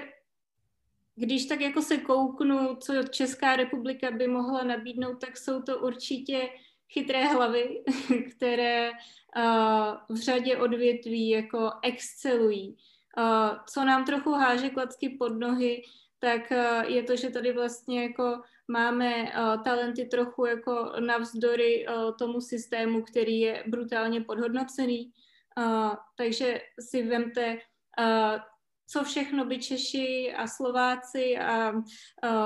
když 1.15 1.45
tak 1.45 1.61
jako 1.61 1.81
se 1.81 1.97
kouknu, 1.97 2.75
co 2.75 3.03
Česká 3.03 3.55
republika 3.55 4.11
by 4.11 4.27
mohla 4.27 4.63
nabídnout, 4.63 5.21
tak 5.21 5.37
jsou 5.37 5.61
to 5.61 5.79
určitě 5.79 6.49
chytré 6.89 7.23
hlavy, 7.23 7.83
které 8.35 8.91
uh, 8.91 10.15
v 10.17 10.21
řadě 10.21 10.57
odvětví 10.57 11.29
jako 11.29 11.71
excelují. 11.83 12.77
Uh, 13.17 13.57
co 13.69 13.85
nám 13.85 14.05
trochu 14.05 14.31
háže 14.31 14.69
klacky 14.69 15.09
pod 15.09 15.29
nohy, 15.29 15.83
tak 16.19 16.51
uh, 16.51 16.91
je 16.91 17.03
to, 17.03 17.15
že 17.15 17.29
tady 17.29 17.53
vlastně 17.53 18.03
jako 18.03 18.41
máme 18.67 19.23
uh, 19.23 19.63
talenty 19.63 20.05
trochu 20.05 20.45
jako 20.45 20.91
navzdory 20.99 21.87
uh, 21.87 22.15
tomu 22.19 22.41
systému, 22.41 23.01
který 23.01 23.39
je 23.39 23.63
brutálně 23.67 24.21
podhodnocený. 24.21 25.11
Uh, 25.57 25.95
takže 26.17 26.61
si 26.79 27.03
vemte, 27.03 27.57
uh, 27.99 28.39
co 28.87 29.03
všechno 29.03 29.45
by 29.45 29.57
Češi 29.57 30.33
a 30.37 30.47
Slováci 30.47 31.37
a 31.37 31.71
uh, 31.71 31.81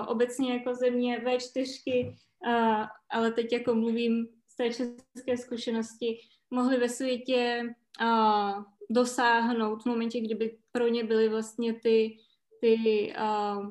obecně 0.08 0.54
jako 0.54 0.76
země 0.76 1.20
V4, 1.20 2.08
uh, 2.48 2.86
ale 3.12 3.32
teď 3.32 3.54
jako 3.54 3.76
mluvím 3.76 4.28
z 4.48 4.56
té 4.56 4.70
české 4.74 5.38
zkušenosti, 5.38 6.18
mohli 6.50 6.78
ve 6.78 6.90
světě 6.90 7.64
uh, 8.02 8.64
dosáhnout 8.90 9.84
v 9.84 9.86
momentě, 9.86 10.20
kdyby 10.22 10.58
pro 10.72 10.88
ně 10.88 11.04
byly 11.04 11.30
vlastně 11.30 11.74
ty, 11.74 12.18
ty 12.62 13.14
uh, 13.20 13.68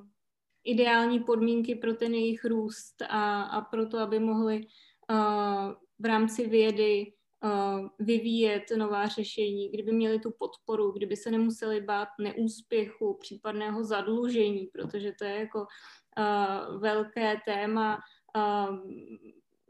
ideální 0.66 1.20
podmínky 1.20 1.74
pro 1.74 1.94
ten 1.94 2.14
jejich 2.14 2.44
růst 2.44 3.02
a, 3.09 3.43
a 3.43 3.60
pro 3.60 3.86
to, 3.86 3.98
aby 3.98 4.18
mohli 4.18 4.66
uh, 5.10 5.72
v 5.98 6.05
rámci 6.05 6.48
vědy 6.48 7.12
uh, 7.44 7.88
vyvíjet 7.98 8.62
nová 8.76 9.06
řešení, 9.06 9.68
kdyby 9.68 9.93
měli 9.93 10.18
tu 10.20 10.30
podporu, 10.38 10.93
kdyby 10.93 11.16
se 11.16 11.30
nemuseli 11.30 11.80
bát 11.80 12.09
neúspěchu, 12.20 13.16
případného 13.20 13.84
zadlužení, 13.84 14.66
protože 14.66 15.12
to 15.18 15.24
je 15.24 15.34
jako 15.34 15.59
uh, 15.60 16.80
velké 16.80 17.40
téma. 17.44 17.98
Uh, 18.36 18.78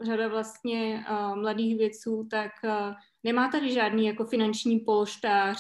řada 0.01 0.29
vlastně 0.29 1.05
uh, 1.11 1.37
mladých 1.37 1.79
vědců, 1.79 2.29
tak 2.31 2.51
uh, 2.65 2.95
nemá 3.25 3.49
tady 3.49 3.73
žádný 3.73 4.07
jako 4.07 4.25
finanční 4.25 4.81
polštář, 4.81 5.59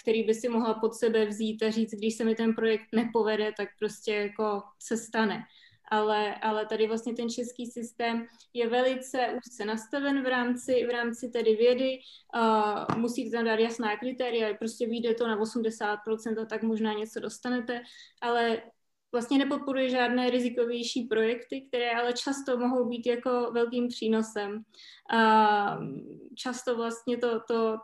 který 0.00 0.22
by 0.22 0.34
si 0.34 0.48
mohla 0.48 0.74
pod 0.74 0.94
sebe 0.94 1.26
vzít 1.26 1.62
a 1.62 1.70
říct, 1.70 1.94
když 1.94 2.16
se 2.16 2.24
mi 2.24 2.34
ten 2.34 2.54
projekt 2.54 2.86
nepovede, 2.92 3.52
tak 3.56 3.68
prostě 3.78 4.14
jako 4.14 4.62
se 4.78 4.96
stane. 4.96 5.44
ale, 5.90 6.34
ale 6.34 6.66
tady 6.66 6.86
vlastně 6.86 7.14
ten 7.14 7.30
český 7.30 7.66
systém 7.66 8.26
je 8.54 8.68
velice 8.68 9.28
úzce 9.36 9.64
nastaven 9.64 10.22
v 10.22 10.26
rámci, 10.26 10.86
v 10.86 10.90
rámci 10.90 11.28
tedy 11.28 11.56
vědy, 11.56 11.98
uh, 12.36 12.98
musíte 12.98 13.36
tam 13.36 13.44
dát 13.44 13.58
jasná 13.60 13.96
kritéria, 13.96 14.54
prostě 14.54 14.86
vyjde 14.86 15.14
to 15.14 15.26
na 15.26 15.38
80% 15.38 16.42
a 16.42 16.44
tak 16.44 16.62
možná 16.62 16.92
něco 16.92 17.20
dostanete, 17.20 17.82
ale 18.22 18.62
vlastně 19.12 19.38
nepodporuje 19.38 19.90
žádné 19.90 20.30
rizikovější 20.30 21.04
projekty, 21.04 21.60
které 21.68 21.90
ale 21.90 22.12
často 22.12 22.58
mohou 22.58 22.88
být 22.88 23.06
jako 23.06 23.50
velkým 23.52 23.88
přínosem. 23.88 24.62
A 25.12 25.78
často 26.36 26.76
vlastně 26.76 27.18
to, 27.18 27.40
to 27.48 27.76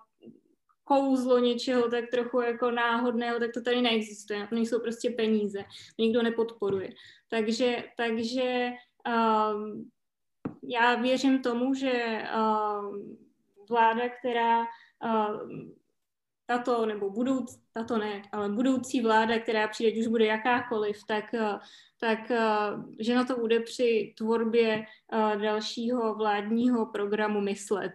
kouzlo 0.89 1.39
něčeho 1.39 1.91
tak 1.91 2.05
trochu 2.11 2.41
jako 2.41 2.71
náhodného, 2.71 3.39
tak 3.39 3.51
to 3.55 3.63
tady 3.63 3.83
neexistuje. 3.83 4.47
To 4.47 4.55
nejsou 4.55 4.81
prostě 4.81 5.11
peníze. 5.11 5.65
Nikdo 5.99 6.23
nepodporuje. 6.23 6.91
Takže, 7.29 7.85
takže 7.97 8.71
um, 9.09 9.91
já 10.63 10.95
věřím 10.95 11.43
tomu, 11.43 11.75
že 11.75 12.23
um, 12.37 13.19
vláda, 13.71 14.09
která 14.09 14.61
um, 14.61 15.75
tato 16.47 16.87
nebo 16.87 17.11
budoucí, 17.11 17.61
tato 17.73 17.99
ne, 17.99 18.23
ale 18.33 18.49
budoucí 18.49 19.01
vláda, 19.01 19.39
která 19.39 19.69
přijde, 19.69 20.01
už 20.01 20.07
bude 20.07 20.27
jakákoliv, 20.27 20.97
tak, 21.09 21.25
tak 22.01 22.19
že 23.01 23.15
na 23.15 23.25
to 23.25 23.37
bude 23.37 23.61
při 23.61 24.15
tvorbě 24.17 24.85
dalšího 25.41 26.15
vládního 26.15 26.87
programu 26.87 27.41
myslet. 27.41 27.93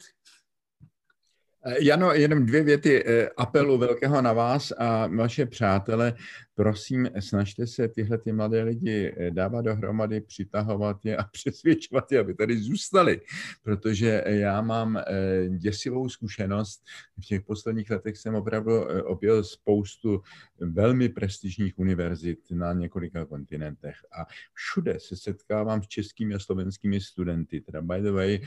Jano, 1.79 2.13
jenom 2.13 2.45
dvě 2.45 2.63
věty 2.63 3.03
eh, 3.05 3.29
apelu 3.37 3.77
velkého 3.77 4.21
na 4.21 4.33
vás 4.33 4.73
a 4.77 5.07
vaše 5.07 5.45
přátele. 5.45 6.13
Prosím, 6.55 7.09
snažte 7.19 7.67
se 7.67 7.87
tyhle 7.87 8.17
ty 8.17 8.31
mladé 8.31 8.63
lidi 8.63 9.13
eh, 9.17 9.31
dávat 9.31 9.61
dohromady, 9.61 10.21
přitahovat 10.21 11.05
je 11.05 11.17
a 11.17 11.23
přesvědčovat 11.31 12.11
je, 12.11 12.19
aby 12.19 12.33
tady 12.33 12.57
zůstali, 12.57 13.21
protože 13.63 14.23
já 14.27 14.61
mám 14.61 14.97
eh, 14.97 15.03
děsivou 15.49 16.09
zkušenost. 16.09 16.83
V 17.23 17.25
těch 17.25 17.41
posledních 17.41 17.89
letech 17.89 18.17
jsem 18.17 18.35
opravdu 18.35 18.71
objel 19.03 19.43
spoustu 19.43 20.21
velmi 20.59 21.09
prestižních 21.09 21.79
univerzit 21.79 22.39
na 22.51 22.73
několika 22.73 23.25
kontinentech 23.25 23.95
a 24.19 24.25
všude 24.53 24.99
se 24.99 25.15
setkávám 25.15 25.83
s 25.83 25.87
českými 25.87 26.35
a 26.35 26.39
slovenskými 26.39 27.01
studenty. 27.01 27.61
Teda 27.61 27.81
by 27.81 28.01
the 28.01 28.11
way, 28.11 28.39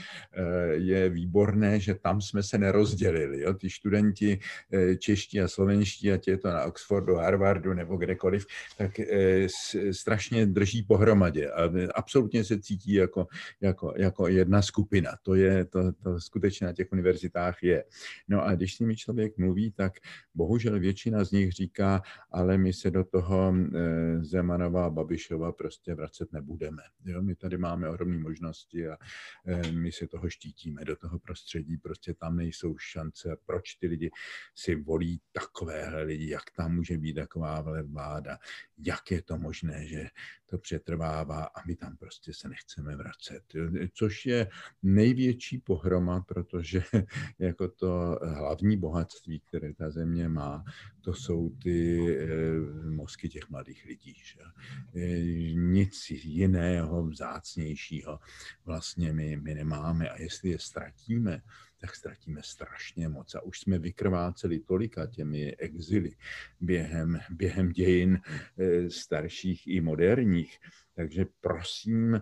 je 0.72 1.08
výborné, 1.10 1.80
že 1.80 1.94
tam 1.94 2.20
jsme 2.20 2.42
se 2.42 2.58
nerozdělili 2.58 3.06
rozdělili. 3.06 3.40
Jo? 3.40 3.54
Ty 3.54 3.70
studenti 3.70 4.38
eh, 4.72 4.96
čeští 4.96 5.40
a 5.40 5.48
slovenští, 5.48 6.12
ať 6.12 6.28
je 6.28 6.38
to 6.38 6.48
na 6.48 6.64
Oxfordu, 6.64 7.14
Harvardu 7.14 7.74
nebo 7.74 7.95
kdekoliv, 7.96 8.46
tak 8.78 9.00
eh, 9.00 9.46
strašně 9.90 10.46
drží 10.46 10.82
pohromadě 10.82 11.50
a 11.50 11.70
absolutně 11.94 12.44
se 12.44 12.60
cítí 12.60 12.92
jako, 12.92 13.26
jako, 13.60 13.94
jako 13.96 14.28
jedna 14.28 14.62
skupina. 14.62 15.10
To 15.22 15.34
je, 15.34 15.64
to, 15.64 15.92
to 15.92 16.20
skutečně 16.20 16.66
na 16.66 16.72
těch 16.72 16.92
univerzitách 16.92 17.62
je. 17.62 17.84
No 18.28 18.44
a 18.44 18.54
když 18.54 18.74
s 18.74 18.78
nimi 18.78 18.96
člověk 18.96 19.38
mluví, 19.38 19.72
tak 19.72 19.92
bohužel 20.34 20.80
většina 20.80 21.24
z 21.24 21.30
nich 21.30 21.52
říká, 21.52 22.02
ale 22.30 22.58
my 22.58 22.72
se 22.72 22.90
do 22.90 23.04
toho 23.04 23.54
eh, 23.56 24.24
Zemanova 24.24 24.86
a 24.86 24.90
Babišova 24.90 25.52
prostě 25.52 25.94
vracet 25.94 26.32
nebudeme. 26.32 26.82
Jo? 27.04 27.22
My 27.22 27.34
tady 27.34 27.58
máme 27.58 27.88
ohromné 27.88 28.18
možnosti 28.18 28.88
a 28.88 28.96
my 29.72 29.92
se 29.92 30.06
toho 30.06 30.30
štítíme 30.30 30.84
do 30.84 30.96
toho 30.96 31.18
prostředí, 31.18 31.76
prostě 31.76 32.14
tam 32.14 32.36
nejsou 32.36 32.78
šance, 32.78 33.36
proč 33.46 33.74
ty 33.74 33.86
lidi 33.86 34.10
si 34.54 34.74
volí 34.74 35.20
takovéhle 35.32 36.02
lidi, 36.02 36.30
jak 36.30 36.50
tam 36.56 36.74
může 36.74 36.98
být 36.98 37.14
taková 37.14 37.60
vláda, 37.86 38.38
jak 38.78 39.10
je 39.10 39.22
to 39.22 39.38
možné, 39.38 39.86
že 39.86 40.08
to 40.46 40.58
přetrvává 40.58 41.44
a 41.44 41.66
my 41.66 41.76
tam 41.76 41.96
prostě 41.96 42.32
se 42.34 42.48
nechceme 42.48 42.96
vracet. 42.96 43.42
Což 43.94 44.26
je 44.26 44.48
největší 44.82 45.58
pohroma, 45.58 46.20
protože 46.20 46.82
jako 47.38 47.68
to 47.68 48.18
hlavní 48.22 48.76
bohatství, 48.76 49.40
které 49.40 49.74
ta 49.74 49.90
země 49.90 50.28
má, 50.28 50.64
to 51.00 51.14
jsou 51.14 51.50
ty 51.62 52.00
eh, 52.18 52.90
mozky 52.90 53.28
těch 53.28 53.50
mladých 53.50 53.84
lidí. 53.84 54.14
Že? 54.24 54.40
Eh, 54.96 55.52
nic 55.54 56.10
jiného, 56.10 57.06
vzácnějšího 57.06 58.18
vlastně 58.64 59.12
my, 59.12 59.36
my 59.36 59.54
nemáme 59.54 60.08
a 60.08 60.20
jestli 60.20 60.50
je 60.50 60.58
ztratíme, 60.58 61.42
tak 61.86 61.96
ztratíme 61.96 62.40
strašně 62.44 63.08
moc. 63.08 63.34
A 63.34 63.40
už 63.40 63.60
jsme 63.60 63.78
vykrváceli 63.78 64.58
tolika 64.58 65.06
těmi 65.06 65.56
exily 65.56 66.10
během, 66.60 67.18
během 67.30 67.72
dějin 67.72 68.18
eh, 68.58 68.90
starších 68.90 69.66
i 69.66 69.80
moderních. 69.80 70.58
Takže 70.94 71.26
prosím, 71.40 72.20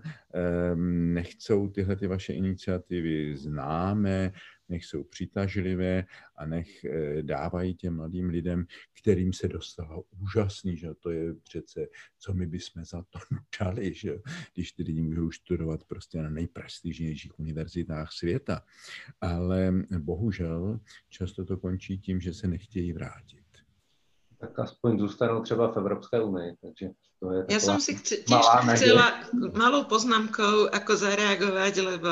nechcou 1.14 1.68
tyhle 1.68 1.96
ty 1.96 2.06
vaše 2.06 2.32
iniciativy 2.32 3.36
známé, 3.36 4.32
nech 4.68 4.84
jsou 4.84 5.04
přitažlivé 5.04 6.04
a 6.36 6.46
nech 6.46 6.84
eh, 6.84 7.22
dávají 7.22 7.74
těm 7.74 7.96
mladým 7.96 8.28
lidem, 8.28 8.66
kterým 9.00 9.32
se 9.32 9.48
dostalo 9.48 10.04
úžasný, 10.22 10.76
že 10.76 10.94
to 10.94 11.10
je 11.10 11.34
přece, 11.34 11.86
co 12.18 12.34
my 12.34 12.46
bychom 12.46 12.84
za 12.84 13.02
to 13.10 13.18
dali, 13.60 13.94
že 13.94 14.18
když 14.54 14.72
ty 14.72 14.82
lidi 14.82 15.02
můžou 15.02 15.30
studovat 15.30 15.84
prostě 15.84 16.22
na 16.22 16.30
nejprestižnějších 16.30 17.38
univerzitách 17.38 18.12
světa. 18.12 18.62
Ale 19.20 19.72
bohužel 19.98 20.80
často 21.08 21.44
to 21.44 21.56
končí 21.56 21.98
tím, 21.98 22.20
že 22.20 22.34
se 22.34 22.48
nechtějí 22.48 22.92
vrátit. 22.92 23.44
Tak 24.38 24.58
aspoň 24.58 24.98
zůstanou 24.98 25.42
třeba 25.42 25.72
v 25.72 25.76
Evropské 25.76 26.20
unii, 26.20 26.56
takže 26.60 26.88
to 27.20 27.32
je 27.32 27.46
Já 27.50 27.60
jsem 27.60 27.80
si 27.80 27.94
chci, 27.94 28.24
tiež 28.28 28.46
chcela 28.74 29.12
malou 29.56 29.84
poznámkou 29.84 30.68
ako 30.72 30.96
zareagovať, 30.96 31.74
lebo 31.80 32.08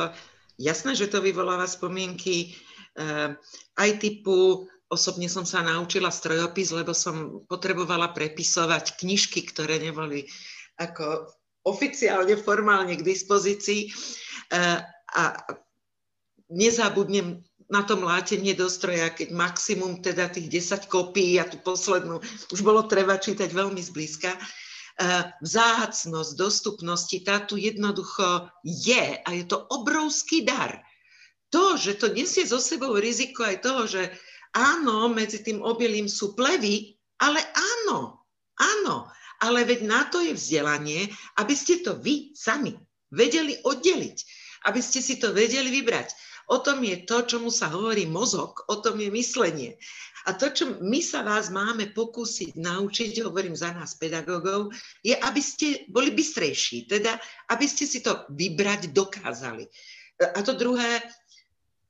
jasné, 0.62 0.94
že 0.94 1.10
to 1.10 1.18
vyvoláva 1.18 1.66
spomienky 1.66 2.54
eh, 2.94 3.34
aj 3.74 3.90
typu 3.98 4.70
osobne 4.92 5.26
som 5.26 5.48
sa 5.48 5.64
naučila 5.64 6.12
strojopis, 6.12 6.70
lebo 6.70 6.92
som 6.92 7.42
potrebovala 7.48 8.12
prepisovať 8.12 9.00
knižky, 9.00 9.42
ktoré 9.48 9.80
neboli 9.80 10.28
ako 10.76 11.32
oficiálne, 11.64 12.36
formálne 12.36 12.94
k 12.94 13.02
dispozícii. 13.02 13.90
Eh, 14.52 14.78
a 15.12 15.22
nezabudnem 16.52 17.40
na 17.72 17.80
tom 17.88 18.04
látenie 18.04 18.52
do 18.52 18.68
stroja, 18.68 19.08
keď 19.08 19.32
maximum 19.32 20.04
teda 20.04 20.28
tých 20.28 20.52
10 20.52 20.92
kopií 20.92 21.40
a 21.40 21.48
tú 21.48 21.56
poslednú 21.64 22.20
už 22.52 22.60
bolo 22.60 22.84
treba 22.84 23.16
čítať 23.16 23.48
veľmi 23.48 23.80
zblízka. 23.80 24.36
Vzácnosť 25.42 26.32
dostupnosti, 26.36 27.16
tá 27.24 27.40
tu 27.42 27.56
jednoducho 27.56 28.48
je 28.64 29.18
a 29.18 29.28
je 29.32 29.44
to 29.48 29.64
obrovský 29.72 30.44
dar. 30.44 30.82
To, 31.52 31.76
že 31.76 32.00
to 32.00 32.12
nesie 32.12 32.48
so 32.48 32.56
sebou 32.56 32.96
riziko 32.96 33.44
aj 33.44 33.56
toho, 33.60 33.84
že 33.84 34.02
áno, 34.56 35.08
medzi 35.12 35.44
tým 35.44 35.60
obilím 35.60 36.08
sú 36.08 36.32
plevy, 36.32 36.96
ale 37.20 37.40
áno, 37.52 38.24
áno, 38.56 39.08
ale 39.40 39.64
veď 39.68 39.80
na 39.84 40.08
to 40.08 40.20
je 40.24 40.32
vzdelanie, 40.32 41.08
aby 41.36 41.54
ste 41.56 41.84
to 41.84 41.98
vy 42.00 42.32
sami 42.32 42.72
vedeli 43.12 43.60
oddeliť, 43.60 44.18
aby 44.70 44.80
ste 44.80 45.04
si 45.04 45.20
to 45.20 45.36
vedeli 45.36 45.68
vybrať. 45.68 46.08
O 46.50 46.58
tom 46.58 46.82
je 46.82 47.06
to, 47.06 47.22
čomu 47.22 47.50
sa 47.50 47.70
hovorí 47.70 48.08
mozog, 48.08 48.66
o 48.66 48.82
tom 48.82 48.98
je 48.98 49.10
myslenie. 49.14 49.78
A 50.26 50.38
to, 50.38 50.54
čo 50.54 50.78
my 50.78 51.02
sa 51.02 51.26
vás 51.26 51.50
máme 51.50 51.90
pokúsiť 51.90 52.54
naučiť, 52.54 53.26
hovorím 53.26 53.58
za 53.58 53.74
nás 53.74 53.98
pedagógov, 53.98 54.70
je, 55.02 55.18
aby 55.18 55.42
ste 55.42 55.82
boli 55.90 56.14
bystrejší, 56.14 56.86
teda 56.86 57.18
aby 57.50 57.66
ste 57.66 57.90
si 57.90 58.02
to 58.02 58.22
vybrať 58.30 58.94
dokázali. 58.94 59.66
A 60.22 60.38
to 60.46 60.54
druhé, 60.54 61.02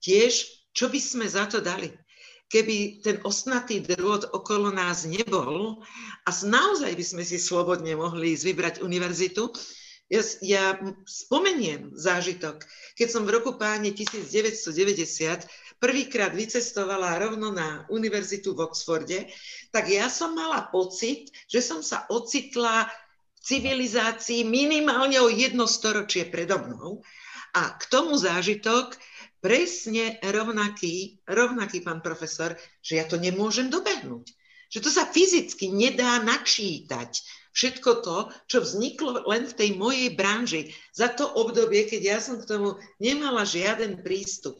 tiež, 0.01 0.49
čo 0.73 0.89
by 0.89 0.97
sme 0.97 1.27
za 1.29 1.45
to 1.45 1.61
dali? 1.61 1.93
Keby 2.49 3.01
ten 3.05 3.17
osnatý 3.25 3.81
drôt 3.81 4.29
okolo 4.33 4.73
nás 4.73 5.09
nebol 5.09 5.81
a 6.25 6.31
naozaj 6.33 6.93
by 6.93 7.05
sme 7.05 7.25
si 7.25 7.41
slobodne 7.41 7.97
mohli 7.97 8.37
vybrať 8.37 8.85
univerzitu, 8.85 9.49
ja, 10.13 10.23
ja 10.45 10.65
spomeniem 11.09 11.97
zážitok, 11.97 12.61
keď 13.01 13.09
som 13.09 13.25
v 13.25 13.41
roku 13.41 13.57
páne 13.57 13.97
1990 13.97 15.49
prvýkrát 15.81 16.37
vycestovala 16.37 17.17
rovno 17.17 17.49
na 17.49 17.89
univerzitu 17.89 18.53
v 18.53 18.69
Oxforde, 18.69 19.33
tak 19.73 19.89
ja 19.89 20.13
som 20.13 20.37
mala 20.37 20.69
pocit, 20.69 21.33
že 21.49 21.65
som 21.65 21.81
sa 21.81 22.05
ocitla 22.13 22.87
v 22.87 23.41
civilizácii 23.41 24.45
minimálne 24.45 25.17
o 25.19 25.33
jedno 25.33 25.65
storočie 25.65 26.29
predo 26.29 26.61
mnou. 26.61 27.01
A 27.57 27.75
k 27.81 27.83
tomu 27.89 28.15
zážitok 28.15 28.95
presne 29.41 30.21
rovnaký, 30.23 31.25
rovnaký 31.25 31.81
pán 31.83 32.05
profesor, 32.05 32.55
že 32.85 33.01
ja 33.01 33.05
to 33.09 33.17
nemôžem 33.17 33.73
dobehnúť. 33.73 34.29
Že 34.73 34.79
to 34.81 34.91
sa 34.91 35.05
fyzicky 35.05 35.69
nedá 35.69 36.19
načítať. 36.25 37.21
Všetko 37.53 37.91
to, 38.01 38.19
čo 38.49 38.65
vzniklo 38.65 39.29
len 39.29 39.45
v 39.45 39.57
tej 39.57 39.71
mojej 39.77 40.09
branži 40.17 40.73
za 40.97 41.13
to 41.13 41.29
obdobie, 41.29 41.85
keď 41.85 42.01
ja 42.01 42.19
som 42.25 42.41
k 42.41 42.49
tomu 42.49 42.81
nemala 42.97 43.45
žiaden 43.45 44.01
prístup. 44.01 44.57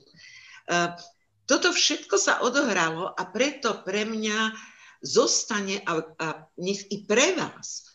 Toto 1.49 1.73
všetko 1.73 2.21
sa 2.21 2.45
odohralo 2.45 3.09
a 3.09 3.23
preto 3.33 3.81
pre 3.81 4.05
mňa 4.05 4.53
zostane 5.01 5.81
a, 5.89 6.05
a 6.21 6.27
nech 6.61 6.85
i 6.93 7.09
pre 7.09 7.33
vás 7.33 7.89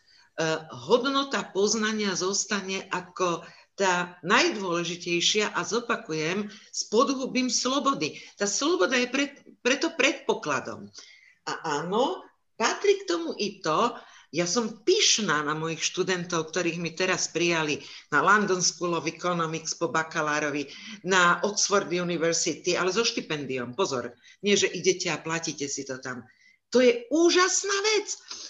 hodnota 0.90 1.46
poznania 1.46 2.14
zostane 2.14 2.86
ako 2.90 3.46
tá 3.78 4.18
najdôležitejšia 4.26 5.54
a 5.54 5.62
zopakujem 5.62 6.50
s 6.50 6.90
podhubím 6.90 7.50
slobody. 7.50 8.18
Tá 8.34 8.50
sloboda 8.50 8.98
je 8.98 9.08
pre, 9.10 9.26
preto 9.62 9.94
predpokladom. 9.94 10.90
A 11.48 11.82
áno, 11.82 12.28
patrí 12.60 13.04
k 13.04 13.08
tomu 13.08 13.32
i 13.40 13.64
to, 13.64 13.96
ja 14.36 14.44
som 14.44 14.84
pyšná 14.84 15.48
na 15.48 15.56
mojich 15.56 15.80
študentov, 15.80 16.52
ktorých 16.52 16.84
mi 16.84 16.92
teraz 16.92 17.32
prijali 17.32 17.80
na 18.12 18.20
London 18.20 18.60
School 18.60 19.00
of 19.00 19.08
Economics 19.08 19.72
po 19.80 19.88
bakalárovi, 19.88 20.68
na 21.08 21.40
Oxford 21.48 21.88
University, 21.88 22.76
ale 22.76 22.92
so 22.92 23.08
štipendiom. 23.08 23.72
Pozor, 23.72 24.12
nie, 24.44 24.60
že 24.60 24.68
idete 24.68 25.08
a 25.08 25.24
platíte 25.24 25.72
si 25.72 25.88
to 25.88 26.04
tam. 26.04 26.28
To 26.76 26.84
je 26.84 27.08
úžasná 27.08 27.78
vec. 27.96 28.08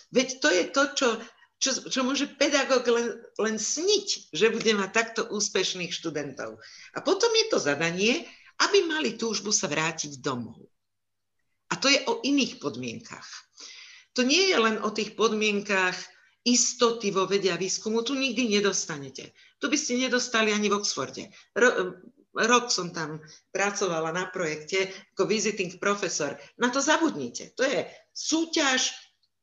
Veď 0.09 0.27
to 0.41 0.49
je 0.49 0.63
to, 0.73 0.83
čo, 0.97 1.09
čo, 1.61 1.71
čo 1.85 2.01
môže 2.01 2.25
pedagóg 2.41 2.89
len, 2.89 3.07
len 3.37 3.55
sniť, 3.61 4.33
že 4.33 4.49
bude 4.49 4.73
mať 4.73 4.89
takto 4.89 5.21
úspešných 5.29 5.93
študentov. 5.93 6.57
A 6.93 6.99
potom 7.05 7.29
je 7.29 7.45
to 7.53 7.61
zadanie, 7.61 8.25
aby 8.65 8.81
mali 8.89 9.13
túžbu 9.13 9.53
sa 9.53 9.69
vrátiť 9.69 10.17
domov. 10.17 10.66
A 11.67 11.75
to 11.75 11.91
je 11.91 11.99
o 12.07 12.23
iných 12.23 12.63
podmienkach 12.63 13.27
to 14.17 14.25
nie 14.25 14.49
je 14.49 14.57
len 14.57 14.81
o 14.81 14.89
tých 14.89 15.13
podmienkách 15.13 15.93
istoty 16.41 17.13
vo 17.13 17.29
vedia 17.29 17.53
výskumu, 17.53 18.01
tu 18.01 18.17
nikdy 18.17 18.49
nedostanete. 18.49 19.29
Tu 19.61 19.69
by 19.69 19.77
ste 19.77 20.01
nedostali 20.01 20.49
ani 20.49 20.73
v 20.73 20.81
Oxforde. 20.81 21.29
Ro, 21.53 22.01
rok 22.33 22.73
som 22.73 22.89
tam 22.89 23.21
pracovala 23.53 24.09
na 24.09 24.25
projekte 24.33 24.89
ako 25.13 25.29
visiting 25.29 25.77
profesor. 25.77 26.33
Na 26.57 26.73
to 26.73 26.81
zabudnite. 26.81 27.53
To 27.53 27.61
je 27.61 27.85
súťaž, 28.09 28.89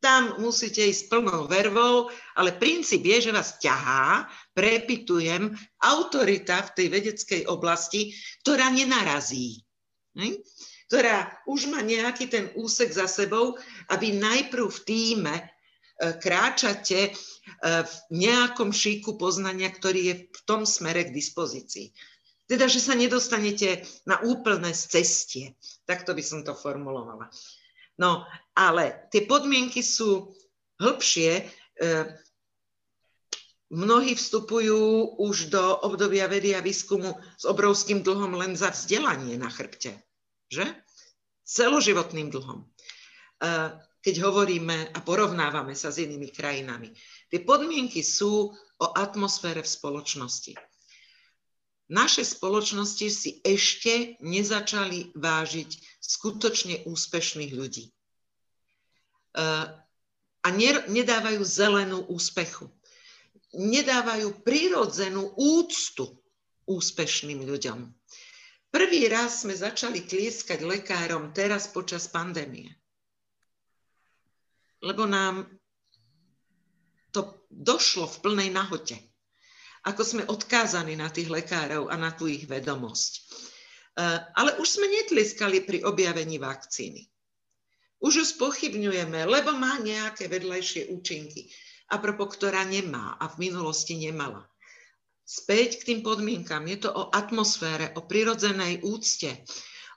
tam 0.02 0.42
musíte 0.42 0.82
ísť 0.82 1.06
plnou 1.06 1.46
vervou, 1.46 2.10
ale 2.34 2.58
princíp 2.58 3.06
je, 3.06 3.30
že 3.30 3.36
vás 3.36 3.56
ťahá, 3.62 4.26
prepitujem, 4.58 5.54
autorita 5.86 6.66
v 6.66 6.70
tej 6.74 6.86
vedeckej 6.90 7.42
oblasti, 7.46 8.10
ktorá 8.42 8.74
nenarazí. 8.74 9.62
Hm? 10.18 10.34
Ktorá 10.88 11.32
už 11.48 11.72
má 11.72 11.80
nejaký 11.80 12.28
ten 12.28 12.44
úsek 12.54 12.92
za 12.92 13.08
sebou 13.08 13.56
a 13.88 13.94
vy 13.96 14.20
najprv 14.20 14.68
v 14.68 14.80
týme 14.84 15.34
e, 15.40 15.44
kráčate 16.20 17.08
e, 17.08 17.10
v 17.64 17.94
nejakom 18.12 18.68
šíku 18.68 19.16
poznania, 19.16 19.72
ktorý 19.72 20.00
je 20.12 20.14
v 20.28 20.40
tom 20.44 20.68
smere 20.68 21.08
k 21.08 21.14
dispozícii. 21.16 21.90
Teda, 22.44 22.68
že 22.68 22.84
sa 22.84 22.92
nedostanete 22.92 23.88
na 24.04 24.20
úplné 24.20 24.76
cestie. 24.76 25.56
Takto 25.88 26.12
by 26.12 26.20
som 26.20 26.44
to 26.44 26.52
formulovala. 26.52 27.32
No, 27.96 28.28
ale 28.52 29.08
tie 29.08 29.24
podmienky 29.24 29.80
sú 29.80 30.36
hĺbšie. 30.76 31.40
E, 31.40 31.44
mnohí 33.72 34.12
vstupujú 34.12 35.16
už 35.16 35.48
do 35.48 35.64
obdobia 35.80 36.28
vedy 36.28 36.52
a 36.52 36.60
výskumu 36.60 37.16
s 37.40 37.48
obrovským 37.48 38.04
dlhom 38.04 38.36
len 38.36 38.52
za 38.52 38.68
vzdelanie 38.68 39.40
na 39.40 39.48
chrbte 39.48 39.96
že? 40.54 40.66
Celoživotným 41.42 42.30
dlhom. 42.30 42.62
Keď 44.04 44.14
hovoríme 44.22 44.94
a 44.94 44.98
porovnávame 45.02 45.74
sa 45.74 45.90
s 45.90 45.98
inými 45.98 46.30
krajinami. 46.30 46.94
Tie 47.32 47.42
podmienky 47.42 48.04
sú 48.04 48.54
o 48.54 48.86
atmosfére 48.94 49.64
v 49.64 49.68
spoločnosti. 49.68 50.54
Naše 51.84 52.24
spoločnosti 52.24 53.08
si 53.12 53.30
ešte 53.44 54.16
nezačali 54.24 55.12
vážiť 55.12 56.00
skutočne 56.00 56.88
úspešných 56.88 57.52
ľudí. 57.52 57.92
A 60.44 60.48
nedávajú 60.88 61.40
zelenú 61.44 62.04
úspechu. 62.08 62.72
Nedávajú 63.52 64.44
prirodzenú 64.44 65.32
úctu 65.36 66.08
úspešným 66.64 67.44
ľuďom. 67.44 67.92
Prvý 68.74 69.06
raz 69.06 69.46
sme 69.46 69.54
začali 69.54 70.02
tlieskať 70.02 70.66
lekárom 70.66 71.30
teraz 71.30 71.70
počas 71.70 72.10
pandémie. 72.10 72.74
Lebo 74.82 75.06
nám 75.06 75.46
to 77.14 77.46
došlo 77.46 78.10
v 78.10 78.16
plnej 78.18 78.50
nahote. 78.50 78.98
Ako 79.86 80.02
sme 80.02 80.22
odkázaní 80.26 80.98
na 80.98 81.06
tých 81.06 81.30
lekárov 81.30 81.86
a 81.86 81.94
na 81.94 82.10
tú 82.10 82.26
ich 82.26 82.50
vedomosť. 82.50 83.12
Eh, 83.94 84.18
ale 84.34 84.58
už 84.58 84.66
sme 84.66 84.90
netlieskali 84.90 85.62
pri 85.62 85.86
objavení 85.86 86.42
vakcíny. 86.42 87.06
Už 88.02 88.12
ju 88.18 88.24
spochybňujeme, 88.26 89.22
lebo 89.22 89.54
má 89.54 89.78
nejaké 89.78 90.26
vedľajšie 90.26 90.90
účinky. 90.90 91.46
A 91.94 92.02
propo, 92.02 92.26
ktorá 92.26 92.66
nemá 92.66 93.14
a 93.22 93.30
v 93.30 93.38
minulosti 93.38 93.94
nemala 93.94 94.42
späť 95.24 95.80
k 95.80 95.86
tým 95.92 96.00
podmienkam. 96.04 96.64
Je 96.68 96.84
to 96.84 96.90
o 96.92 97.08
atmosfére, 97.10 97.96
o 97.96 98.04
prirodzenej 98.04 98.84
úcte, 98.84 99.44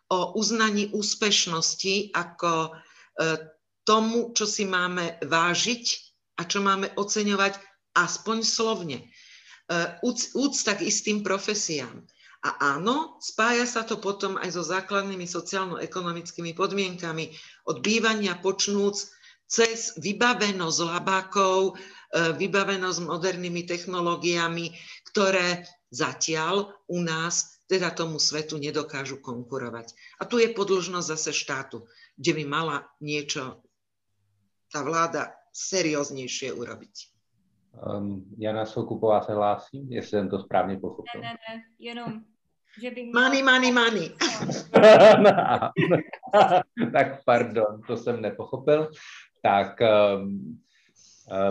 o 0.08 0.40
uznaní 0.40 0.90
úspešnosti 0.96 2.16
ako 2.16 2.52
e, 2.68 2.72
tomu, 3.84 4.32
čo 4.36 4.44
si 4.48 4.68
máme 4.68 5.20
vážiť 5.24 5.86
a 6.40 6.48
čo 6.48 6.60
máme 6.64 6.92
oceňovať 6.96 7.60
aspoň 7.98 8.38
slovne. 8.46 8.98
Úcta 10.38 10.80
k 10.80 10.88
istým 10.88 11.26
profesiám. 11.26 12.06
A 12.46 12.78
áno, 12.78 13.18
spája 13.20 13.66
sa 13.66 13.82
to 13.84 13.98
potom 13.98 14.38
aj 14.40 14.56
so 14.56 14.64
základnými 14.64 15.26
sociálno-ekonomickými 15.26 16.54
podmienkami 16.54 17.34
od 17.68 17.84
bývania 17.84 18.38
počnúc 18.40 19.10
cez 19.50 19.98
vybavenosť 20.00 20.80
labákov, 20.86 21.74
e, 21.74 22.36
vybavenosť 22.36 23.00
modernými 23.04 23.64
technológiami, 23.66 24.72
ktoré 25.18 25.66
zatiaľ 25.90 26.78
u 26.86 27.02
nás 27.02 27.66
teda 27.66 27.90
tomu 27.90 28.22
svetu 28.22 28.62
nedokážu 28.62 29.18
konkurovať. 29.18 29.98
A 30.22 30.30
tu 30.30 30.38
je 30.38 30.54
podložnosť 30.54 31.10
zase 31.10 31.34
štátu, 31.34 31.90
kde 32.22 32.38
by 32.38 32.46
mala 32.46 32.86
niečo 33.02 33.66
tá 34.70 34.86
vláda 34.86 35.34
serióznejšie 35.50 36.54
urobiť. 36.54 36.96
Um, 37.82 38.30
Jana 38.38 38.66
Soukupová 38.66 39.22
se 39.26 39.34
hlásí, 39.34 39.90
jestli 39.90 40.10
jsem 40.10 40.30
to 40.30 40.40
správně 40.40 40.78
pochopil. 40.78 41.22
Ne, 41.22 41.22
ne, 41.22 41.34
ne, 41.34 41.62
jenom, 41.80 42.22
že 42.82 42.92
bych... 42.92 43.14
Money, 43.14 43.44
money, 43.44 43.72
money. 43.72 44.12
tak 46.94 47.24
pardon, 47.26 47.82
to 47.88 47.98
jsem 47.98 48.22
nepochopil. 48.22 48.92
Tak 49.42 49.80
um, 49.82 50.60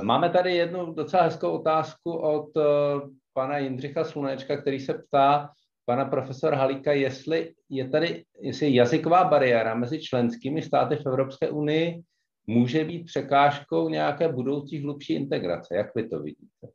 máme 0.03 0.31
tady 0.31 0.55
jednu 0.55 0.95
docela 0.95 1.23
hezkou 1.23 1.51
otázku 1.51 2.13
od 2.13 2.57
uh, 2.57 3.11
pana 3.37 3.59
Jindřicha 3.59 4.05
Slunečka, 4.05 4.57
který 4.57 4.81
se 4.81 4.95
ptá 4.95 5.51
pana 5.85 6.05
profesora 6.05 6.57
Halíka, 6.57 6.93
jestli 6.93 7.55
je 7.69 7.89
tady 7.89 8.25
jestli 8.41 8.75
jazyková 8.75 9.25
bariéra 9.25 9.75
mezi 9.75 10.01
členskými 10.01 10.63
státy 10.63 10.97
v 10.97 11.07
Evropské 11.07 11.51
unii 11.51 12.03
může 12.47 12.85
být 12.85 13.05
překážkou 13.05 13.89
nějaké 13.89 14.29
budoucí 14.33 14.83
hlubší 14.83 15.15
integrace. 15.15 15.77
Jak 15.77 15.95
vy 15.95 16.09
to 16.09 16.23
vidíte? 16.23 16.67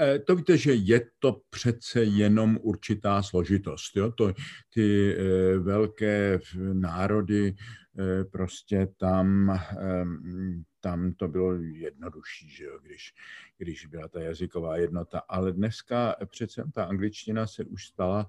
Eh, 0.00 0.18
to 0.18 0.36
víte, 0.36 0.58
že 0.58 0.74
je 0.74 1.00
to 1.18 1.40
přece 1.50 2.04
jenom 2.04 2.58
určitá 2.62 3.22
složitost. 3.22 3.96
Jo? 3.96 4.12
To, 4.12 4.32
ty 4.74 5.16
eh, 5.16 5.58
velké 5.58 6.38
národy 6.72 7.54
eh, 7.98 8.24
prostě 8.24 8.88
tam 8.96 9.50
ehm, 9.78 10.64
tam 10.80 11.12
to 11.12 11.28
bylo 11.28 11.54
jednodušší, 11.54 12.48
že 12.48 12.64
jo, 12.64 12.78
když, 12.82 13.14
když 13.58 13.86
byla 13.86 14.08
ta 14.08 14.20
jazyková 14.20 14.76
jednota. 14.76 15.18
Ale 15.28 15.52
dneska 15.52 16.16
přece 16.26 16.64
ta 16.74 16.84
angličtina 16.84 17.46
se 17.46 17.64
už 17.64 17.86
stala 17.86 18.28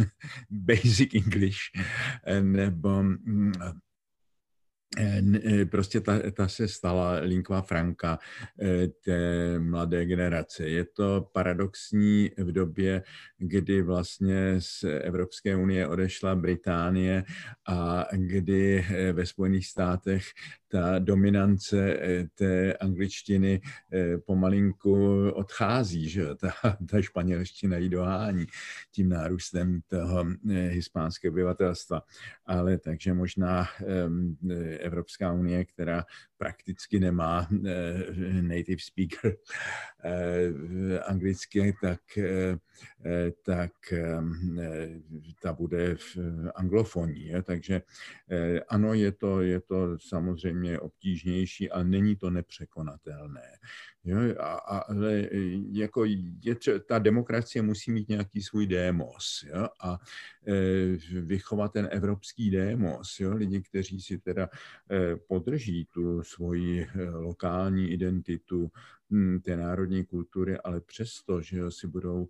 basic 0.50 1.14
English, 1.14 1.58
nebo 2.40 3.02
mm, 3.02 3.52
prostě 5.70 6.00
ta, 6.00 6.30
ta 6.30 6.48
se 6.48 6.68
stala 6.68 7.12
lingua 7.12 7.62
franca 7.62 8.18
eh, 8.62 8.88
té 8.88 9.58
mladé 9.58 10.04
generace. 10.04 10.68
Je 10.68 10.84
to 10.84 11.28
paradoxní 11.32 12.30
v 12.36 12.52
době, 12.52 13.02
kdy 13.38 13.82
vlastně 13.82 14.54
z 14.58 14.84
Evropské 14.84 15.56
unie 15.56 15.88
odešla 15.88 16.34
Británie 16.34 17.24
a 17.68 18.06
kdy 18.12 18.86
ve 19.12 19.26
Spojených 19.26 19.66
státech 19.66 20.24
ta 20.68 20.98
dominance 20.98 22.00
té 22.34 22.72
angličtiny 22.74 23.60
pomalinku 24.26 25.28
odchází, 25.30 26.08
že 26.08 26.26
ta, 26.34 26.76
ta 26.90 27.02
španělština 27.02 27.76
ji 27.76 27.88
dohání 27.88 28.46
tím 28.90 29.08
nárůstem 29.08 29.80
toho 29.86 30.26
hispánského 30.68 31.32
obyvatelstva. 31.32 32.02
Ale 32.46 32.78
takže 32.78 33.14
možná 33.14 33.66
Evropská 34.78 35.32
unie, 35.32 35.64
která 35.64 36.04
prakticky 36.38 37.00
nemá 37.00 37.48
eh, 37.66 38.42
native 38.42 38.80
speaker 38.80 39.36
eh, 40.04 41.00
anglicky, 41.00 41.74
tak, 41.80 42.18
eh, 42.18 42.58
tak 43.42 43.72
ta 45.42 45.52
bude 45.52 45.94
v 45.94 46.16
anglofonii. 46.54 47.42
Takže 47.42 47.82
ano, 48.68 48.94
je 48.94 49.12
to, 49.12 49.40
je 49.40 49.60
to 49.60 49.98
samozřejmě 49.98 50.80
obtížnější, 50.80 51.70
ale 51.70 51.84
není 51.84 52.16
to 52.16 52.30
nepřekonatelné. 52.30 53.58
Jo, 54.04 54.18
a, 54.40 54.54
ale 54.78 55.28
jako 55.72 56.04
je 56.04 56.56
ta 56.86 56.98
demokracie 56.98 57.62
musí 57.62 57.90
mít 57.90 58.08
nějaký 58.08 58.42
svůj 58.42 58.66
démos 58.66 59.44
jo, 59.48 59.68
a 59.80 59.98
vychovat 61.20 61.72
ten 61.72 61.88
evropský 61.90 62.50
démos. 62.50 63.20
Jo, 63.20 63.34
lidi, 63.34 63.62
kteří 63.62 64.00
si 64.00 64.18
teda 64.18 64.48
e, 64.90 65.16
podrží 65.16 65.84
tu 65.84 66.22
svoji 66.22 66.82
e, 66.82 67.10
lokální 67.10 67.90
identitu, 67.90 68.70
hm, 69.10 69.40
té 69.40 69.56
národní 69.56 70.04
kultury, 70.04 70.58
ale 70.58 70.80
přesto, 70.80 71.40
že 71.42 71.70
si 71.70 71.86
budou, 71.86 72.28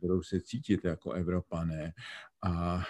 budou 0.00 0.22
se 0.22 0.40
cítit 0.40 0.84
jako 0.84 1.12
Evropané 1.12 1.92
a 2.44 2.84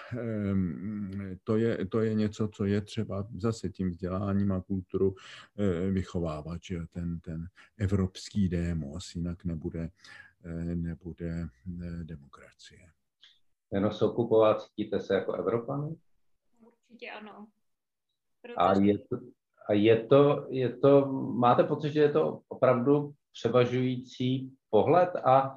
to 1.45 1.57
je, 1.57 1.87
to 1.87 2.01
je 2.01 2.15
něco, 2.15 2.49
co 2.49 2.65
je 2.65 2.81
třeba 2.81 3.29
zase 3.35 3.69
tím 3.69 3.91
vzděláním 3.91 4.53
a 4.53 4.61
kulturu 4.61 5.15
eh, 5.57 5.91
vychovávat, 5.91 6.63
že 6.63 6.81
ten, 6.91 7.21
ten 7.21 7.49
evropský 7.79 8.49
démos, 8.49 9.15
jinak 9.15 9.45
nebude, 9.45 9.91
eh, 10.45 10.75
nebude 10.75 11.49
eh, 11.83 12.05
demokracie. 12.05 12.79
Jeno 13.73 13.93
Sokupová, 13.93 14.55
cítíte 14.55 15.01
se 15.01 15.15
jako 15.15 15.33
Evropany? 15.33 15.97
Určitě 16.61 17.11
ano. 17.11 17.47
Protože... 18.43 18.55
A, 18.57 18.73
je 18.81 18.99
to, 18.99 19.17
a 19.69 19.73
je 19.73 20.07
to, 20.07 20.47
je 20.51 20.77
to, 20.77 21.07
máte 21.13 21.65
pocit, 21.65 21.93
že 21.93 22.01
je 22.01 22.13
to 22.13 22.41
opravdu 22.49 23.13
převažující 23.33 24.53
pohled 24.71 25.17
a 25.17 25.57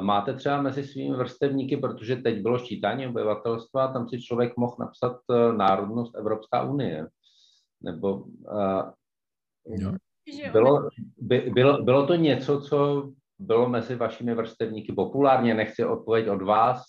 Máte 0.00 0.34
třeba 0.34 0.62
mezi 0.62 0.84
svými 0.84 1.16
vrstevníky, 1.16 1.76
protože 1.76 2.16
teď 2.16 2.42
bylo 2.42 2.58
ščítání 2.58 3.06
obyvatelstva, 3.06 3.92
tam 3.92 4.08
si 4.08 4.22
člověk 4.22 4.56
mohl 4.56 4.76
napsat 4.80 5.16
eh, 5.30 5.52
národnost 5.52 6.14
Evropská 6.14 6.62
unie. 6.62 7.08
Nebo 7.82 8.16
uh, 8.16 8.90
bylo, 10.52 10.88
by, 11.18 11.50
bylo, 11.54 11.82
bylo 11.82 12.06
to 12.06 12.14
něco, 12.14 12.60
co 12.60 13.10
bylo 13.38 13.68
mezi 13.68 13.96
vašimi 13.96 14.34
vrstevníky 14.34 14.92
populárně, 14.92 15.54
nechci 15.54 15.84
odpověď 15.84 16.28
od 16.28 16.42
vás, 16.42 16.82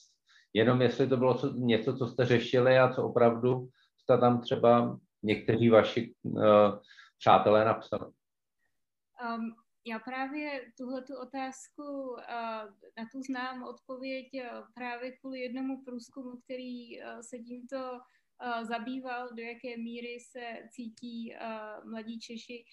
jenom 0.58 0.82
jestli 0.82 1.08
to 1.08 1.18
bylo 1.18 1.38
co, 1.38 1.54
něco, 1.54 1.98
co 1.98 2.08
jste 2.08 2.26
řešili 2.26 2.80
a 2.80 2.94
co 2.94 3.04
opravdu 3.04 3.70
jste 3.98 4.18
tam 4.18 4.42
třeba 4.42 5.00
někteří 5.24 5.70
vaši 5.70 6.16
uh, 6.24 6.42
přátelé 7.20 7.66
napsali. 7.66 8.06
Um, 8.06 9.56
já 9.86 10.00
právě 10.00 10.62
tuhle 10.78 11.02
tu 11.02 11.14
otázku, 11.18 12.16
na 12.98 13.06
tu 13.12 13.22
znám 13.22 13.64
odpověď 13.64 14.28
právě 14.74 15.12
kvůli 15.12 15.40
jednomu 15.40 15.84
průzkumu, 15.86 16.38
který 16.44 17.00
se 17.22 17.40
tímto 17.40 18.00
zabýval, 18.62 19.30
do 19.34 19.44
jaké 19.44 19.78
míry 19.78 20.18
se 20.20 20.42
cítí 20.72 21.36
mladí 21.86 22.20
Češi, 22.20 22.66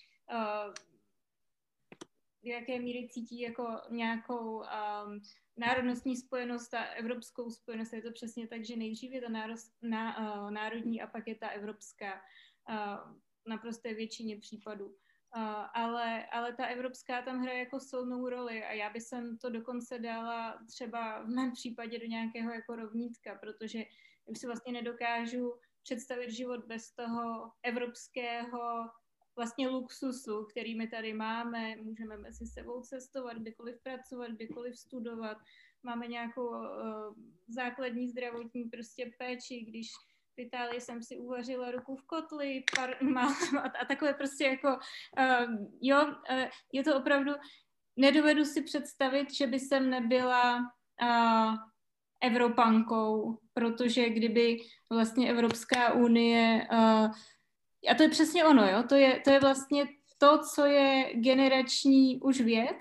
do 2.45 2.51
jaké 2.51 2.81
míry 2.81 3.09
cítí 3.11 3.41
jako 3.41 3.81
nějakou 3.91 4.57
um, 4.57 5.21
národnostní 5.57 6.17
spojenost 6.17 6.75
a 6.75 6.85
evropskou 6.85 7.51
spojenost. 7.51 7.93
Je 7.93 8.03
to 8.03 8.13
přesně 8.13 8.49
tak, 8.49 8.65
že 8.65 8.77
nejdřív 8.77 9.13
je 9.13 9.21
ta 9.21 9.29
nárost, 9.29 9.73
ná, 9.83 10.19
uh, 10.19 10.51
národní 10.51 11.03
a 11.03 11.07
pak 11.07 11.29
je 11.29 11.35
ta 11.35 11.49
evropská 11.49 12.13
uh, 12.69 13.15
naprosté 13.47 13.95
většině 13.95 14.39
případů 14.39 14.97
ale, 15.75 16.27
ale 16.27 16.53
ta 16.57 16.67
evropská 16.67 17.23
tam 17.23 17.43
hraje 17.43 17.59
jako 17.59 17.81
silnou 17.81 18.29
roli 18.29 18.65
a 18.65 18.73
já 18.73 18.91
bych 18.91 19.03
to 19.41 19.51
dokonce 19.51 19.99
dala 19.99 20.59
třeba 20.69 21.23
v 21.23 21.29
mém 21.29 21.53
případě 21.53 21.99
do 21.99 22.07
nějakého 22.07 22.53
jako 22.53 22.77
rovnítka, 22.77 23.35
protože 23.35 23.85
už 24.25 24.39
si 24.39 24.47
vlastně 24.47 24.73
nedokážu 24.73 25.55
představit 25.83 26.31
život 26.31 26.65
bez 26.67 26.91
toho 26.91 27.53
evropského 27.63 28.91
vlastně 29.37 29.69
luxusu, 29.69 30.45
který 30.45 30.75
my 30.75 30.89
tady 30.89 31.13
máme. 31.15 31.77
Můžeme 31.77 32.17
mezi 32.17 32.47
sebou 32.47 32.81
cestovat, 32.83 33.37
kdykoliv 33.37 33.83
pracovat, 33.83 34.31
kdykoliv 34.31 34.79
studovat. 34.79 35.39
Máme 35.83 36.07
nějakou 36.07 36.49
uh, 36.49 37.15
základní 37.49 38.09
zdravotní 38.09 38.65
prostě 38.65 39.11
péči, 39.19 39.61
když 39.61 39.87
v 40.37 40.41
Itálii 40.41 40.81
jsem 40.81 41.03
si 41.03 41.17
uvařila 41.17 41.71
ruku 41.71 41.97
v 41.97 42.07
kotli 42.07 42.65
par, 42.77 43.03
má, 43.03 43.35
a, 43.59 43.69
a 43.81 43.85
takové 43.85 44.15
prostě 44.15 44.45
jako, 44.45 44.69
uh, 44.69 45.57
jo, 45.81 46.07
uh, 46.07 46.45
je 46.73 46.85
to 46.85 46.97
opravdu, 46.97 47.33
nedovedu 47.97 48.45
si 48.45 48.63
představit, 48.63 49.35
že 49.35 49.47
by 49.47 49.61
jsem 49.61 49.91
nebyla 49.91 50.59
uh, 51.03 51.55
Evropankou, 52.23 53.39
protože 53.55 54.11
kdyby 54.11 54.57
vlastně 54.91 55.31
Evropská 55.31 55.93
unie, 55.93 56.69
uh, 56.73 57.11
a 57.89 57.95
to 57.95 58.03
je 58.03 58.09
přesně 58.09 58.45
ono, 58.45 58.69
jo, 58.69 58.83
to 58.89 58.95
je, 58.95 59.21
to 59.25 59.31
je 59.31 59.41
vlastně 59.41 59.87
to, 60.19 60.39
co 60.55 60.65
je 60.65 61.11
generační 61.15 62.21
už 62.21 62.41
věc, 62.41 62.79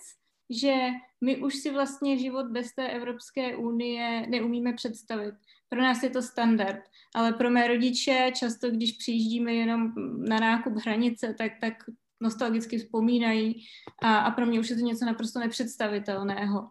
že 0.49 0.73
my 1.21 1.37
už 1.37 1.55
si 1.55 1.71
vlastně 1.71 2.17
život 2.17 2.45
bez 2.47 2.73
té 2.73 2.87
Evropské 2.87 3.55
unie 3.55 4.25
neumíme 4.29 4.73
představit. 4.73 5.35
Pro 5.69 5.81
nás 5.81 6.03
je 6.03 6.09
to 6.09 6.21
standard, 6.21 6.79
ale 7.15 7.33
pro 7.33 7.49
mé 7.49 7.67
rodiče 7.67 8.31
často, 8.35 8.71
když 8.71 8.91
přijíždíme 8.91 9.53
jenom 9.53 9.93
na 10.27 10.39
nákup 10.39 10.73
hranice, 10.73 11.35
tak, 11.37 11.51
tak 11.61 11.73
nostalgicky 12.21 12.77
vzpomínají 12.77 13.65
a, 14.03 14.17
a 14.17 14.31
pro 14.31 14.45
mě 14.45 14.59
už 14.59 14.69
je 14.69 14.75
to 14.75 14.81
něco 14.81 15.05
naprosto 15.05 15.39
nepředstavitelného. 15.39 16.69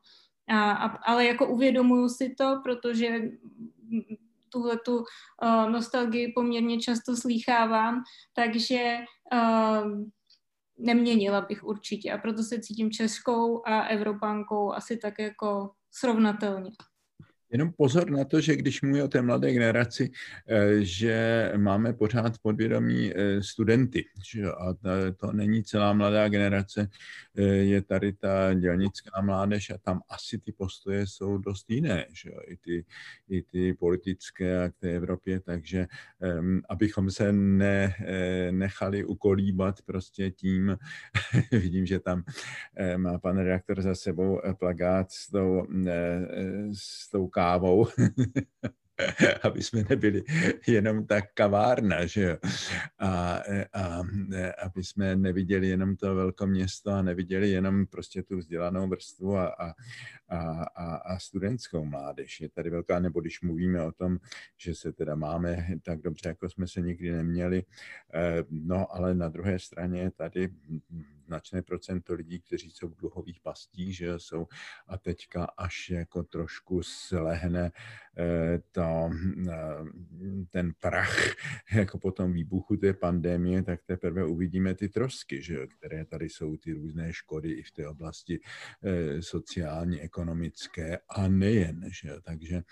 A, 0.49 0.73
a, 0.73 0.87
ale 0.87 1.25
jako 1.27 1.49
uvědomuju 1.49 2.09
si 2.09 2.35
to, 2.39 2.61
protože 2.63 3.21
tuhle 4.53 4.79
tu 4.85 4.97
uh, 4.97 5.71
nostalgii 5.71 6.33
poměrně 6.33 6.81
často 6.81 7.17
slýchávám, 7.17 8.03
takže 8.35 8.99
uh, 9.33 10.03
neměnila 10.79 11.41
bych 11.41 11.65
určitě 11.65 12.13
a 12.13 12.19
proto 12.19 12.43
se 12.43 12.61
cítím 12.61 12.91
českou 12.91 13.63
a 13.67 13.83
evropankou 13.83 14.73
asi 14.73 14.97
tak 14.97 15.19
jako 15.19 15.71
srovnatelně. 15.91 16.71
Jenom 17.53 17.73
pozor 17.73 18.11
na 18.11 18.25
to, 18.25 18.41
že 18.41 18.57
když 18.57 18.83
mluví 18.83 19.03
o 19.03 19.09
té 19.09 19.23
mladé 19.23 19.53
generaci, 19.53 20.11
eh, 20.49 20.85
že 20.85 21.53
máme 21.57 21.93
pořád 21.93 22.39
podvědomí 22.39 23.13
eh, 23.15 23.43
studenty. 23.43 24.05
A 24.59 24.75
to 25.17 25.33
není 25.33 25.65
celá 25.65 25.93
mladá 25.93 26.29
generace, 26.29 26.89
eh, 27.37 27.43
je 27.43 27.83
tady 27.83 28.13
ta 28.13 28.55
dělnická 28.55 29.21
mládež 29.21 29.71
a 29.71 29.79
tam 29.79 30.01
asi 30.09 30.39
ty 30.39 30.53
postoje 30.53 31.07
jsou 31.07 31.39
dost 31.39 31.71
jiné, 31.71 32.07
že 32.13 32.31
I, 32.47 32.57
ty, 32.57 32.85
i 33.29 33.43
ty 33.43 33.75
politické 33.75 34.65
a 34.65 34.69
k 34.69 34.77
té 34.79 34.97
Evropě, 34.97 35.41
takže 35.41 35.87
abychom 36.69 37.11
se 37.11 37.33
ne, 37.33 37.95
nechali 38.51 39.05
ukolíbat 39.05 39.83
prostě 39.83 40.31
tím, 40.31 40.77
vidím, 41.53 41.87
že 41.87 42.01
tam 42.01 42.23
má 42.97 43.19
pan 43.19 43.39
redaktor 43.39 43.83
za 43.83 43.95
sebou 43.95 44.41
plagát 44.59 45.13
s 45.13 45.31
tou, 45.31 45.67
s 46.73 47.11
tou 47.11 47.29
kávou, 47.43 47.87
aby 49.43 49.63
jsme 49.63 49.85
nebyli 49.91 50.23
jenom 50.67 51.07
tak 51.07 51.25
kavárna, 51.35 52.07
že 52.07 52.23
jo. 52.23 52.37
A, 52.99 53.43
a, 53.73 54.03
aby 54.63 54.85
jsme 54.85 55.17
neviděli 55.17 55.69
jenom 55.69 55.97
to 55.97 56.15
velké 56.15 56.47
město 56.47 56.91
a 56.91 57.03
neviděli 57.03 57.51
jenom 57.51 57.87
prostě 57.87 58.23
tu 58.23 58.39
vzdělanou 58.39 58.89
vrstvu 58.89 59.37
a, 59.37 59.47
a, 59.47 59.75
a, 60.29 60.97
a 60.97 61.19
studentskou 61.19 61.85
mládež. 61.85 62.41
Je 62.41 62.49
tady 62.49 62.71
velká, 62.71 62.99
nebo 62.99 63.21
když 63.21 63.43
mluvíme 63.43 63.83
o 63.83 63.93
tom, 63.93 64.19
že 64.59 64.75
se 64.75 64.93
teda 64.93 65.15
máme 65.15 65.67
tak 65.83 66.01
dobře, 66.03 66.29
jako 66.29 66.49
jsme 66.49 66.69
se 66.69 66.81
nikdy 66.81 67.13
neměli, 67.13 67.63
eh, 68.15 68.45
no 68.51 68.95
ale 68.95 69.15
na 69.15 69.29
druhé 69.29 69.59
straně 69.59 70.11
tady 70.17 70.49
značné 71.33 71.63
procento 71.63 72.15
lidí, 72.15 72.41
kteří 72.41 72.71
jsou 72.71 72.89
v 72.89 72.97
dluhových 72.97 73.41
pastích, 73.41 73.97
že 73.97 74.19
jsou 74.19 74.47
a 74.89 74.99
teďka 74.99 75.45
až 75.45 75.91
jako 75.91 76.23
trošku 76.23 76.83
slehne 76.83 77.73
eh, 78.19 78.61
to, 78.73 79.11
eh, 79.49 79.57
ten 80.51 80.73
prach 80.81 81.17
jako 81.73 81.99
po 81.99 82.13
tom 82.13 82.33
výbuchu 82.33 82.77
té 82.77 82.93
pandemie, 82.93 83.63
tak 83.63 83.81
teprve 83.87 84.25
uvidíme 84.25 84.75
ty 84.75 84.89
trosky, 84.89 85.43
že, 85.43 85.67
které 85.67 86.05
tady 86.05 86.29
jsou, 86.29 86.57
ty 86.57 86.73
různé 86.73 87.13
škody 87.13 87.51
i 87.51 87.63
v 87.63 87.71
té 87.71 87.89
oblasti 87.89 88.41
eh, 88.85 89.23
sociální, 89.23 90.01
ekonomické 90.01 90.99
a 91.09 91.29
nejen. 91.29 91.85
Že? 91.89 92.13
Takže 92.23 92.63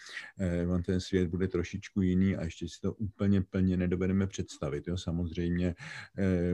on 0.69 0.83
ten 0.83 1.01
svět 1.01 1.29
bude 1.29 1.49
trošičku 1.49 2.03
jiný 2.03 2.37
a 2.37 2.45
ještě 2.45 2.69
si 2.69 2.81
to 2.81 2.93
úplně 2.93 3.43
plně 3.43 3.77
nedovedeme 3.77 4.27
představit. 4.27 4.89
Jo? 4.89 4.97
Samozřejmě 4.97 5.75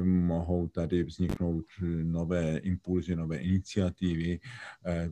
mohou 0.04 0.68
tady 0.68 1.04
vzniknout 1.04 1.64
nové 2.04 2.58
impulzy, 2.58 3.16
nové 3.16 3.36
iniciativy, 3.36 4.40
eh, 4.84 5.10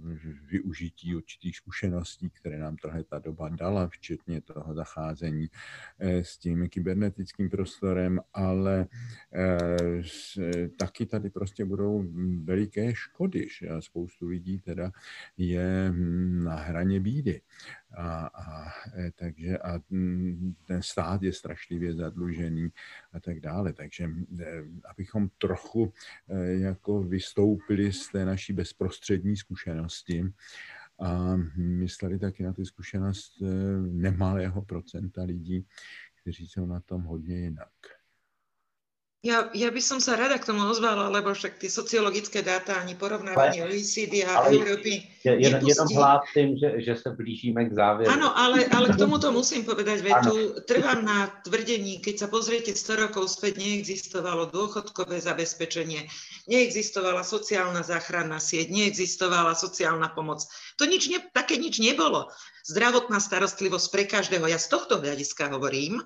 využití 0.51 1.17
určitých 1.17 1.57
zkušeností, 1.57 2.31
které 2.31 2.59
nám 2.59 2.77
tahle 2.77 3.05
ta 3.05 3.19
doba 3.19 3.49
dala, 3.49 3.89
včetně 3.89 4.41
toho 4.41 4.75
zacházení 4.75 5.49
eh, 5.99 6.25
s 6.25 6.39
tím 6.39 6.69
kybernetickým 6.69 7.51
prostorem, 7.51 8.21
ale 8.33 8.87
eh, 9.35 10.69
taky 10.79 11.07
tady 11.07 11.31
prostě 11.31 11.65
budou 11.65 12.05
veliké 12.45 12.95
škody. 12.95 13.49
Že? 13.59 13.69
Spoustu 13.81 14.27
lidí 14.27 14.59
teda 14.59 14.91
je 15.37 15.91
hm, 15.91 16.45
na 16.45 16.55
hraně 16.55 17.01
bídy. 17.01 17.41
A, 17.97 18.27
a, 18.27 18.73
e, 18.99 19.11
takže 19.11 19.59
a 19.59 19.81
mm, 19.91 20.55
ten 20.67 20.83
stát 20.83 21.23
je 21.23 21.33
strašlivě 21.33 21.95
zadlužený 21.95 22.69
a 23.13 23.21
tak 23.21 23.41
dále. 23.41 23.73
Takže 23.73 24.05
e, 24.05 24.45
abychom 24.91 25.29
trochu 25.39 25.93
e, 26.29 26.53
jako 26.53 27.03
vystoupili 27.03 27.93
z 27.93 28.09
té 28.09 28.25
naší 28.25 28.53
bezprostřední 28.53 29.37
zkušenosti 29.37 30.25
a 30.99 31.37
mysleli 31.57 32.19
taky 32.19 32.43
na 32.43 32.53
tu 32.53 32.65
zkušenost 32.65 33.43
nemalého 33.91 34.63
procenta 34.63 35.23
lidí, 35.23 35.67
kteří 36.23 36.47
jsou 36.47 36.67
na 36.67 36.81
tom 36.81 37.03
hodně 37.03 37.37
jinak. 37.37 37.71
Ja, 39.25 39.49
ja 39.57 39.73
by 39.73 39.81
som 39.81 40.05
sa 40.05 40.21
rada 40.21 40.37
k 40.37 40.53
tomu 40.53 40.69
ozvala, 40.69 41.09
lebo 41.09 41.33
však 41.33 41.57
tie 41.57 41.73
sociologické 41.73 42.45
dáta 42.45 42.77
ani 42.77 42.93
porovnávanie 42.93 43.65
OECD 43.65 44.21
a 44.21 44.45
ale 44.45 44.61
Európy 44.61 45.01
je, 45.25 45.33
jen, 45.41 45.57
jenom 45.65 45.89
hlásím, 45.97 46.61
že, 46.61 46.85
že 46.85 47.01
sa 47.01 47.17
blížime 47.17 47.65
k 47.65 47.73
záveru. 47.73 48.13
Áno, 48.13 48.29
ale, 48.37 48.69
ale 48.69 48.93
k 48.93 49.01
tomuto 49.01 49.33
musím 49.33 49.65
povedať 49.65 50.05
vetu. 50.05 50.61
Trvám 50.69 51.01
na 51.01 51.33
tvrdení, 51.41 52.05
keď 52.05 52.15
sa 52.21 52.29
pozriete 52.29 52.77
100 52.77 53.09
rokov 53.09 53.33
späť, 53.33 53.57
neexistovalo 53.57 54.53
dôchodkové 54.53 55.17
zabezpečenie, 55.25 56.05
neexistovala 56.45 57.25
sociálna 57.25 57.81
záchranná 57.81 58.37
sieť, 58.37 58.69
neexistovala 58.69 59.57
sociálna 59.57 60.13
pomoc. 60.13 60.45
To 60.77 60.85
nič 60.85 61.09
ne, 61.09 61.25
také 61.33 61.57
nič 61.57 61.81
nebolo 61.81 62.29
zdravotná 62.65 63.21
starostlivosť 63.21 63.87
pre 63.93 64.05
každého. 64.09 64.49
Ja 64.49 64.57
z 64.57 64.73
tohto 64.73 64.97
hľadiska 64.99 65.53
hovorím, 65.53 66.01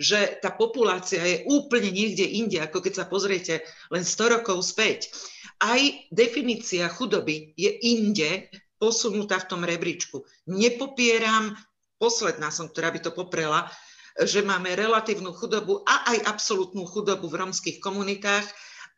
že 0.00 0.40
tá 0.40 0.48
populácia 0.48 1.20
je 1.20 1.44
úplne 1.44 1.92
niekde 1.92 2.24
inde, 2.24 2.58
ako 2.64 2.80
keď 2.80 2.92
sa 2.96 3.04
pozriete 3.04 3.60
len 3.92 4.02
100 4.08 4.40
rokov 4.40 4.64
späť. 4.64 5.12
Aj 5.60 5.78
definícia 6.08 6.88
chudoby 6.88 7.52
je 7.54 7.70
inde 7.84 8.48
posunutá 8.80 9.42
v 9.44 9.48
tom 9.52 9.62
rebríčku. 9.68 10.24
Nepopieram, 10.48 11.52
posledná 12.00 12.48
som, 12.48 12.72
ktorá 12.72 12.88
by 12.94 13.00
to 13.04 13.12
poprela, 13.12 13.68
že 14.18 14.42
máme 14.42 14.74
relatívnu 14.74 15.30
chudobu 15.36 15.84
a 15.86 16.14
aj 16.14 16.26
absolútnu 16.26 16.88
chudobu 16.88 17.30
v 17.30 17.38
romských 17.46 17.78
komunitách, 17.78 18.46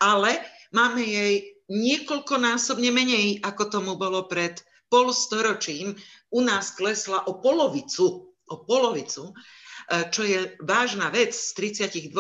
ale 0.01 0.41
máme 0.73 1.03
jej 1.05 1.61
niekoľkonásobne 1.69 2.89
menej, 2.89 3.43
ako 3.45 3.63
tomu 3.69 3.93
bolo 4.01 4.25
pred 4.31 4.63
polstoročím 4.91 5.95
u 6.31 6.41
nás 6.43 6.75
klesla 6.75 7.27
o 7.27 7.39
polovicu, 7.39 8.35
o 8.51 8.57
polovicu, 8.67 9.31
e, 9.31 9.33
čo 10.11 10.27
je 10.27 10.59
vážna 10.61 11.09
vec 11.15 11.31
z 11.31 11.55
32% 11.55 12.11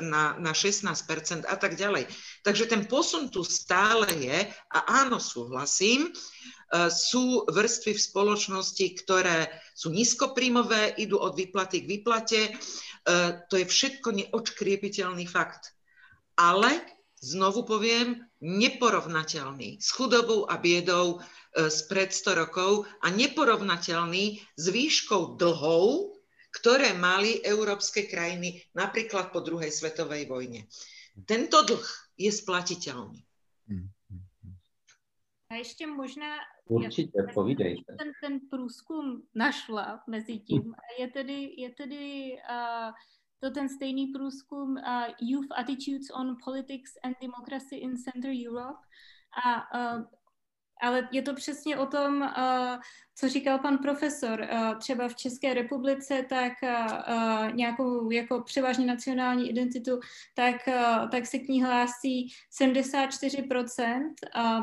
na, 0.00 0.34
na 0.40 0.52
16% 0.56 1.44
a 1.44 1.56
tak 1.60 1.76
ďalej. 1.76 2.08
Takže 2.40 2.64
ten 2.66 2.88
posun 2.88 3.28
tu 3.28 3.44
stále 3.44 4.08
je 4.16 4.38
a 4.72 4.78
áno, 5.04 5.20
súhlasím, 5.20 6.08
e, 6.08 6.10
sú 6.88 7.44
vrstvy 7.44 7.92
v 7.92 8.04
spoločnosti, 8.08 8.86
ktoré 9.04 9.52
sú 9.76 9.92
nízkopríjmové, 9.92 10.96
idú 10.96 11.20
od 11.20 11.36
výplaty 11.36 11.84
k 11.84 11.90
výplate, 12.00 12.40
e, 12.48 12.52
to 13.52 13.60
je 13.60 13.68
všetko 13.68 14.08
neočkriepiteľný 14.16 15.28
fakt. 15.28 15.76
Ale 16.34 16.80
znovu 17.24 17.64
poviem, 17.64 18.20
neporovnateľný 18.44 19.80
s 19.80 19.88
chudobou 19.96 20.44
a 20.44 20.60
biedou 20.60 21.24
spred 21.70 22.10
100 22.10 22.34
rokov 22.34 22.86
a 23.02 23.10
neporovnateľný 23.10 24.42
s 24.58 24.64
výškou 24.68 25.38
dlhov, 25.38 26.14
ktoré 26.54 26.94
mali 26.94 27.42
európske 27.42 28.06
krajiny 28.06 28.62
napríklad 28.74 29.34
po 29.34 29.42
druhej 29.42 29.70
svetovej 29.70 30.26
vojne. 30.30 30.66
Tento 31.26 31.62
dlh 31.62 31.86
je 32.18 32.30
splatiteľný. 32.30 33.22
A 35.50 35.54
ještě 35.54 35.86
možná... 35.86 36.26
Určitě, 36.66 37.26
povídejte. 37.34 37.94
Ten, 37.98 38.10
ten 38.20 38.40
průzkum 38.50 39.22
našla 39.34 40.02
mezi 40.08 40.38
tím. 40.38 40.74
Je 40.98 41.08
tedy, 41.08 41.54
je 41.58 41.70
tedy 41.70 42.32
uh, 42.50 42.92
to 43.40 43.50
ten 43.50 43.68
stejný 43.68 44.06
průzkum 44.06 44.76
uh, 44.76 45.04
Youth 45.20 45.52
Attitudes 45.56 46.10
on 46.10 46.36
Politics 46.44 46.90
and 47.04 47.16
Democracy 47.20 47.76
in 47.76 47.96
Central 47.96 48.34
Europe. 48.48 48.78
A 49.44 49.50
uh, 49.94 50.04
ale 50.82 51.08
je 51.12 51.22
to 51.22 51.34
přesně 51.34 51.76
o 51.76 51.86
tom, 51.86 52.20
uh, 52.20 52.76
co 53.14 53.28
říkal 53.28 53.58
pan 53.58 53.78
profesor. 53.78 54.48
Uh, 54.52 54.78
třeba 54.78 55.08
v 55.08 55.14
České 55.14 55.54
republice, 55.54 56.26
tak 56.28 56.52
uh, 56.62 57.52
nějakou 57.54 58.10
jako 58.10 58.42
převážně 58.42 58.86
nacionální 58.86 59.50
identitu, 59.50 60.00
tak, 60.34 60.56
tak 61.10 61.26
se 61.26 61.38
k 61.38 61.48
ní 61.48 61.62
hlásí 61.62 62.28
74% 62.62 64.00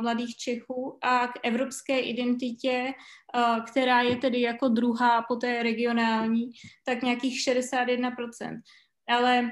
mladých 0.02 0.36
Čechů 0.36 0.98
a 1.02 1.28
k 1.28 1.32
evropské 1.44 2.00
identitě, 2.00 2.94
která 3.68 4.02
je 4.02 4.16
tedy 4.16 4.42
jako 4.42 4.68
druhá 4.68 5.22
po 5.22 5.36
té 5.36 5.64
regionální, 5.64 6.52
tak 6.86 7.02
nějakých 7.02 7.40
61%. 7.48 8.62
Ale 9.08 9.52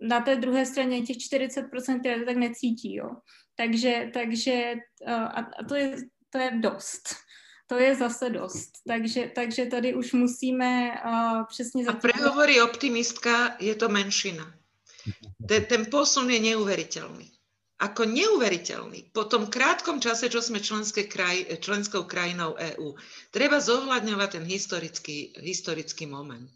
na 0.00 0.20
té 0.20 0.36
druhé 0.36 0.66
straně 0.66 1.02
těch 1.02 1.16
40%, 1.16 2.00
které 2.00 2.18
to 2.18 2.24
tak 2.24 2.36
necítí. 2.36 2.94
Jo. 2.94 3.10
Takže, 3.56 4.10
takže 4.14 4.74
a 5.06 5.42
to 5.68 5.74
je, 5.74 5.96
to 6.30 6.38
je 6.38 6.50
dost. 6.60 7.14
To 7.66 7.78
je 7.78 7.94
zase 7.94 8.30
dost. 8.30 8.70
Takže, 8.86 9.30
takže 9.34 9.66
tady 9.66 9.94
už 9.94 10.12
musíme 10.12 11.00
uh, 11.06 11.44
přesně... 11.48 11.86
A 11.86 11.92
prehovorí 11.92 12.60
optimistka, 12.60 13.56
je 13.60 13.74
to 13.74 13.88
menšina. 13.88 14.54
Ten, 15.48 15.64
ten 15.64 15.86
posun 15.86 16.30
je 16.30 16.40
neuveriteľný. 16.40 17.28
Ako 17.80 18.04
neuveriteľný. 18.08 19.12
Po 19.12 19.24
tom 19.28 19.50
krátkom 19.50 20.00
čase, 20.00 20.32
čo 20.32 20.40
sme 20.40 20.60
členské 20.60 21.04
kraj, 21.04 21.44
členskou 21.60 22.04
krajinou 22.08 22.56
EÚ, 22.56 22.96
treba 23.28 23.60
zohľadňovať 23.60 24.28
ten 24.40 24.44
historický, 24.44 25.36
historický 25.40 26.06
moment. 26.08 26.52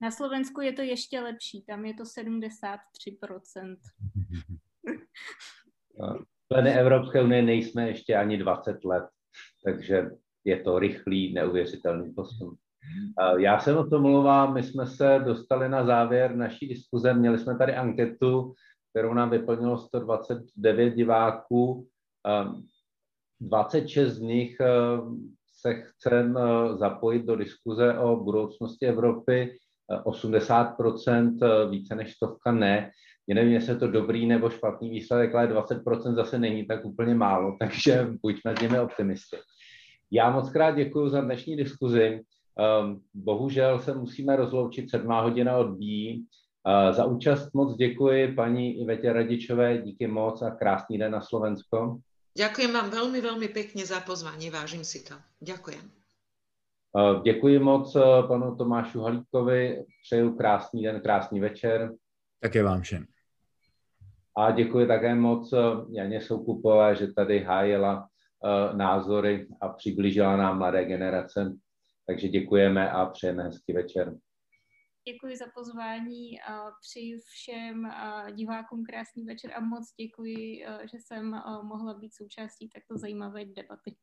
Na 0.00 0.10
Slovensku 0.10 0.60
je 0.60 0.72
to 0.72 0.82
ještě 0.82 1.20
lepší, 1.20 1.62
tam 1.62 1.84
je 1.84 1.94
to 1.94 2.02
73%. 2.04 3.76
Členy 6.52 6.72
Evropské 6.72 7.22
unie 7.22 7.42
nejsme 7.42 7.88
ještě 7.88 8.16
ani 8.16 8.38
20 8.38 8.84
let, 8.84 9.04
takže 9.64 10.10
je 10.44 10.60
to 10.60 10.78
rychlý, 10.78 11.34
neuvěřitelný 11.34 12.12
posun. 12.14 12.56
Já 13.38 13.58
se 13.58 13.76
o 13.76 13.86
to 13.86 14.00
mluvám, 14.00 14.54
my 14.54 14.62
jsme 14.62 14.86
se 14.86 15.22
dostali 15.24 15.68
na 15.68 15.86
závěr 15.86 16.36
naší 16.36 16.68
diskuze, 16.68 17.14
měli 17.14 17.38
jsme 17.38 17.58
tady 17.58 17.74
anketu, 17.74 18.54
kterou 18.90 19.14
nám 19.14 19.30
vyplnilo 19.30 19.78
129 19.78 20.90
diváků. 20.90 21.88
26 23.40 24.12
z 24.12 24.20
nich 24.20 24.60
eh, 24.60 24.66
se 25.60 25.74
chcem 25.74 26.36
eh, 26.36 26.76
zapojit 26.76 27.26
do 27.26 27.36
diskuze 27.36 27.98
o 27.98 28.16
budoucnosti 28.16 28.86
Evropy, 28.86 29.58
80% 30.04 31.38
eh, 31.42 31.70
více 31.70 31.94
než 31.94 32.14
stovka 32.14 32.52
ne. 32.52 32.90
Nevím, 33.34 33.52
jestli 33.52 33.72
je 33.72 33.76
to 33.76 33.88
dobrý 33.88 34.26
nebo 34.26 34.50
špatný 34.50 34.90
výsledek, 34.90 35.34
ale 35.34 35.46
20% 35.46 36.14
zase 36.14 36.38
není 36.38 36.66
tak 36.66 36.84
úplně 36.84 37.14
málo, 37.14 37.56
takže 37.60 38.08
buďme 38.22 38.56
s 38.56 38.60
nimi 38.60 38.80
optimisty. 38.80 39.36
Já 40.10 40.30
moc 40.30 40.50
krát 40.50 40.70
děkuji 40.70 41.08
za 41.08 41.20
dnešní 41.20 41.56
diskuzi. 41.56 42.20
Um, 42.80 43.02
bohužel 43.14 43.78
se 43.78 43.94
musíme 43.94 44.36
rozloučit, 44.36 44.90
sedmá 44.90 45.20
hodina 45.20 45.56
odbíjí. 45.56 46.18
Uh, 46.18 46.94
za 46.94 47.04
účast 47.04 47.54
moc 47.54 47.76
děkuji 47.76 48.34
paní 48.34 48.80
Ivetě 48.80 49.12
Radičové, 49.12 49.78
díky 49.78 50.06
moc 50.06 50.42
a 50.42 50.50
krásný 50.50 50.98
den 50.98 51.12
na 51.12 51.20
Slovensko. 51.20 51.98
Ďakujem 52.38 52.70
vám 52.70 52.90
veľmi, 52.94 53.18
veľmi 53.18 53.48
pekne 53.50 53.82
za 53.82 53.98
pozvanie, 53.98 54.46
vážim 54.54 54.86
si 54.86 55.02
to. 55.02 55.14
Ďakujem. 55.42 55.82
Uh, 56.94 57.22
děkuji 57.22 57.58
moc 57.58 57.96
uh, 57.96 58.28
panu 58.28 58.54
Tomášu 58.56 59.00
Halíkovi, 59.00 59.84
přeju 60.02 60.36
krásný 60.36 60.82
den, 60.82 61.00
krásný 61.00 61.40
večer. 61.40 61.90
Také 62.40 62.62
vám 62.62 62.80
všem. 62.80 63.06
A 64.38 64.50
děkuji 64.50 64.86
také 64.86 65.14
moc 65.14 65.52
eh, 65.52 65.58
Janě 65.90 66.20
Soukupové, 66.20 66.96
že 66.96 67.12
tady 67.12 67.38
hájela 67.38 68.00
uh, 68.00 68.76
názory 68.76 69.48
a 69.60 69.68
přiblížila 69.68 70.36
nám 70.36 70.58
mladé 70.58 70.84
generace. 70.84 71.56
Takže 72.06 72.28
děkujeme 72.28 72.90
a 72.90 73.06
přejeme 73.06 73.42
hezký 73.42 73.72
večer. 73.72 74.16
Děkuji 75.08 75.36
za 75.36 75.44
pozvání 75.54 76.40
a 76.40 76.70
přeji 76.80 77.18
všem 77.18 77.92
divákům 78.32 78.84
krásný 78.84 79.24
večer 79.24 79.52
a 79.54 79.60
moc 79.60 79.94
děkuji, 80.00 80.64
eh, 80.66 80.78
že 80.82 80.98
jsem 81.00 81.30
mohla 81.62 81.94
být 81.94 82.14
součástí 82.14 82.68
takto 82.68 82.96
zajímavé 82.96 83.44
debaty. 83.44 83.96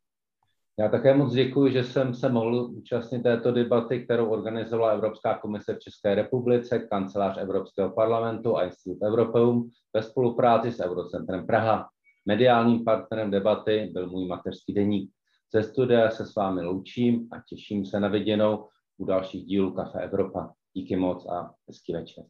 Já 0.80 0.90
také 0.90 1.14
moc 1.14 1.34
děkuji, 1.34 1.72
že 1.72 1.84
jsem 1.84 2.14
se 2.14 2.30
mohl 2.30 2.66
účastnit 2.66 3.24
této 3.24 3.52
debaty, 3.52 4.04
kterou 4.04 4.30
organizovala 4.30 4.92
Evropská 4.92 5.38
komise 5.38 5.76
v 5.76 5.80
České 5.80 6.16
republice, 6.16 6.80
kancelář 6.80 7.38
Evropského 7.38 7.90
parlamentu 7.90 8.58
a 8.58 8.64
Institut 8.64 8.98
Europeum 9.04 9.70
ve 9.94 10.04
spolupráci 10.04 10.72
s 10.72 10.80
Eurocentrem 10.80 11.48
Praha. 11.48 11.90
Mediálním 12.26 12.84
partnerem 12.84 13.32
debaty 13.32 13.90
byl 13.94 14.10
můj 14.10 14.28
mateřský 14.28 14.74
deník. 14.74 15.12
Ze 15.54 15.64
studia 15.64 16.10
se 16.10 16.26
s 16.26 16.36
vámi 16.36 16.62
loučím 16.62 17.28
a 17.32 17.36
těším 17.50 17.86
se 17.86 18.00
na 18.00 18.08
viděnou 18.08 18.68
u 18.98 19.06
dalších 19.06 19.46
dílů 19.46 19.72
Kafe 19.72 20.00
Evropa. 20.00 20.54
Díky 20.74 20.96
moc 20.96 21.26
a 21.26 21.54
hezký 21.68 21.94
večer. 21.94 22.24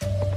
thank 0.00 0.26
you 0.26 0.31